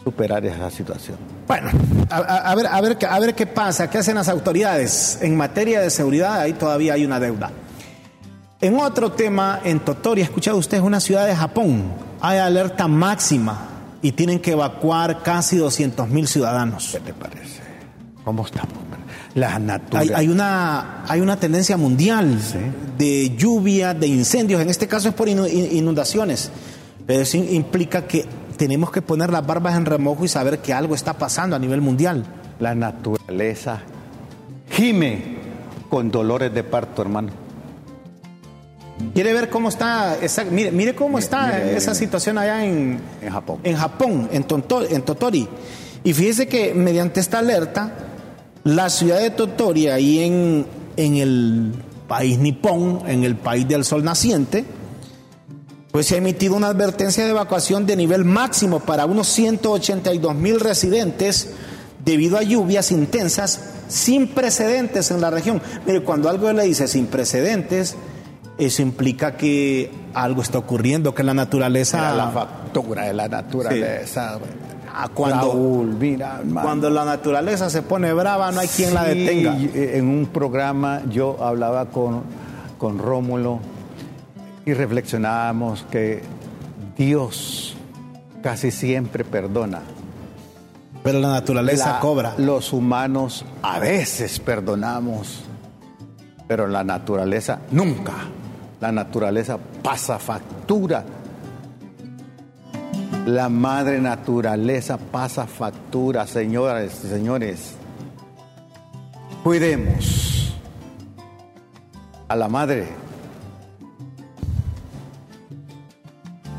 superar 0.03 0.45
esa 0.45 0.69
situación. 0.71 1.17
Bueno, 1.47 1.69
a, 2.09 2.55
ver, 2.55 2.67
a, 2.67 2.81
ver, 2.81 2.97
qué- 2.97 3.05
a 3.05 3.19
ver 3.19 3.35
qué 3.35 3.45
pasa, 3.45 3.89
qué 3.89 3.97
hacen 3.99 4.15
las 4.15 4.29
autoridades. 4.29 5.19
En 5.21 5.35
materia 5.35 5.81
de 5.81 5.89
seguridad, 5.89 6.39
ahí 6.39 6.53
todavía 6.53 6.93
hay 6.93 7.05
una 7.05 7.19
deuda. 7.19 7.51
En 8.59 8.79
otro 8.79 9.11
tema, 9.11 9.61
en 9.63 9.79
Totori, 9.79 10.21
ha 10.21 10.25
escuchado 10.25 10.57
usted, 10.57 10.77
es 10.77 10.83
una 10.83 10.99
ciudad 10.99 11.27
de 11.27 11.35
Japón. 11.35 11.93
Hay 12.21 12.39
alerta 12.39 12.87
máxima 12.87 13.67
y 14.01 14.11
tienen 14.13 14.39
que 14.39 14.51
evacuar 14.51 15.21
casi 15.21 15.57
200 15.57 16.09
mil 16.09 16.27
ciudadanos. 16.27 16.89
¿Qué 16.91 16.99
te 16.99 17.13
parece? 17.13 17.61
¿Cómo 18.23 18.45
estamos? 18.45 18.73
La 19.37 19.55
Hay, 20.15 20.27
una, 20.29 21.03
hay 21.07 21.21
una 21.21 21.39
tendencia 21.39 21.77
mundial 21.77 22.39
de 22.97 23.35
lluvia, 23.37 23.93
de 23.93 24.07
incendios, 24.07 24.59
en 24.61 24.69
este 24.69 24.87
caso 24.87 25.09
es 25.09 25.13
por 25.13 25.27
inu- 25.27 25.47
in- 25.47 25.77
inundaciones, 25.77 26.49
pero 27.05 27.21
eso 27.21 27.37
implica 27.37 28.07
que 28.07 28.25
tenemos 28.57 28.91
que 28.91 29.03
poner 29.03 29.29
las 29.31 29.45
barbas 29.45 29.75
en 29.77 29.85
remojo 29.85 30.25
y 30.25 30.27
saber 30.27 30.57
que 30.57 30.73
algo 30.73 30.95
está 30.95 31.13
pasando 31.13 31.55
a 31.55 31.59
nivel 31.59 31.81
mundial. 31.81 32.25
La 32.59 32.73
naturaleza 32.73 33.81
gime 34.71 35.37
con 35.87 36.09
dolores 36.09 36.51
de 36.51 36.63
parto, 36.63 37.03
hermano. 37.03 37.29
¿Quiere 39.13 39.33
ver 39.33 39.49
cómo 39.51 39.69
está? 39.69 40.17
esa- 40.19 40.45
mire, 40.45 40.71
mire 40.71 40.95
cómo 40.95 41.19
está 41.19 41.45
mire, 41.47 41.65
mire, 41.65 41.77
esa 41.77 41.91
mire. 41.91 41.99
situación 42.05 42.37
allá 42.39 42.65
en, 42.65 42.99
En 43.21 43.31
Japón. 43.31 43.59
en 43.63 43.75
Japón, 43.75 44.29
en, 44.31 44.43
Tonto- 44.45 44.87
en 44.89 45.03
Totori. 45.03 45.47
Y 46.03 46.13
fíjese 46.13 46.47
que 46.47 46.73
mediante 46.73 47.19
esta 47.19 47.37
alerta, 47.37 47.93
la 48.67 48.89
ciudad 48.89 49.21
de 49.21 49.29
Totori, 49.29 49.87
ahí 49.87 50.19
en, 50.19 50.65
en 50.97 51.15
el 51.15 51.71
país 52.07 52.37
nipón, 52.37 53.01
en 53.07 53.23
el 53.23 53.37
país 53.37 53.65
del 53.65 53.85
sol 53.85 54.03
naciente, 54.03 54.65
pues 55.91 56.07
se 56.07 56.15
ha 56.15 56.17
emitido 56.17 56.53
una 56.55 56.67
advertencia 56.67 57.23
de 57.23 57.29
evacuación 57.29 57.85
de 57.85 57.95
nivel 57.95 58.25
máximo 58.25 58.81
para 58.81 59.05
unos 59.05 59.27
182 59.27 60.35
mil 60.35 60.59
residentes 60.59 61.51
debido 62.03 62.37
a 62.37 62.43
lluvias 62.43 62.91
intensas 62.91 63.61
sin 63.87 64.27
precedentes 64.27 65.11
en 65.11 65.21
la 65.21 65.29
región. 65.29 65.61
Mire, 65.85 66.03
cuando 66.03 66.29
algo 66.29 66.51
le 66.51 66.63
dice 66.63 66.89
sin 66.89 67.07
precedentes, 67.07 67.95
eso 68.57 68.81
implica 68.81 69.37
que 69.37 69.91
algo 70.13 70.41
está 70.41 70.57
ocurriendo, 70.57 71.15
que 71.15 71.23
la 71.23 71.33
naturaleza... 71.33 71.99
Mira 71.99 72.15
la 72.15 72.31
factura 72.31 73.03
de 73.03 73.13
la 73.13 73.29
naturaleza. 73.29 74.39
Ah, 74.99 75.09
cuando- 75.13 75.51
Raúl, 75.51 75.95
mira. 75.99 76.41
Cuando 76.61 76.89
la 76.89 77.05
naturaleza 77.05 77.69
se 77.69 77.81
pone 77.83 78.11
brava, 78.13 78.51
no 78.51 78.59
hay 78.61 78.67
quien 78.67 78.93
la 78.93 79.03
detenga. 79.03 79.55
En 79.75 80.07
un 80.07 80.25
programa 80.27 81.01
yo 81.09 81.37
hablaba 81.43 81.85
con, 81.87 82.23
con 82.79 82.97
Rómulo 82.97 83.59
y 84.65 84.73
reflexionábamos 84.73 85.85
que 85.91 86.23
Dios 86.97 87.75
casi 88.41 88.71
siempre 88.71 89.23
perdona. 89.23 89.81
Pero 91.03 91.19
la 91.19 91.29
naturaleza 91.29 91.93
La- 91.93 91.99
cobra. 91.99 92.33
Los 92.37 92.73
humanos 92.73 93.45
a 93.61 93.79
veces 93.79 94.39
perdonamos, 94.39 95.41
pero 96.47 96.67
la 96.67 96.83
naturaleza 96.83 97.59
nunca. 97.71 98.13
La 98.81 98.91
naturaleza 98.91 99.57
pasa 99.83 100.17
factura. 100.19 101.03
La 103.27 103.49
madre 103.49 103.99
naturaleza 103.99 104.97
pasa 104.97 105.45
factura, 105.47 106.25
señoras 106.25 107.01
y 107.03 107.09
señores. 107.09 107.75
Cuidemos 109.43 110.55
a 112.29 112.37
la 112.37 112.47
madre. 112.47 112.87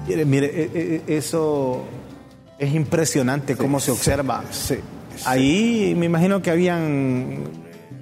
Mire, 0.06 0.24
mire, 0.26 0.46
eh, 0.46 0.70
eh, 0.74 1.02
eso 1.06 1.84
es 2.58 2.74
impresionante 2.74 3.56
cómo 3.56 3.80
se 3.80 3.90
observa. 3.90 4.44
Sí, 4.50 4.74
sí. 4.74 5.22
Ahí 5.24 5.94
me 5.96 6.04
imagino 6.04 6.42
que 6.42 6.50
habían 6.50 7.44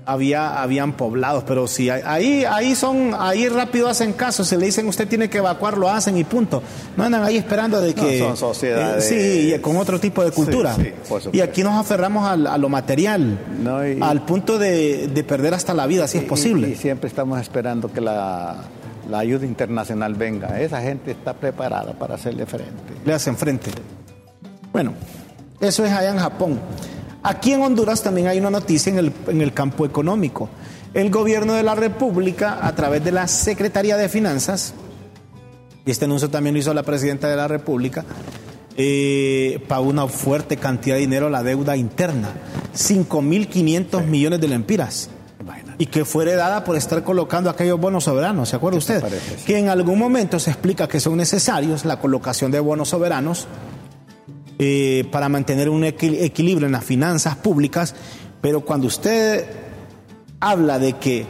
había 0.06 0.62
habían 0.62 0.92
poblados, 0.92 1.42
pero 1.44 1.66
sí 1.66 1.90
ahí 1.90 2.44
ahí 2.44 2.74
son 2.76 3.10
ahí 3.18 3.48
rápido 3.48 3.88
hacen 3.88 4.12
caso, 4.12 4.44
se 4.44 4.56
le 4.56 4.66
dicen 4.66 4.86
usted 4.86 5.08
tiene 5.08 5.28
que 5.28 5.38
evacuar, 5.38 5.76
lo 5.76 5.90
hacen 5.90 6.16
y 6.16 6.22
punto. 6.24 6.62
No 6.96 7.02
andan 7.04 7.24
ahí 7.24 7.36
esperando 7.36 7.80
de 7.80 7.92
No, 7.92 8.02
que 8.06 8.18
son 8.20 8.36
sociedades- 8.36 9.10
eh, 9.10 9.52
sí, 9.56 9.60
con 9.60 9.76
otro 9.76 9.98
tipo 9.98 10.22
de 10.24 10.30
cultura. 10.30 10.74
Sí, 10.76 10.92
sí, 11.04 11.28
y 11.32 11.40
aquí 11.40 11.62
nos 11.64 11.74
aferramos 11.74 12.24
al- 12.24 12.46
a, 12.46 12.56
lo 12.56 12.68
material, 12.68 13.38
No, 13.62 13.86
y- 13.86 13.98
al 14.00 14.24
punto 14.24 14.58
de, 14.58 15.08
de 15.08 15.24
perder 15.24 15.54
hasta 15.54 15.74
la 15.74 15.86
vida 15.86 16.06
si 16.06 16.18
es 16.18 16.24
Y- 16.24 16.26
posible. 16.26 16.70
Y, 16.70 16.76
siempre 16.76 17.08
estamos 17.08 17.40
esperando 17.40 17.92
que 17.92 18.00
la, 18.00 18.58
la 19.10 19.18
ayuda 19.18 19.44
internacional 19.44 20.14
venga. 20.14 20.60
Esa 20.60 20.80
gente 20.82 21.10
está 21.10 21.34
preparada 21.34 21.92
para 21.94 22.14
hacerle 22.14 22.46
frente. 22.46 22.94
le 23.04 23.12
hacen 23.12 23.36
frente. 23.36 23.70
Bueno, 24.72 24.92
eso 25.60 25.84
es 25.84 25.90
allá 25.92 26.10
en 26.10 26.18
Japón. 26.18 26.60
Aquí 27.28 27.52
en 27.52 27.60
Honduras 27.60 28.04
también 28.04 28.28
hay 28.28 28.38
una 28.38 28.50
noticia 28.50 28.88
en 28.92 28.98
el, 28.98 29.12
en 29.26 29.40
el 29.40 29.52
campo 29.52 29.84
económico. 29.84 30.48
El 30.94 31.10
gobierno 31.10 31.54
de 31.54 31.64
la 31.64 31.74
República, 31.74 32.64
a 32.64 32.72
través 32.76 33.02
de 33.02 33.10
la 33.10 33.26
Secretaría 33.26 33.96
de 33.96 34.08
Finanzas, 34.08 34.74
y 35.84 35.90
este 35.90 36.04
anuncio 36.04 36.30
también 36.30 36.54
lo 36.54 36.60
hizo 36.60 36.72
la 36.72 36.84
Presidenta 36.84 37.28
de 37.28 37.34
la 37.34 37.48
República, 37.48 38.04
eh, 38.76 39.60
pagó 39.66 39.88
una 39.88 40.06
fuerte 40.06 40.56
cantidad 40.56 40.94
de 40.94 41.00
dinero 41.00 41.26
a 41.26 41.30
la 41.30 41.42
deuda 41.42 41.76
interna, 41.76 42.28
5.500 42.76 44.06
millones 44.06 44.40
de 44.40 44.46
lempiras. 44.46 45.10
Y 45.78 45.86
que 45.86 46.04
fue 46.04 46.22
heredada 46.22 46.62
por 46.62 46.76
estar 46.76 47.02
colocando 47.02 47.50
aquellos 47.50 47.80
bonos 47.80 48.04
soberanos, 48.04 48.50
¿se 48.50 48.56
acuerda 48.56 48.78
usted? 48.78 49.02
Sí. 49.04 49.44
Que 49.46 49.58
en 49.58 49.68
algún 49.68 49.98
momento 49.98 50.38
se 50.38 50.52
explica 50.52 50.86
que 50.86 51.00
son 51.00 51.16
necesarios 51.16 51.84
la 51.84 51.98
colocación 51.98 52.52
de 52.52 52.60
bonos 52.60 52.90
soberanos 52.90 53.48
eh, 54.58 55.06
para 55.10 55.28
mantener 55.28 55.68
un 55.68 55.84
equilibrio 55.84 56.66
en 56.66 56.72
las 56.72 56.84
finanzas 56.84 57.36
públicas, 57.36 57.94
pero 58.40 58.62
cuando 58.62 58.86
usted 58.86 59.44
habla 60.40 60.78
de 60.78 60.94
que 60.94 61.26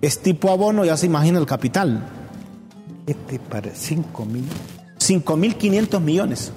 es 0.00 0.20
tipo 0.20 0.50
abono, 0.50 0.84
ya 0.84 0.96
se 0.96 1.06
imagina 1.06 1.38
el 1.38 1.46
capital. 1.46 2.06
¿Qué 3.06 3.14
te 3.14 3.38
parece? 3.38 3.94
5 3.96 4.24
mil. 4.26 4.44
5 4.98 5.36
mil 5.36 5.56
500 5.56 6.00
millones. 6.00 6.52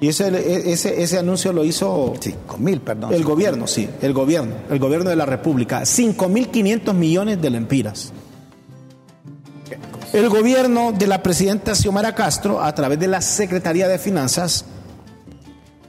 Y 0.00 0.08
ese, 0.08 0.72
ese, 0.72 1.02
ese 1.02 1.18
anuncio 1.18 1.52
lo 1.52 1.64
hizo... 1.64 2.14
5 2.18 2.58
mil, 2.58 2.80
perdón. 2.80 3.14
El 3.14 3.22
gobierno, 3.24 3.66
sí, 3.66 3.88
el 4.02 4.12
gobierno, 4.12 4.54
el 4.68 4.78
gobierno 4.78 5.08
de 5.08 5.16
la 5.16 5.24
República. 5.24 5.86
5 5.86 6.28
mil 6.28 6.48
500 6.48 6.94
millones 6.94 7.40
de 7.40 7.50
lempiras. 7.50 8.12
El 10.12 10.28
gobierno 10.28 10.92
de 10.92 11.06
la 11.06 11.22
presidenta 11.22 11.74
Xiomara 11.74 12.14
Castro, 12.14 12.62
a 12.62 12.74
través 12.74 12.98
de 13.00 13.08
la 13.08 13.20
Secretaría 13.20 13.88
de 13.88 13.98
Finanzas, 13.98 14.64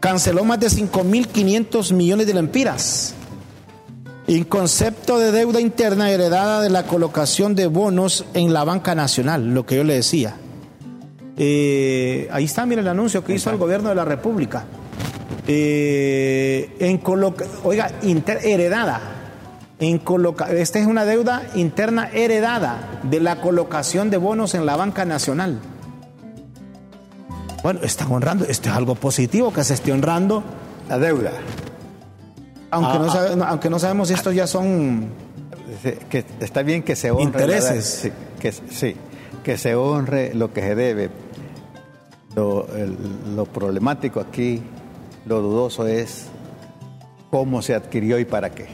canceló 0.05 0.45
más 0.45 0.59
de 0.59 0.67
5.500 0.67 1.91
millones 1.91 2.27
de 2.27 2.35
lempiras. 2.35 3.15
En 4.27 4.43
concepto 4.43 5.17
de 5.17 5.31
deuda 5.31 5.59
interna 5.59 6.11
heredada 6.11 6.61
de 6.61 6.69
la 6.69 6.83
colocación 6.83 7.55
de 7.55 7.65
bonos 7.65 8.23
en 8.35 8.53
la 8.53 8.63
banca 8.63 8.93
nacional, 8.93 9.55
lo 9.55 9.65
que 9.65 9.77
yo 9.77 9.83
le 9.83 9.95
decía. 9.95 10.35
Eh, 11.37 12.29
ahí 12.31 12.43
está, 12.43 12.67
mire 12.67 12.81
el 12.81 12.87
anuncio 12.87 13.23
que 13.23 13.33
hizo 13.33 13.49
el 13.49 13.57
gobierno 13.57 13.89
de 13.89 13.95
la 13.95 14.05
República. 14.05 14.65
Eh, 15.47 16.75
en 16.77 17.01
oiga, 17.63 17.89
heredada 18.03 19.01
en 19.79 20.01
esta 20.51 20.77
es 20.77 20.85
una 20.85 21.05
deuda 21.05 21.47
interna 21.55 22.11
heredada 22.13 23.01
de 23.09 23.19
la 23.21 23.41
colocación 23.41 24.11
de 24.11 24.17
bonos 24.17 24.53
en 24.53 24.67
la 24.67 24.75
banca 24.75 25.03
nacional. 25.03 25.59
Bueno, 27.65 27.79
están 27.81 28.11
honrando, 28.11 28.45
esto 28.45 28.69
es 28.69 28.75
algo 28.75 28.93
positivo 28.93 29.51
que 29.51 29.63
se 29.63 29.73
esté 29.73 29.91
honrando. 29.91 30.43
La 30.87 30.99
deuda. 30.99 31.31
Aunque, 32.69 32.99
no, 32.99 33.05
ah, 33.11 33.27
ah. 33.41 33.47
aunque 33.49 33.71
no 33.71 33.79
sabemos 33.79 34.09
si 34.09 34.13
estos 34.13 34.35
ya 34.35 34.45
son... 34.45 35.09
Que 36.07 36.23
está 36.41 36.61
bien 36.61 36.83
que 36.83 36.95
se 36.95 37.09
honre... 37.09 37.23
Intereses. 37.23 38.11
que, 38.39 38.51
sí, 38.51 38.95
que 39.43 39.57
se 39.57 39.73
honre 39.73 40.35
lo 40.35 40.53
que 40.53 40.61
se 40.61 40.75
debe. 40.75 41.09
lo 42.35 43.45
problemático 43.51 44.19
aquí, 44.19 44.61
lo 45.25 45.41
dudoso 45.41 45.87
es 45.87 46.27
cómo 47.31 47.63
se 47.63 47.73
adquirió 47.73 48.19
y 48.19 48.25
para 48.25 48.51
qué. 48.51 48.67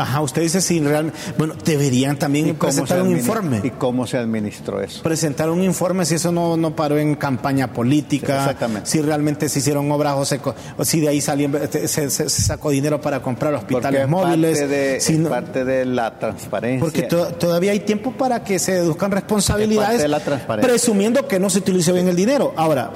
Ajá, 0.00 0.20
usted 0.22 0.42
dice 0.42 0.60
si 0.60 0.80
realmente. 0.80 1.18
Bueno, 1.36 1.54
deberían 1.64 2.18
también 2.18 2.56
presentar 2.56 3.02
un 3.02 3.10
informe. 3.10 3.60
¿Y 3.62 3.70
cómo 3.70 4.06
se 4.06 4.16
administró 4.16 4.80
eso? 4.80 5.02
Presentar 5.02 5.50
un 5.50 5.62
informe 5.62 6.04
si 6.04 6.14
eso 6.14 6.32
no, 6.32 6.56
no 6.56 6.74
paró 6.74 6.98
en 6.98 7.14
campaña 7.14 7.72
política. 7.72 8.38
exactamente. 8.38 8.88
Si 8.88 9.00
realmente 9.02 9.48
se 9.48 9.58
hicieron 9.58 9.90
obras 9.92 10.14
o, 10.16 10.24
se, 10.24 10.40
o 10.76 10.84
si 10.84 11.00
de 11.00 11.08
ahí 11.08 11.20
salió, 11.20 11.50
se, 11.86 12.10
sacó 12.10 12.70
dinero 12.70 13.00
para 13.00 13.20
comprar 13.20 13.54
hospitales 13.54 14.08
móviles. 14.08 14.58
Parte 14.58 14.68
de, 14.68 15.00
si 15.00 15.16
parte 15.18 15.64
de 15.64 15.84
la 15.84 16.18
transparencia. 16.18 16.80
Porque 16.80 17.02
todavía 17.02 17.72
hay 17.72 17.80
tiempo 17.80 18.12
para 18.12 18.42
que 18.42 18.58
se 18.58 18.72
deduzcan 18.72 19.10
responsabilidades. 19.10 20.00
de 20.00 20.08
la 20.08 20.20
transparencia. 20.20 20.68
Presumiendo 20.68 21.28
que 21.28 21.38
no 21.38 21.50
se 21.50 21.58
utilice 21.58 21.92
bien 21.92 22.08
el 22.08 22.16
dinero. 22.16 22.54
Ahora, 22.56 22.90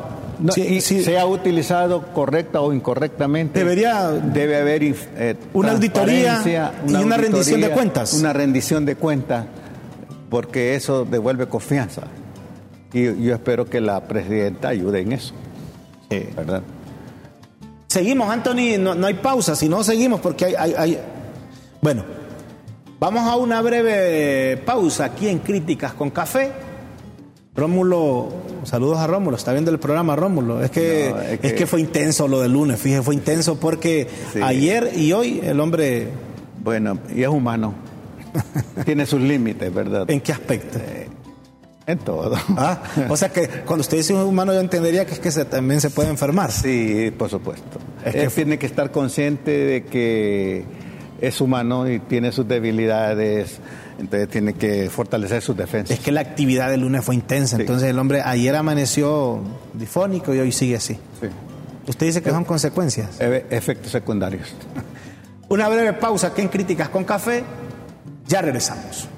si, 0.55 0.81
se 0.81 1.19
ha 1.19 1.27
utilizado 1.27 2.13
correcta 2.13 2.61
o 2.61 2.73
incorrectamente, 2.73 3.59
debería 3.59 4.11
debe 4.11 4.57
haber 4.57 4.83
eh, 4.83 5.37
una 5.53 5.73
auditoría 5.73 6.43
y 6.87 6.95
una 6.95 7.17
rendición 7.17 7.61
de 7.61 7.71
cuentas. 7.71 8.15
Una 8.15 8.33
rendición 8.33 8.85
de 8.85 8.97
cuentas, 8.97 9.47
porque 10.31 10.75
eso 10.75 11.05
devuelve 11.05 11.47
confianza. 11.47 12.03
Y 12.93 13.25
yo 13.25 13.35
espero 13.35 13.65
que 13.67 13.81
la 13.81 14.01
presidenta 14.07 14.69
ayude 14.69 15.01
en 15.01 15.13
eso. 15.13 15.35
¿Verdad? 16.37 16.63
Seguimos, 17.89 18.29
Anthony, 18.29 18.79
no, 18.79 19.07
hay 19.07 19.15
pausa, 19.15 19.55
si 19.55 19.69
no 19.69 19.85
seguimos, 19.85 20.21
porque 20.21 20.45
hay, 20.57 20.75
hay... 20.77 20.99
Bueno, 21.81 22.05
vamos 22.99 23.23
a 23.23 23.37
una 23.37 23.61
breve 23.63 24.57
pausa 24.65 25.05
aquí 25.05 25.29
en 25.29 25.39
Críticas 25.39 25.93
con 25.93 26.11
Café. 26.11 26.64
Rómulo, 27.57 28.33
saludos 28.65 28.99
a 28.99 29.07
Rómulo, 29.07 29.37
está 29.37 29.53
viendo 29.53 29.71
el 29.71 29.79
programa 29.79 30.17
Rómulo. 30.17 30.63
Es 30.63 30.71
que, 30.71 31.39
es 31.41 31.53
que, 31.53 31.67
fue 31.67 31.81
intenso 31.81 32.27
lo 32.27 32.41
del 32.41 32.53
lunes, 32.53 32.81
fíjese, 32.81 33.03
fue 33.03 33.15
intenso 33.15 33.61
porque 33.61 34.09
ayer 34.43 34.91
y 34.97 35.13
hoy 35.13 35.41
el 35.43 35.61
hombre... 35.61 36.09
Bueno, 36.63 36.99
y 37.15 37.23
es 37.23 37.29
humano. 37.29 37.75
Tiene 38.85 39.07
sus 39.07 39.21
límites, 39.21 39.73
¿verdad? 39.73 40.11
¿En 40.11 40.21
qué 40.21 40.33
aspecto? 40.33 40.79
Eh, 40.79 41.09
en 41.87 41.99
todo. 41.99 42.35
Ah, 42.57 42.83
o 43.09 43.17
sea 43.17 43.29
que 43.29 43.47
cuando 43.65 43.83
usted 43.83 43.99
dice 43.99 44.15
humano 44.15 44.53
yo 44.53 44.61
entendería 44.61 45.05
que 45.05 45.13
es 45.13 45.21
que 45.21 45.31
se, 45.31 45.45
también 45.45 45.81
se 45.81 45.91
puede 45.91 46.09
enfermar. 46.09 46.51
Sí, 46.51 47.13
por 47.17 47.29
supuesto. 47.29 47.79
Es 48.05 48.15
que 48.15 48.29
tiene 48.29 48.59
que 48.59 48.67
estar 48.67 48.91
consciente 48.91 49.51
de 49.51 49.85
que 49.85 50.65
es 51.25 51.41
humano 51.41 51.89
y 51.89 51.99
tiene 52.01 52.33
sus 52.33 52.47
debilidades 52.47 53.61
entonces 53.99 54.29
tiene 54.29 54.55
que 54.55 54.91
fortalecer 54.91 55.43
sus 55.43 55.57
defensas. 55.57 55.99
Es 55.99 56.05
que 56.05 56.13
la 56.13 56.21
actividad 56.21 56.71
del 56.71 56.81
lunes 56.81 57.05
fue 57.05 57.15
intensa, 57.15 57.57
entonces 57.57 57.89
el 57.89 57.99
hombre 57.99 58.23
ayer 58.23 58.55
amaneció 58.57 59.41
difónico 59.73 60.35
y 60.35 60.41
hoy 60.41 60.53
sigue 60.53 60.77
así. 60.77 60.95
Sí. 60.95 61.29
Usted 61.87 62.07
dice 62.07 62.23
que 62.23 62.31
son 62.31 62.45
consecuencias. 62.45 63.21
efectos 63.21 63.93
secundarios. 63.93 64.55
Una 65.49 65.69
breve 65.69 65.93
pausa 65.93 66.29
aquí 66.29 66.41
en 66.41 66.49
Críticas 66.49 66.89
con 66.89 67.05
Café, 67.05 67.45
ya 68.27 68.43
regresamos. 68.43 69.09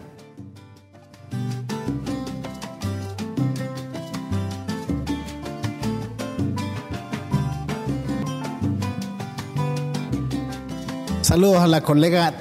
Saludos 11.37 11.59
a 11.59 11.67
la 11.67 11.83
colega 11.83 12.33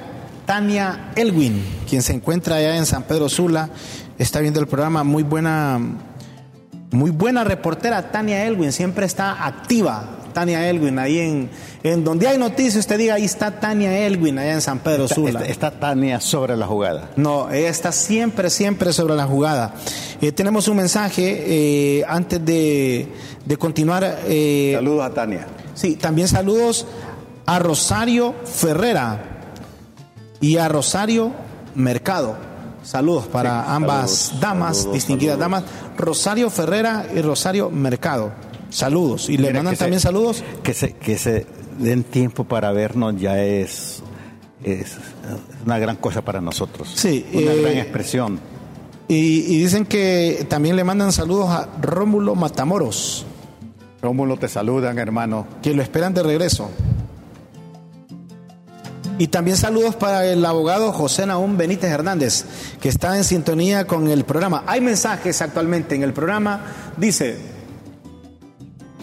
Tania 0.46 1.10
Elwin, 1.16 1.62
quien 1.86 2.00
se 2.00 2.14
encuentra 2.14 2.56
allá 2.56 2.78
en 2.78 2.86
San 2.86 3.02
Pedro 3.02 3.28
Sula, 3.28 3.68
está 4.16 4.40
viendo 4.40 4.58
el 4.58 4.68
programa, 4.68 5.04
muy 5.04 5.22
buena, 5.22 5.78
muy 6.92 7.10
buena 7.10 7.44
reportera 7.44 8.10
Tania 8.10 8.46
Elwin, 8.46 8.72
siempre 8.72 9.04
está 9.04 9.44
activa. 9.44 10.12
Tania 10.32 10.68
Elwin, 10.70 10.98
ahí 10.98 11.18
en, 11.18 11.50
en 11.82 12.04
donde 12.04 12.26
hay 12.26 12.38
noticias, 12.38 12.76
usted 12.76 12.96
diga, 12.96 13.14
ahí 13.14 13.26
está 13.26 13.60
Tania 13.60 14.06
Elwin, 14.06 14.38
allá 14.38 14.54
en 14.54 14.62
San 14.62 14.78
Pedro 14.78 15.08
Sula. 15.08 15.44
Está, 15.44 15.72
Tania 15.72 16.18
sobre 16.18 16.56
la 16.56 16.66
jugada. 16.66 17.10
No, 17.16 17.50
ella 17.50 17.68
está 17.68 17.92
siempre, 17.92 18.48
siempre 18.48 18.94
sobre 18.94 19.14
la 19.14 19.26
jugada. 19.26 19.74
Eh, 20.22 20.32
tenemos 20.32 20.68
un 20.68 20.78
mensaje 20.78 21.44
eh, 21.46 22.04
antes 22.08 22.42
de, 22.42 23.08
de 23.44 23.56
continuar. 23.58 24.20
Eh, 24.26 24.72
saludos 24.74 25.04
a 25.04 25.10
Tania. 25.12 25.46
Sí, 25.74 25.96
también 25.96 26.26
saludos 26.26 26.86
a 27.46 27.58
Rosario 27.58 28.34
Ferrera 28.44 29.22
y 30.40 30.56
a 30.56 30.68
Rosario 30.68 31.32
Mercado. 31.74 32.36
Saludos 32.82 33.26
para 33.26 33.74
ambas 33.74 34.34
damas, 34.40 34.90
distinguidas 34.92 35.38
damas, 35.38 35.64
Rosario 35.96 36.50
Ferrera 36.50 37.06
y 37.14 37.20
Rosario 37.20 37.70
Mercado. 37.70 38.32
Saludos. 38.70 39.28
Y 39.28 39.38
le 39.38 39.52
mandan 39.52 39.76
también 39.76 40.00
saludos. 40.00 40.42
Que 40.62 40.74
se, 40.74 40.92
que 40.92 41.18
se 41.18 41.46
den 41.78 42.04
tiempo 42.04 42.44
para 42.44 42.72
vernos 42.72 43.18
ya 43.18 43.42
es, 43.42 44.02
es 44.62 44.96
una 45.64 45.78
gran 45.78 45.96
cosa 45.96 46.22
para 46.22 46.40
nosotros. 46.40 46.92
Sí. 46.94 47.26
Una 47.32 47.54
gran 47.54 47.72
eh, 47.72 47.80
expresión. 47.80 48.40
Y, 49.08 49.54
y, 49.54 49.58
dicen 49.60 49.86
que 49.86 50.46
también 50.48 50.74
le 50.74 50.82
mandan 50.82 51.12
saludos 51.12 51.50
a 51.50 51.68
Rómulo 51.80 52.34
Matamoros. 52.34 53.24
Rómulo, 54.02 54.36
te 54.36 54.48
saludan, 54.48 54.98
hermano. 54.98 55.46
Que 55.62 55.74
lo 55.74 55.82
esperan 55.82 56.12
de 56.12 56.22
regreso. 56.22 56.70
Y 59.18 59.28
también 59.28 59.56
saludos 59.56 59.96
para 59.96 60.26
el 60.26 60.44
abogado 60.44 60.92
José 60.92 61.24
Naúm 61.24 61.56
Benítez 61.56 61.90
Hernández, 61.90 62.44
que 62.80 62.90
está 62.90 63.16
en 63.16 63.24
sintonía 63.24 63.86
con 63.86 64.08
el 64.08 64.24
programa. 64.24 64.62
Hay 64.66 64.82
mensajes 64.82 65.40
actualmente 65.40 65.94
en 65.94 66.02
el 66.02 66.12
programa. 66.12 66.60
Dice, 66.98 67.38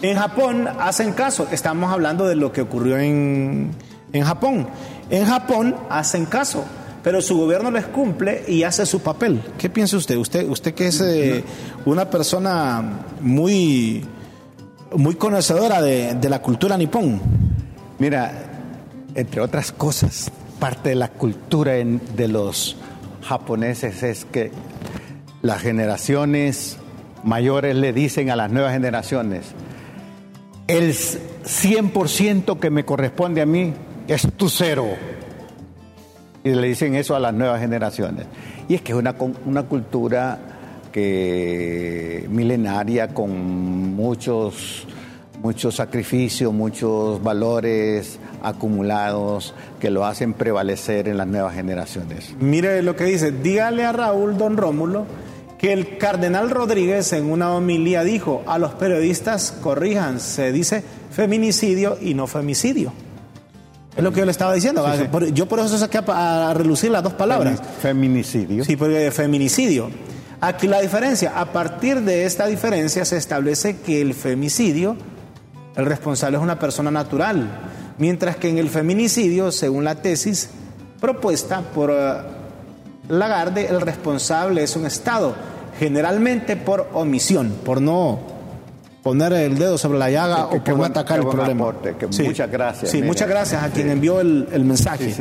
en 0.02 0.16
Japón 0.16 0.68
hacen 0.78 1.12
caso. 1.14 1.48
Estamos 1.50 1.92
hablando 1.92 2.26
de 2.28 2.36
lo 2.36 2.52
que 2.52 2.60
ocurrió 2.60 2.96
en, 2.98 3.72
en 4.12 4.24
Japón. 4.24 4.68
En 5.10 5.26
Japón 5.26 5.76
hacen 5.90 6.26
caso 6.26 6.64
pero 7.02 7.20
su 7.20 7.36
gobierno 7.36 7.70
les 7.70 7.84
cumple 7.84 8.44
y 8.48 8.62
hace 8.62 8.86
su 8.86 9.00
papel. 9.00 9.42
¿Qué 9.58 9.68
piensa 9.68 9.98
usted? 9.98 10.16
Usted, 10.16 10.48
usted 10.48 10.72
que 10.72 10.86
es 10.86 11.02
eh, 11.02 11.44
una 11.84 12.08
persona 12.08 12.82
muy, 13.20 14.02
muy 14.96 15.14
conocedora 15.16 15.82
de, 15.82 16.14
de 16.14 16.28
la 16.30 16.40
cultura 16.40 16.78
nipón. 16.78 17.20
Mira, 17.98 18.53
entre 19.14 19.40
otras 19.40 19.72
cosas, 19.72 20.30
parte 20.58 20.90
de 20.90 20.94
la 20.94 21.08
cultura 21.08 21.72
de 21.74 22.28
los 22.28 22.76
japoneses 23.22 24.02
es 24.02 24.24
que 24.24 24.50
las 25.42 25.60
generaciones 25.62 26.78
mayores 27.22 27.76
le 27.76 27.92
dicen 27.92 28.30
a 28.30 28.36
las 28.36 28.50
nuevas 28.50 28.72
generaciones, 28.72 29.46
el 30.66 30.92
100% 30.92 32.58
que 32.58 32.70
me 32.70 32.84
corresponde 32.84 33.42
a 33.42 33.46
mí 33.46 33.72
es 34.08 34.26
tu 34.36 34.48
cero. 34.48 34.86
Y 36.42 36.50
le 36.50 36.66
dicen 36.68 36.94
eso 36.94 37.14
a 37.14 37.20
las 37.20 37.32
nuevas 37.32 37.60
generaciones. 37.60 38.26
Y 38.68 38.74
es 38.74 38.82
que 38.82 38.92
es 38.92 38.98
una, 38.98 39.14
una 39.46 39.62
cultura 39.64 40.38
que 40.92 42.26
milenaria 42.30 43.08
con 43.08 43.94
muchos 43.96 44.86
mucho 45.44 45.70
sacrificio, 45.70 46.52
muchos 46.52 47.22
valores 47.22 48.18
acumulados 48.42 49.54
que 49.78 49.90
lo 49.90 50.06
hacen 50.06 50.32
prevalecer 50.32 51.06
en 51.06 51.18
las 51.18 51.26
nuevas 51.26 51.54
generaciones. 51.54 52.34
Mire 52.40 52.82
lo 52.82 52.96
que 52.96 53.04
dice, 53.04 53.30
dígale 53.30 53.84
a 53.84 53.92
Raúl 53.92 54.38
Don 54.38 54.56
Rómulo 54.56 55.04
que 55.58 55.74
el 55.74 55.98
cardenal 55.98 56.48
Rodríguez 56.50 57.12
en 57.12 57.30
una 57.30 57.54
homilía 57.54 58.04
dijo, 58.04 58.42
a 58.46 58.58
los 58.58 58.72
periodistas 58.72 59.52
corrijan, 59.52 60.18
se 60.18 60.50
dice 60.50 60.82
feminicidio 61.10 61.98
y 62.00 62.14
no 62.14 62.26
femicidio. 62.26 62.92
Es 63.94 64.02
lo 64.02 64.12
que 64.12 64.20
yo 64.20 64.24
le 64.24 64.32
estaba 64.32 64.54
diciendo. 64.54 64.84
Yo 65.34 65.46
por 65.46 65.58
eso 65.60 65.78
saqué 65.78 66.00
a, 66.06 66.52
relucir 66.54 66.90
las 66.90 67.02
dos 67.02 67.12
palabras. 67.12 67.60
Feminicidio. 67.80 68.64
Sí, 68.64 68.76
porque 68.76 69.10
feminicidio. 69.10 69.90
Aquí 70.40 70.66
la 70.66 70.80
diferencia. 70.80 71.38
A 71.38 71.52
partir 71.52 72.00
de 72.00 72.24
esta 72.24 72.46
diferencia 72.46 73.04
se 73.04 73.18
establece 73.18 73.76
que 73.76 74.00
el 74.00 74.14
femicidio, 74.14 74.96
el 75.76 75.86
responsable 75.86 76.36
es 76.36 76.42
una 76.42 76.58
persona 76.58 76.90
natural. 76.90 77.48
Mientras 77.98 78.36
que 78.36 78.48
en 78.48 78.58
el 78.58 78.70
feminicidio, 78.70 79.52
según 79.52 79.84
la 79.84 79.96
tesis 79.96 80.50
propuesta 81.00 81.60
por 81.60 81.90
eh, 81.90 82.14
Lagarde, 83.08 83.66
el 83.66 83.80
responsable 83.80 84.62
es 84.62 84.74
un 84.76 84.86
Estado, 84.86 85.34
generalmente 85.78 86.56
por 86.56 86.88
omisión, 86.94 87.54
por 87.64 87.80
no 87.80 88.34
poner 89.04 89.34
el 89.34 89.58
dedo 89.58 89.76
sobre 89.76 89.98
la 89.98 90.10
llaga 90.10 90.46
o 90.46 90.64
por 90.64 90.78
no 90.78 90.84
atacar 90.84 91.18
el 91.20 91.26
problema. 91.26 91.74
Muchas 92.22 92.50
gracias. 92.50 92.90
Sí, 92.90 93.02
muchas 93.02 93.28
gracias 93.28 93.62
a 93.62 93.68
quien 93.68 93.90
envió 93.90 94.18
el, 94.20 94.64
mensaje. 94.64 95.14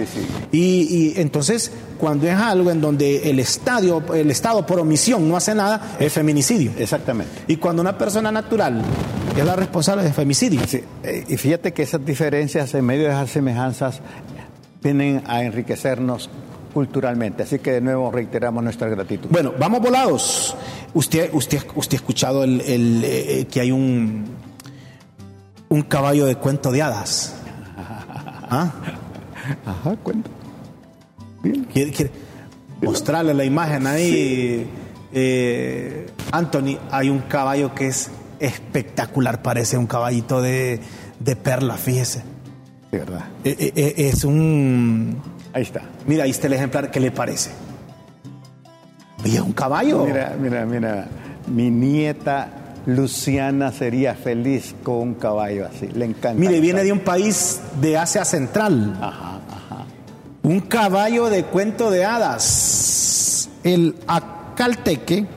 Y, 0.53 0.59
y, 0.59 1.13
entonces, 1.17 1.69
cuando 1.99 2.25
es 2.25 2.35
algo 2.35 2.71
en 2.71 2.79
donde 2.79 3.29
el, 3.29 3.39
estadio, 3.39 4.01
el 4.13 4.31
Estado 4.31 4.65
por 4.65 4.79
omisión 4.79 5.27
no 5.27 5.35
hace 5.35 5.53
nada, 5.53 5.97
es 5.99 6.13
feminicidio. 6.13 6.71
Exactamente. 6.77 7.41
Y 7.47 7.57
cuando 7.57 7.81
una 7.81 7.97
persona 7.97 8.31
natural 8.31 8.81
es 9.41 9.45
la 9.45 9.55
responsable 9.55 10.03
de 10.03 10.13
femicidio. 10.13 10.61
Eh, 11.03 11.25
y 11.27 11.37
fíjate 11.37 11.73
que 11.73 11.83
esas 11.83 12.05
diferencias 12.05 12.73
en 12.73 12.85
medio 12.85 13.05
de 13.05 13.09
esas 13.09 13.29
semejanzas 13.29 14.01
vienen 14.81 15.23
a 15.25 15.43
enriquecernos 15.43 16.29
culturalmente. 16.73 17.43
Así 17.43 17.59
que 17.59 17.71
de 17.71 17.81
nuevo 17.81 18.11
reiteramos 18.11 18.63
nuestra 18.63 18.89
gratitud. 18.89 19.29
Bueno, 19.29 19.53
vamos 19.57 19.81
volados. 19.81 20.55
Usted, 20.93 21.29
usted, 21.33 21.61
usted 21.75 21.95
ha 21.95 21.99
escuchado 21.99 22.43
el, 22.43 22.61
eh, 23.03 23.47
que 23.51 23.61
hay 23.61 23.71
un, 23.71 24.25
un 25.69 25.81
caballo 25.83 26.25
de 26.25 26.35
cuento 26.35 26.71
de 26.71 26.81
hadas. 26.81 27.35
¿Ah? 28.49 28.71
Ajá, 29.65 29.95
cuento. 30.03 30.29
¿Quiere, 31.73 32.11
mostrarle 32.81 33.33
la 33.33 33.43
imagen 33.43 33.87
ahí? 33.87 34.67
Eh, 35.11 36.07
Anthony, 36.31 36.77
hay 36.89 37.09
un 37.09 37.19
caballo 37.19 37.75
que 37.75 37.87
es 37.87 38.09
espectacular, 38.39 39.41
parece 39.41 39.77
un 39.77 39.87
caballito 39.87 40.41
de, 40.41 40.79
de 41.19 41.35
perla, 41.35 41.77
fíjese. 41.77 42.23
De 42.91 42.99
verdad. 42.99 43.25
Eh, 43.43 43.93
es 43.97 44.23
un 44.23 45.21
Ahí 45.53 45.61
está. 45.61 45.83
Mira, 46.07 46.23
ahí 46.23 46.31
está 46.31 46.47
el 46.47 46.53
ejemplar. 46.53 46.89
¿Qué 46.89 46.99
le 46.99 47.11
parece? 47.11 47.51
Y 49.23 49.35
es 49.35 49.41
un 49.41 49.53
caballo. 49.53 50.03
Mira, 50.05 50.35
mira, 50.39 50.65
mira. 50.65 51.07
Mi 51.47 51.69
nieta 51.69 52.49
Luciana 52.87 53.71
sería 53.71 54.15
feliz 54.15 54.73
con 54.81 54.95
un 54.95 55.13
caballo 55.13 55.67
así. 55.67 55.87
Le 55.87 56.05
encanta. 56.05 56.33
Mire, 56.33 56.59
viene 56.59 56.83
de 56.83 56.91
un 56.91 57.01
país 57.01 57.61
de 57.79 57.97
Asia 57.97 58.25
Central. 58.25 58.97
Ajá, 58.99 59.39
ajá. 59.47 59.85
Un 60.41 60.59
caballo 60.61 61.29
de 61.29 61.43
cuento 61.43 61.91
de 61.91 62.03
hadas. 62.03 63.49
El 63.63 63.95
acalteque 64.07 65.27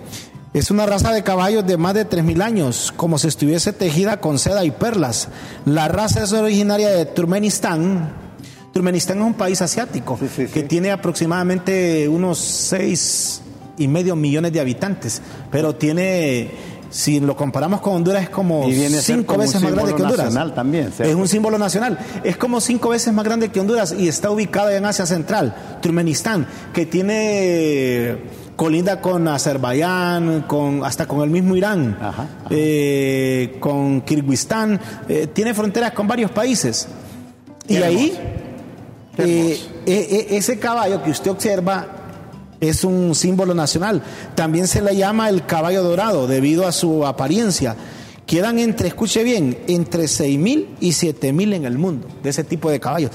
es 0.59 0.71
una 0.71 0.87
raza 0.87 1.13
de 1.13 1.23
caballos 1.23 1.67
de 1.67 1.77
más 1.77 1.95
de 1.95 2.09
3.000 2.09 2.43
años, 2.43 2.93
como 2.97 3.19
si 3.19 3.29
estuviese 3.29 3.73
tejida 3.73 4.21
con 4.21 4.39
seda 4.39 4.65
y 4.65 4.71
perlas. 4.71 5.29
La 5.65 5.89
raza 5.89 6.25
es 6.25 6.33
originaria 6.33 6.89
de 6.89 7.05
Turkmenistán, 7.05 8.27
Turkmenistán 8.73 9.19
es 9.19 9.25
un 9.25 9.35
país 9.35 9.63
asiático 9.63 10.19
que 10.53 10.63
tiene 10.65 10.91
aproximadamente 10.91 12.07
unos 12.09 12.39
seis 12.39 13.41
y 13.79 13.89
medio 13.89 14.15
millones 14.17 14.53
de 14.53 14.61
habitantes, 14.61 15.23
pero 15.51 15.75
tiene 15.75 16.51
si 16.91 17.21
lo 17.21 17.37
comparamos 17.37 17.81
con 17.81 17.95
Honduras 17.95 18.23
es 18.23 18.29
como 18.29 18.67
cinco 19.01 19.37
veces 19.37 19.61
más 19.63 19.73
grande 19.73 19.95
que 19.95 20.03
Honduras. 20.03 20.55
También, 20.55 20.93
es 20.99 21.15
un 21.15 21.27
símbolo 21.27 21.59
nacional. 21.59 21.99
Es 22.23 22.37
como 22.37 22.61
cinco 22.61 22.91
veces 22.91 23.13
más 23.13 23.25
grande 23.25 23.51
que 23.51 23.61
Honduras 23.61 23.95
y 23.99 24.09
está 24.09 24.31
ubicado 24.31 24.71
en 24.71 24.85
Asia 24.85 25.07
Central, 25.07 25.79
Turkmenistán, 25.81 26.47
que 26.73 26.87
tiene 26.87 28.19
colinda 28.57 29.01
con 29.01 29.29
Azerbaiyán, 29.29 30.43
con 30.49 30.85
hasta 30.85 31.07
con 31.07 31.23
el 31.23 31.31
mismo 31.31 31.55
Irán, 31.55 31.97
eh, 32.51 33.57
con 33.61 34.01
Kirguistán, 34.01 34.81
eh, 35.09 35.29
tiene 35.33 35.55
fronteras 35.55 35.93
con 35.93 36.09
varios 36.09 36.31
países. 36.31 36.89
Y 37.69 37.77
ahí 37.77 38.17
eh, 39.19 39.59
eh, 39.87 40.27
ese 40.31 40.59
caballo 40.59 41.03
que 41.03 41.11
usted 41.11 41.31
observa 41.31 41.87
es 42.61 42.85
un 42.85 43.15
símbolo 43.15 43.55
nacional. 43.55 44.03
También 44.35 44.67
se 44.67 44.83
le 44.83 44.97
llama 44.97 45.29
el 45.29 45.47
caballo 45.47 45.83
dorado 45.83 46.27
debido 46.27 46.67
a 46.67 46.73
su 46.73 47.07
apariencia. 47.07 47.77
Quedan 48.27 48.59
entre, 48.59 48.89
escuche 48.89 49.23
bien, 49.23 49.57
entre 49.69 50.05
6.000 50.05 50.67
y 50.81 50.91
7.000 50.91 51.55
en 51.55 51.65
el 51.65 51.79
mundo 51.79 52.09
de 52.23 52.31
ese 52.31 52.45
tipo 52.45 52.71
de 52.71 52.81
caballos. 52.81 53.13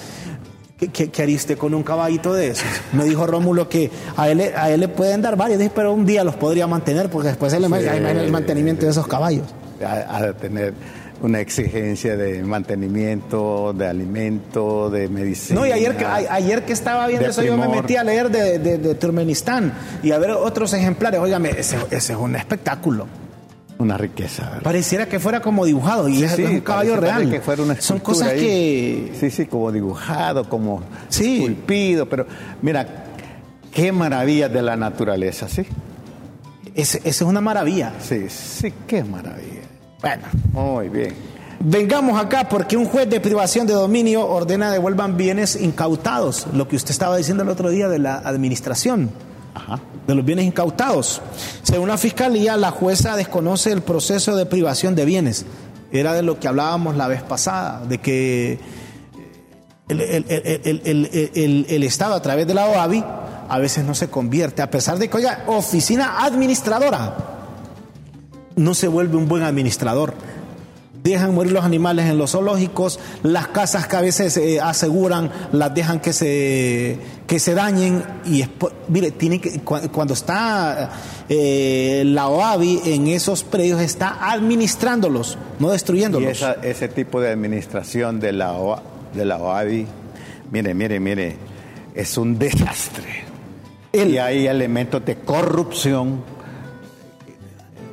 ¿Qué, 0.94 1.10
qué, 1.12 1.22
haríste 1.22 1.58
con 1.58 1.76
un 1.76 1.84
caballito 1.84 2.34
de 2.34 2.48
esos? 2.48 2.66
Me 2.94 3.04
dijo 3.06 3.28
Rómulo 3.28 3.70
que 3.70 3.92
a 4.18 4.30
él, 4.30 4.42
a 4.56 4.72
él 4.72 4.80
le 4.80 4.88
pueden 4.88 5.22
dar 5.22 5.36
varios, 5.36 5.62
pero 5.76 5.94
un 5.94 6.08
día 6.08 6.24
los 6.24 6.36
podría 6.36 6.66
mantener 6.66 7.10
porque 7.10 7.28
después 7.28 7.54
él 7.54 7.62
le 7.62 8.22
el 8.22 8.32
mantenimiento 8.32 8.86
de 8.86 8.92
esos 8.92 9.06
caballos. 9.06 9.46
Ha 9.86 10.22
de 10.24 10.34
tener 10.34 10.74
una 11.22 11.40
exigencia 11.40 12.18
de 12.18 12.42
mantenimiento, 12.42 13.74
de 13.74 13.88
alimento, 13.88 14.90
de 14.90 15.08
medicina. 15.08 15.60
No, 15.60 15.68
y 15.68 15.72
ayer 15.72 15.96
que, 15.96 16.06
ayer 16.06 16.66
que 16.66 16.74
estaba 16.74 17.06
viendo 17.08 17.28
eso 17.28 17.44
yo 17.44 17.58
me 17.58 17.68
metí 17.68 17.96
a 17.96 18.04
leer 18.04 18.30
de, 18.30 18.58
de, 18.58 18.96
Turkmenistán 18.96 19.74
y 20.02 20.12
a 20.12 20.18
ver 20.18 20.32
otros 20.32 20.74
ejemplares. 20.74 21.20
Óigame, 21.20 21.52
ese, 21.52 21.78
es 21.92 22.10
un 22.10 22.36
espectáculo. 22.36 23.08
Una 23.82 23.98
riqueza. 23.98 24.60
Pareciera 24.62 25.08
que 25.08 25.20
fuera 25.20 25.42
como 25.42 25.66
dibujado 25.66 26.08
y 26.08 26.24
es, 26.24 26.38
un 26.38 26.62
caballo 26.62 26.98
real. 26.98 27.30
Que 27.30 27.42
fuera 27.42 27.64
una 27.64 27.82
Son 27.82 28.00
cosas 28.00 28.34
que... 28.34 29.12
Sí, 29.20 29.32
sí, 29.32 29.48
como 29.48 29.72
dibujado, 29.72 30.48
como 30.48 30.84
sí. 31.10 31.38
esculpido, 31.38 32.08
pero 32.08 32.28
mira, 32.62 33.06
qué 33.72 33.92
maravilla 33.92 34.50
de 34.50 34.62
la 34.62 34.76
naturaleza, 34.76 35.50
¿sí? 35.50 35.66
Esa 36.76 37.00
es 37.04 37.22
una 37.22 37.42
maravilla. 37.42 37.94
Sí, 38.00 38.28
sí, 38.30 38.72
qué 38.86 39.04
maravilla. 39.04 39.62
Bueno, 40.00 40.24
muy 40.54 40.90
bien. 40.90 41.16
Vengamos 41.60 42.20
acá 42.20 42.50
porque 42.50 42.78
un 42.78 42.86
juez 42.86 43.10
de 43.10 43.20
privación 43.20 43.68
de 43.68 43.74
dominio 43.74 44.28
ordena 44.28 44.72
devuelvan 44.72 45.18
bienes 45.18 45.56
incautados, 45.56 46.48
lo 46.54 46.68
que 46.68 46.76
usted 46.76 46.92
estaba 46.92 47.18
diciendo 47.18 47.44
el 47.44 47.50
otro 47.50 47.70
día 47.70 47.88
de 47.88 48.00
la 48.00 48.16
administración, 48.16 49.12
de 50.08 50.16
los 50.16 50.26
bienes 50.26 50.46
incautados. 50.46 51.22
Según 51.64 51.88
la 51.88 51.98
fiscalía, 51.98 52.58
la 52.58 52.72
jueza 52.72 53.16
desconoce 53.16 53.72
el 53.72 53.82
proceso 53.82 54.36
de 54.36 54.46
privación 54.46 54.96
de 54.96 55.06
bienes. 55.06 55.46
Era 55.92 56.14
de 56.14 56.24
lo 56.24 56.40
que 56.40 56.48
hablábamos 56.48 56.96
la 56.96 57.08
vez 57.08 57.22
pasada, 57.22 57.86
de 57.86 57.98
que 57.98 58.60
el, 59.90 61.66
el 61.68 61.84
Estado 61.84 62.14
a 62.16 62.22
través 62.22 62.48
de 62.48 62.54
la 62.54 62.66
OAVI 62.66 63.04
a 63.50 63.60
veces 63.60 63.84
no 63.84 63.94
se 63.94 64.10
convierte, 64.10 64.62
a 64.62 64.72
pesar 64.72 64.98
de 64.98 65.10
que, 65.10 65.18
oiga, 65.18 65.44
oficina 65.48 66.24
administradora 66.24 67.18
no 68.56 68.74
se 68.74 68.88
vuelve 68.88 69.18
un 69.18 69.28
buen 69.28 69.44
administrador. 69.44 70.14
Dejan 71.04 71.34
morir 71.34 71.52
los 71.52 71.66
animales 71.66 72.06
en 72.06 72.18
los 72.18 72.32
zoológicos, 72.32 73.00
las 73.24 73.48
casas 73.48 73.88
que 73.88 73.96
a 73.96 74.02
veces 74.02 74.38
eh, 74.38 74.60
aseguran 74.62 75.32
las 75.52 75.74
dejan 75.74 76.00
que 76.00 76.14
se, 76.14 76.98
que 77.26 77.40
se 77.40 77.56
dañen 77.56 78.04
y 78.26 78.44
mire, 78.88 79.12
tiene 79.12 79.42
que, 79.42 79.62
cuando 79.62 80.14
está 80.14 80.92
eh, 81.28 82.04
la 82.06 82.28
OAVI 82.28 82.82
en 82.86 83.08
esos 83.08 83.44
predios 83.44 83.82
está 83.82 84.32
administrándolos, 84.32 85.38
no 85.60 85.70
destruyéndolos. 85.72 86.40
Y 86.42 86.68
ese 86.68 86.88
tipo 86.88 87.20
de 87.20 87.32
administración 87.32 88.20
de 88.20 88.34
la, 88.34 88.54
de 89.14 89.26
la 89.26 89.38
OAVI, 89.38 89.88
mire, 90.52 90.74
mire, 90.74 91.00
mire, 91.00 91.36
es 91.96 92.18
un 92.18 92.38
desastre. 92.38 93.24
y 93.92 94.18
hay 94.18 94.46
elementos 94.46 95.04
de 95.04 95.16
corrupción 95.16 96.24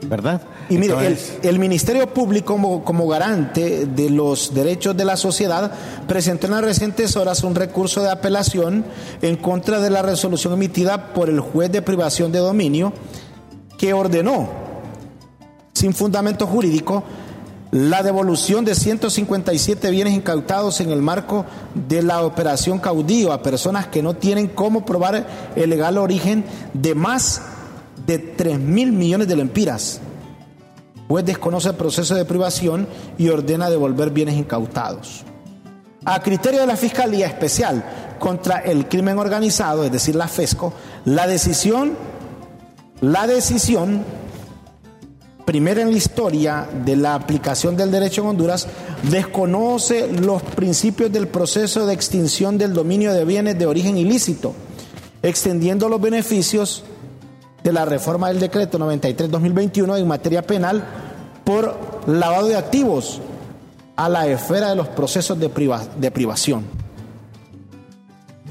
¿verdad? 0.06 0.42
Y 0.70 0.76
mire, 0.76 1.16
el, 1.42 1.58
Ministerio 1.58 2.12
Público 2.12 2.52
como, 2.52 2.84
como, 2.84 3.08
garante 3.08 3.86
de 3.86 4.10
los 4.10 4.52
derechos 4.52 4.96
de 4.96 5.04
la 5.04 5.16
sociedad 5.16 5.72
presentó 6.06 6.46
en 6.46 6.52
las 6.52 6.64
recientes 6.64 7.16
horas 7.16 7.42
un 7.42 7.54
recurso 7.54 8.02
de 8.02 8.10
apelación 8.10 8.84
en 9.22 9.36
contra 9.36 9.80
de 9.80 9.88
la 9.88 10.02
resolución 10.02 10.52
emitida 10.52 11.14
por 11.14 11.30
el 11.30 11.40
juez 11.40 11.72
de 11.72 11.80
privación 11.80 12.32
de 12.32 12.40
dominio 12.40 12.92
que 13.78 13.94
ordenó, 13.94 14.48
sin 15.72 15.94
fundamento 15.94 16.46
jurídico, 16.46 17.04
la 17.70 18.02
devolución 18.02 18.64
de 18.64 18.74
157 18.74 19.90
bienes 19.90 20.14
incautados 20.14 20.80
en 20.80 20.90
el 20.90 21.02
marco 21.02 21.46
de 21.74 22.02
la 22.02 22.22
operación 22.22 22.78
caudillo 22.78 23.32
a 23.32 23.42
personas 23.42 23.86
que 23.86 24.02
no 24.02 24.14
tienen 24.14 24.48
cómo 24.48 24.84
probar 24.84 25.52
el 25.54 25.70
legal 25.70 25.98
origen 25.98 26.44
de 26.74 26.94
más 26.94 27.42
de 28.06 28.18
3 28.18 28.58
mil 28.58 28.92
millones 28.92 29.28
de 29.28 29.36
lempiras. 29.36 30.00
Juez 31.08 31.24
desconoce 31.24 31.70
el 31.70 31.76
proceso 31.76 32.14
de 32.14 32.24
privación 32.24 32.86
y 33.16 33.28
ordena 33.28 33.70
devolver 33.70 34.10
bienes 34.10 34.36
incautados. 34.36 35.24
A 36.04 36.20
criterio 36.20 36.60
de 36.60 36.66
la 36.66 36.76
Fiscalía 36.76 37.26
Especial 37.26 37.82
contra 38.18 38.58
el 38.58 38.88
Crimen 38.88 39.18
Organizado, 39.18 39.84
es 39.84 39.92
decir, 39.92 40.14
la 40.14 40.28
FESCO, 40.28 40.72
la 41.06 41.26
decisión, 41.26 41.96
la 43.00 43.26
decisión 43.26 44.04
primera 45.48 45.80
en 45.80 45.90
la 45.90 45.96
historia 45.96 46.68
de 46.84 46.94
la 46.94 47.14
aplicación 47.14 47.74
del 47.74 47.90
derecho 47.90 48.20
en 48.20 48.28
Honduras, 48.28 48.68
desconoce 49.04 50.12
los 50.12 50.42
principios 50.42 51.10
del 51.10 51.26
proceso 51.26 51.86
de 51.86 51.94
extinción 51.94 52.58
del 52.58 52.74
dominio 52.74 53.14
de 53.14 53.24
bienes 53.24 53.58
de 53.58 53.64
origen 53.64 53.96
ilícito, 53.96 54.52
extendiendo 55.22 55.88
los 55.88 56.02
beneficios 56.02 56.84
de 57.68 57.74
la 57.74 57.84
reforma 57.84 58.28
del 58.28 58.40
decreto 58.40 58.78
93-2021 58.78 59.98
en 59.98 60.08
materia 60.08 60.40
penal 60.40 60.82
por 61.44 61.78
lavado 62.06 62.46
de 62.46 62.56
activos 62.56 63.20
a 63.94 64.08
la 64.08 64.26
esfera 64.26 64.70
de 64.70 64.76
los 64.76 64.88
procesos 64.88 65.38
de, 65.38 65.50
de 65.98 66.10
privación. 66.10 66.64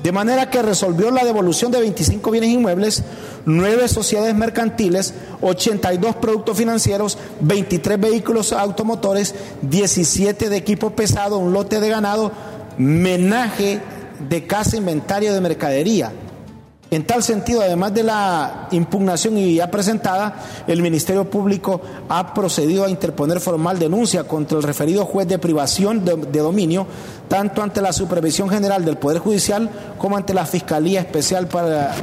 De 0.03 0.11
manera 0.11 0.51
que 0.51 0.61
resolvió 0.61 1.09
la 1.09 1.25
devolución 1.25 1.71
de 1.71 1.79
25 1.79 2.29
bienes 2.29 2.51
inmuebles, 2.51 3.03
9 3.45 3.87
sociedades 3.87 4.35
mercantiles, 4.35 5.15
82 5.41 6.15
productos 6.17 6.55
financieros, 6.55 7.17
23 7.41 7.99
vehículos 7.99 8.53
automotores, 8.53 9.33
17 9.63 10.49
de 10.49 10.57
equipo 10.57 10.91
pesado, 10.91 11.39
un 11.39 11.53
lote 11.53 11.79
de 11.79 11.89
ganado, 11.89 12.31
menaje 12.77 13.81
de 14.29 14.45
casa, 14.45 14.77
inventario 14.77 15.33
de 15.33 15.41
mercadería. 15.41 16.11
En 16.89 17.05
tal 17.05 17.21
sentido, 17.21 17.61
además 17.61 17.93
de 17.93 18.03
la 18.03 18.69
impugnación 18.71 19.37
y 19.37 19.55
ya 19.55 19.69
presentada, 19.69 20.35
el 20.67 20.81
Ministerio 20.81 21.29
Público 21.29 21.81
ha 22.07 22.33
procedido 22.33 22.85
a 22.85 22.89
interponer 22.89 23.41
formal 23.41 23.77
denuncia 23.77 24.23
contra 24.23 24.57
el 24.57 24.63
referido 24.63 25.03
juez 25.05 25.27
de 25.27 25.37
privación 25.37 26.05
de, 26.05 26.39
dominio, 26.39 26.87
tanto 27.27 27.61
ante 27.61 27.81
la 27.81 27.91
Supervisión 27.91 28.49
General 28.49 28.85
del 28.85 28.97
Poder 28.97 29.19
Judicial 29.19 29.69
como 29.97 30.15
ante 30.15 30.33
la 30.33 30.45
Fiscalía 30.45 31.01
Especial 31.01 31.47
para 31.47 31.93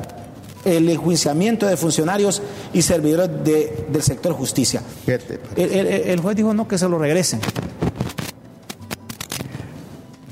el 0.67 0.89
enjuiciamiento 0.91 1.67
de 1.67 1.79
funcionarios 1.79 2.43
y 2.75 2.83
servidores 2.83 3.31
del 3.43 4.03
sector 4.03 4.35
justicia. 4.35 4.83
El, 5.57 6.21
juez 6.21 6.37
dijo 6.37 6.53
no, 6.53 6.69
que 6.69 6.77
se 6.77 6.89
lo 6.91 6.99
regresen. 6.99 7.41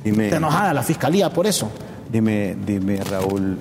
Dime, 0.04 0.24
Está 0.24 0.36
enojada 0.36 0.74
la 0.74 0.82
Fiscalía 0.82 1.32
por 1.32 1.46
eso. 1.46 1.70
Dime, 2.10 2.54
dime, 2.66 3.02
Raúl 3.02 3.56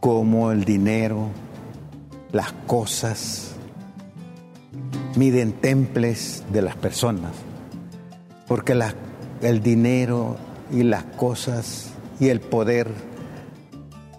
cómo 0.00 0.50
el 0.50 0.64
dinero, 0.64 1.28
las 2.32 2.52
cosas, 2.66 3.54
miden 5.16 5.52
temples 5.52 6.42
de 6.52 6.62
las 6.62 6.76
personas. 6.76 7.32
Porque 8.48 8.76
el 9.42 9.62
dinero 9.62 10.36
y 10.72 10.82
las 10.82 11.04
cosas 11.04 11.90
y 12.18 12.28
el 12.28 12.40
poder, 12.40 12.88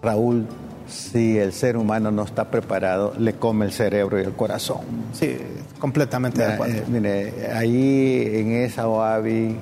Raúl, 0.02 0.46
si 0.86 1.38
el 1.38 1.52
ser 1.52 1.76
humano 1.76 2.10
no 2.10 2.24
está 2.24 2.50
preparado, 2.50 3.14
le 3.18 3.34
come 3.34 3.66
el 3.66 3.72
cerebro 3.72 4.20
y 4.20 4.24
el 4.24 4.32
corazón. 4.32 4.80
Sí, 5.12 5.36
completamente 5.78 6.42
de 6.42 6.52
acuerdo. 6.52 6.76
Eh, 6.76 6.84
mire, 6.88 7.50
ahí 7.52 8.30
en 8.34 8.52
esa 8.52 8.88
OAVI, 8.88 9.56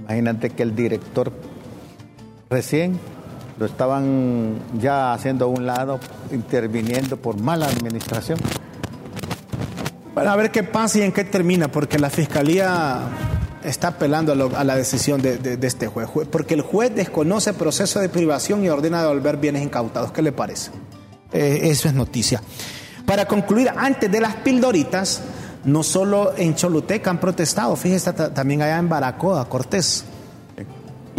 imagínate 0.00 0.50
que 0.50 0.62
el 0.62 0.74
director 0.74 1.32
recién 2.48 2.98
lo 3.60 3.66
estaban 3.66 4.58
ya 4.80 5.12
haciendo 5.12 5.44
a 5.44 5.48
un 5.48 5.66
lado, 5.66 6.00
interviniendo 6.32 7.18
por 7.18 7.38
mala 7.38 7.66
administración. 7.66 8.38
Bueno, 10.14 10.30
a 10.30 10.36
ver 10.36 10.50
qué 10.50 10.62
pasa 10.62 10.98
y 10.98 11.02
en 11.02 11.12
qué 11.12 11.24
termina, 11.24 11.70
porque 11.70 11.98
la 11.98 12.08
fiscalía 12.08 13.02
está 13.62 13.88
apelando 13.88 14.50
a, 14.56 14.64
la 14.64 14.76
decisión 14.76 15.20
de, 15.20 15.58
este 15.60 15.88
juez, 15.88 16.08
porque 16.30 16.54
el 16.54 16.62
juez 16.62 16.94
desconoce 16.94 17.52
proceso 17.52 18.00
de 18.00 18.08
privación 18.08 18.64
y 18.64 18.70
ordena 18.70 19.02
devolver 19.02 19.36
bienes 19.36 19.62
incautados. 19.62 20.10
¿Qué 20.10 20.22
le 20.22 20.32
parece? 20.32 20.70
Eh, 21.30 21.60
eso 21.64 21.86
es 21.86 21.92
noticia. 21.92 22.40
Para 23.04 23.26
concluir, 23.26 23.70
antes 23.76 24.10
de 24.10 24.20
las 24.22 24.36
pildoritas, 24.36 25.20
no 25.64 25.82
solo 25.82 26.32
en 26.34 26.54
Choluteca 26.54 27.10
han 27.10 27.20
protestado, 27.20 27.76
fíjese 27.76 28.14
también 28.14 28.62
allá 28.62 28.78
en 28.78 28.88
Baracoa, 28.88 29.46
Cortés. 29.50 30.06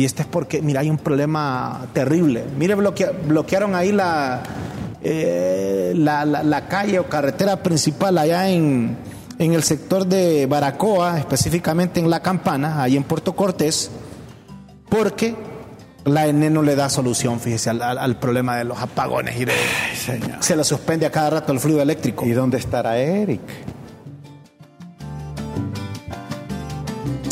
Y 0.02 0.06
este 0.06 0.24
es 0.24 0.28
porque, 0.28 0.64
mira, 0.64 0.80
hay 0.80 0.89
un 0.89 0.97
problema 0.97 1.86
terrible. 1.93 2.43
Mire, 2.58 2.74
bloquearon 2.74 3.76
ahí 3.76 3.95
eh, 5.04 5.93
la, 5.95 6.26
la, 6.26 6.68
calle 6.68 6.97
o 6.97 7.08
carretera 7.08 7.62
principal 7.62 8.18
allá 8.18 8.49
en, 8.49 8.97
en, 9.38 9.54
el 9.54 9.62
sector 9.62 10.08
de 10.08 10.47
Baracoa, 10.47 11.20
específicamente 11.20 11.99
en 11.99 12.10
La 12.10 12.20
Campana, 12.20 12.82
ahí 12.82 12.97
en 12.97 13.04
Puerto 13.04 13.36
Cortés, 13.36 13.91
porque 14.89 15.36
la 16.06 16.26
ENE 16.26 16.49
no 16.49 16.64
le 16.64 16.76
da 16.76 16.89
solución, 16.89 17.39
fíjese, 17.39 17.70
al, 17.70 18.18
problema 18.18 18.58
de 18.58 18.64
los 18.64 18.80
apagones 18.80 19.39
y 19.39 19.45
se 20.39 20.56
le 20.56 20.64
suspende 20.64 21.06
a 21.06 21.12
cada 21.12 21.30
rato 21.30 21.54
el 21.54 21.60
fluido 21.60 21.80
eléctrico. 21.80 22.26
¿Y 22.26 22.32
dónde 22.32 22.58
estará 22.58 22.97
Eric? 22.97 23.41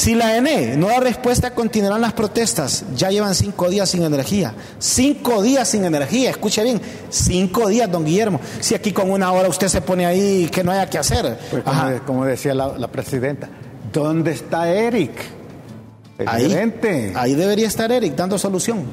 Si 0.09 0.15
la 0.15 0.35
ENE 0.35 0.75
no 0.75 0.87
da 0.87 0.99
respuesta, 0.99 1.53
continuarán 1.53 2.01
las 2.01 2.13
protestas. 2.13 2.83
Ya 2.95 3.11
llevan 3.11 3.35
cinco 3.35 3.69
días 3.69 3.91
sin 3.91 4.01
energía. 4.01 4.55
Cinco 4.79 5.43
días 5.43 5.67
sin 5.67 5.85
energía. 5.85 6.31
Escuche 6.31 6.63
bien, 6.63 6.81
cinco 7.11 7.69
días, 7.69 7.91
don 7.91 8.03
Guillermo. 8.03 8.41
Si 8.59 8.73
aquí 8.73 8.91
con 8.91 9.11
una 9.11 9.31
hora 9.31 9.47
usted 9.49 9.67
se 9.67 9.81
pone 9.81 10.07
ahí 10.07 10.49
que 10.51 10.63
no 10.63 10.71
haya 10.71 10.89
que 10.89 10.97
hacer. 10.97 11.37
Pues 11.51 11.63
como, 12.07 12.25
decía 12.25 12.55
la, 12.55 12.87
presidenta, 12.87 13.49
¿dónde 13.93 14.31
está 14.31 14.67
Eric? 14.67 15.11
Ahí, 16.25 16.57
ahí 17.13 17.35
debería 17.35 17.67
estar 17.67 17.91
Eric 17.91 18.15
dando 18.15 18.39
solución. 18.39 18.85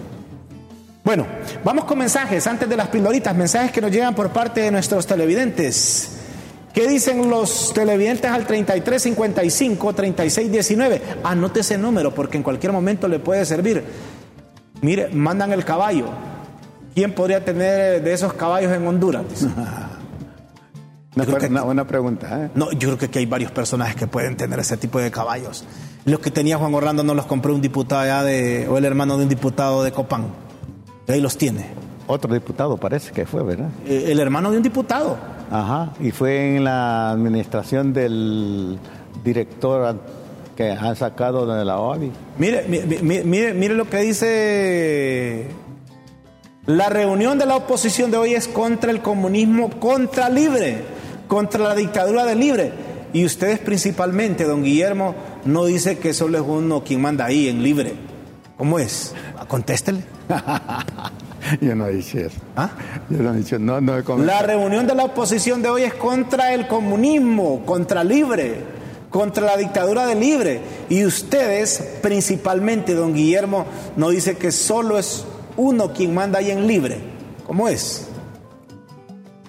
Bueno, 1.02 1.26
vamos 1.64 1.86
con 1.86 1.96
mensajes 1.96 2.46
antes 2.46 2.68
de 2.68 2.76
las 2.76 2.88
pildoritas, 2.88 3.34
mensajes 3.34 3.72
que 3.72 3.80
nos 3.80 3.90
llegan 3.90 4.14
por 4.14 4.32
parte 4.34 4.60
de 4.60 4.70
nuestros 4.70 5.06
televidentes. 5.06 6.15
¿Qué 6.76 6.86
dicen 6.86 7.30
los 7.30 7.72
televidentes 7.72 8.30
al 8.30 8.46
3355 8.46 9.94
3619? 9.94 11.02
Anote 11.24 11.60
ese 11.60 11.78
número 11.78 12.14
porque 12.14 12.36
en 12.36 12.42
cualquier 12.42 12.70
momento 12.70 13.08
le 13.08 13.18
puede 13.18 13.46
servir. 13.46 13.82
Mire, 14.82 15.08
mandan 15.08 15.52
el 15.52 15.64
caballo. 15.64 16.10
¿Quién 16.94 17.14
podría 17.14 17.42
tener 17.42 18.02
de 18.02 18.12
esos 18.12 18.34
caballos 18.34 18.72
en 18.72 18.86
Honduras? 18.86 19.24
una, 21.48 21.62
buena 21.62 21.86
pregunta. 21.86 22.44
¿eh? 22.44 22.50
No, 22.54 22.70
yo 22.72 22.88
creo 22.88 22.98
que 22.98 23.06
aquí 23.06 23.20
hay 23.20 23.26
varios 23.26 23.52
personajes 23.52 23.96
que 23.96 24.06
pueden 24.06 24.36
tener 24.36 24.58
ese 24.58 24.76
tipo 24.76 25.00
de 25.00 25.10
caballos. 25.10 25.64
Los 26.04 26.20
que 26.20 26.30
tenía 26.30 26.58
Juan 26.58 26.74
Orlando 26.74 27.02
no 27.02 27.14
los 27.14 27.24
compró 27.24 27.54
un 27.54 27.62
diputado 27.62 28.02
allá 28.02 28.22
de, 28.22 28.68
o 28.68 28.76
el 28.76 28.84
hermano 28.84 29.16
de 29.16 29.22
un 29.22 29.30
diputado 29.30 29.82
de 29.82 29.92
Copán. 29.92 30.26
ahí 31.08 31.22
los 31.22 31.38
tiene. 31.38 31.68
Otro 32.06 32.34
diputado 32.34 32.76
parece 32.76 33.12
que 33.12 33.24
fue, 33.24 33.42
¿verdad? 33.42 33.70
Eh, 33.86 34.08
el 34.08 34.20
hermano 34.20 34.50
de 34.50 34.58
un 34.58 34.62
diputado. 34.62 35.35
Ajá, 35.50 35.92
y 36.00 36.10
fue 36.10 36.56
en 36.56 36.64
la 36.64 37.10
administración 37.10 37.92
del 37.92 38.78
director 39.22 40.00
que 40.56 40.72
han 40.72 40.96
sacado 40.96 41.46
de 41.46 41.64
la 41.64 41.78
OABI. 41.78 42.10
Mire, 42.38 42.64
mire, 43.02 43.54
mire, 43.54 43.74
lo 43.74 43.88
que 43.88 43.98
dice 43.98 45.46
la 46.66 46.88
reunión 46.88 47.38
de 47.38 47.46
la 47.46 47.56
oposición 47.56 48.10
de 48.10 48.16
hoy 48.16 48.34
es 48.34 48.48
contra 48.48 48.90
el 48.90 49.00
comunismo, 49.00 49.70
contra 49.78 50.28
libre, 50.28 50.82
contra 51.28 51.62
la 51.62 51.74
dictadura 51.74 52.24
de 52.24 52.34
libre. 52.34 52.72
Y 53.12 53.24
ustedes 53.24 53.60
principalmente, 53.60 54.44
don 54.44 54.64
Guillermo, 54.64 55.14
no 55.44 55.64
dice 55.64 55.98
que 55.98 56.12
solo 56.12 56.38
es 56.38 56.44
uno 56.46 56.82
quien 56.82 57.00
manda 57.00 57.24
ahí 57.24 57.48
en 57.48 57.62
libre. 57.62 57.94
¿Cómo 58.56 58.78
es? 58.80 59.14
Contéstele. 59.46 60.02
Yo 61.60 61.74
no 61.74 61.86
he 61.86 61.94
dicho 61.94 62.18
eso. 62.18 62.38
¿Ah? 62.56 62.70
Yo 63.08 63.18
no 63.18 63.32
he 63.32 63.36
dicho, 63.38 63.58
no, 63.58 63.80
no 63.80 63.96
he 63.96 64.24
La 64.24 64.42
reunión 64.42 64.86
de 64.86 64.94
la 64.94 65.04
oposición 65.04 65.62
de 65.62 65.68
hoy 65.68 65.82
es 65.82 65.94
contra 65.94 66.52
el 66.54 66.66
comunismo, 66.66 67.64
contra 67.64 68.04
libre, 68.04 68.60
contra 69.10 69.44
la 69.44 69.56
dictadura 69.56 70.06
de 70.06 70.14
libre. 70.14 70.60
Y 70.88 71.04
ustedes, 71.04 71.98
principalmente, 72.02 72.94
don 72.94 73.14
Guillermo, 73.14 73.66
no 73.96 74.10
dice 74.10 74.36
que 74.36 74.52
solo 74.52 74.98
es 74.98 75.24
uno 75.56 75.92
quien 75.92 76.14
manda 76.14 76.38
ahí 76.38 76.50
en 76.50 76.66
libre. 76.66 76.98
¿Cómo 77.46 77.68
es? 77.68 78.08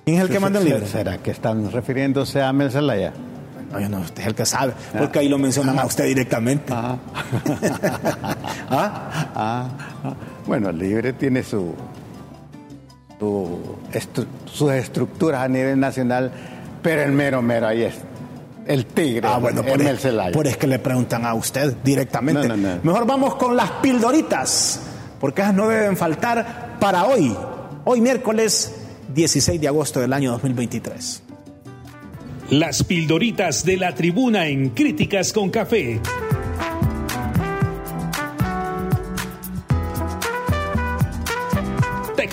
¿Quién 0.05 0.17
es 0.17 0.23
el 0.23 0.29
que 0.29 0.39
manda 0.39 0.59
en 0.59 0.65
libre? 0.65 0.87
¿Será 0.87 1.17
que 1.17 1.31
están 1.31 1.71
refiriéndose 1.71 2.41
a 2.41 2.53
Mel 2.53 2.71
Zelaya? 2.71 3.13
No, 3.71 3.79
yo 3.81 3.89
no, 3.89 3.99
usted 3.99 4.21
es 4.21 4.27
el 4.27 4.35
que 4.35 4.45
sabe, 4.45 4.71
porque 4.97 5.19
ahí 5.19 5.27
lo 5.27 5.37
mencionan 5.37 5.77
a 5.77 5.85
usted 5.85 6.05
directamente. 6.05 6.71
¿Ah? 6.73 6.97
¿Ah? 8.69 9.69
Bueno, 10.47 10.69
el 10.69 10.79
libre 10.79 11.13
tiene 11.13 11.43
su, 11.43 11.75
sus 14.45 14.71
estructuras 14.71 15.43
a 15.43 15.47
nivel 15.49 15.79
nacional, 15.79 16.31
pero 16.81 17.03
el 17.03 17.11
mero 17.11 17.41
mero 17.41 17.67
ahí 17.67 17.83
es 17.83 17.95
el 18.65 18.85
tigre. 18.85 19.27
Ah, 19.27 19.37
bueno, 19.37 19.63
por, 19.63 19.81
es, 19.81 20.07
por 20.33 20.47
es 20.47 20.57
que 20.57 20.67
le 20.67 20.79
preguntan 20.79 21.25
a 21.25 21.33
usted 21.33 21.75
directamente. 21.83 22.47
Mejor 22.83 23.05
vamos 23.05 23.35
con 23.35 23.55
las 23.55 23.71
pildoritas, 23.71 24.81
porque 25.19 25.41
esas 25.41 25.53
no 25.53 25.67
deben 25.67 25.97
faltar 25.97 26.77
para 26.79 27.05
hoy, 27.05 27.35
hoy 27.83 28.01
miércoles 28.01 28.73
16 29.13 29.59
de 29.59 29.67
agosto 29.67 29.99
del 29.99 30.13
año 30.13 30.31
2023. 30.31 31.23
Las 32.51 32.83
pildoritas 32.83 33.65
de 33.65 33.75
la 33.75 33.93
tribuna 33.93 34.47
en 34.47 34.69
Críticas 34.69 35.33
con 35.33 35.49
Café. 35.49 35.99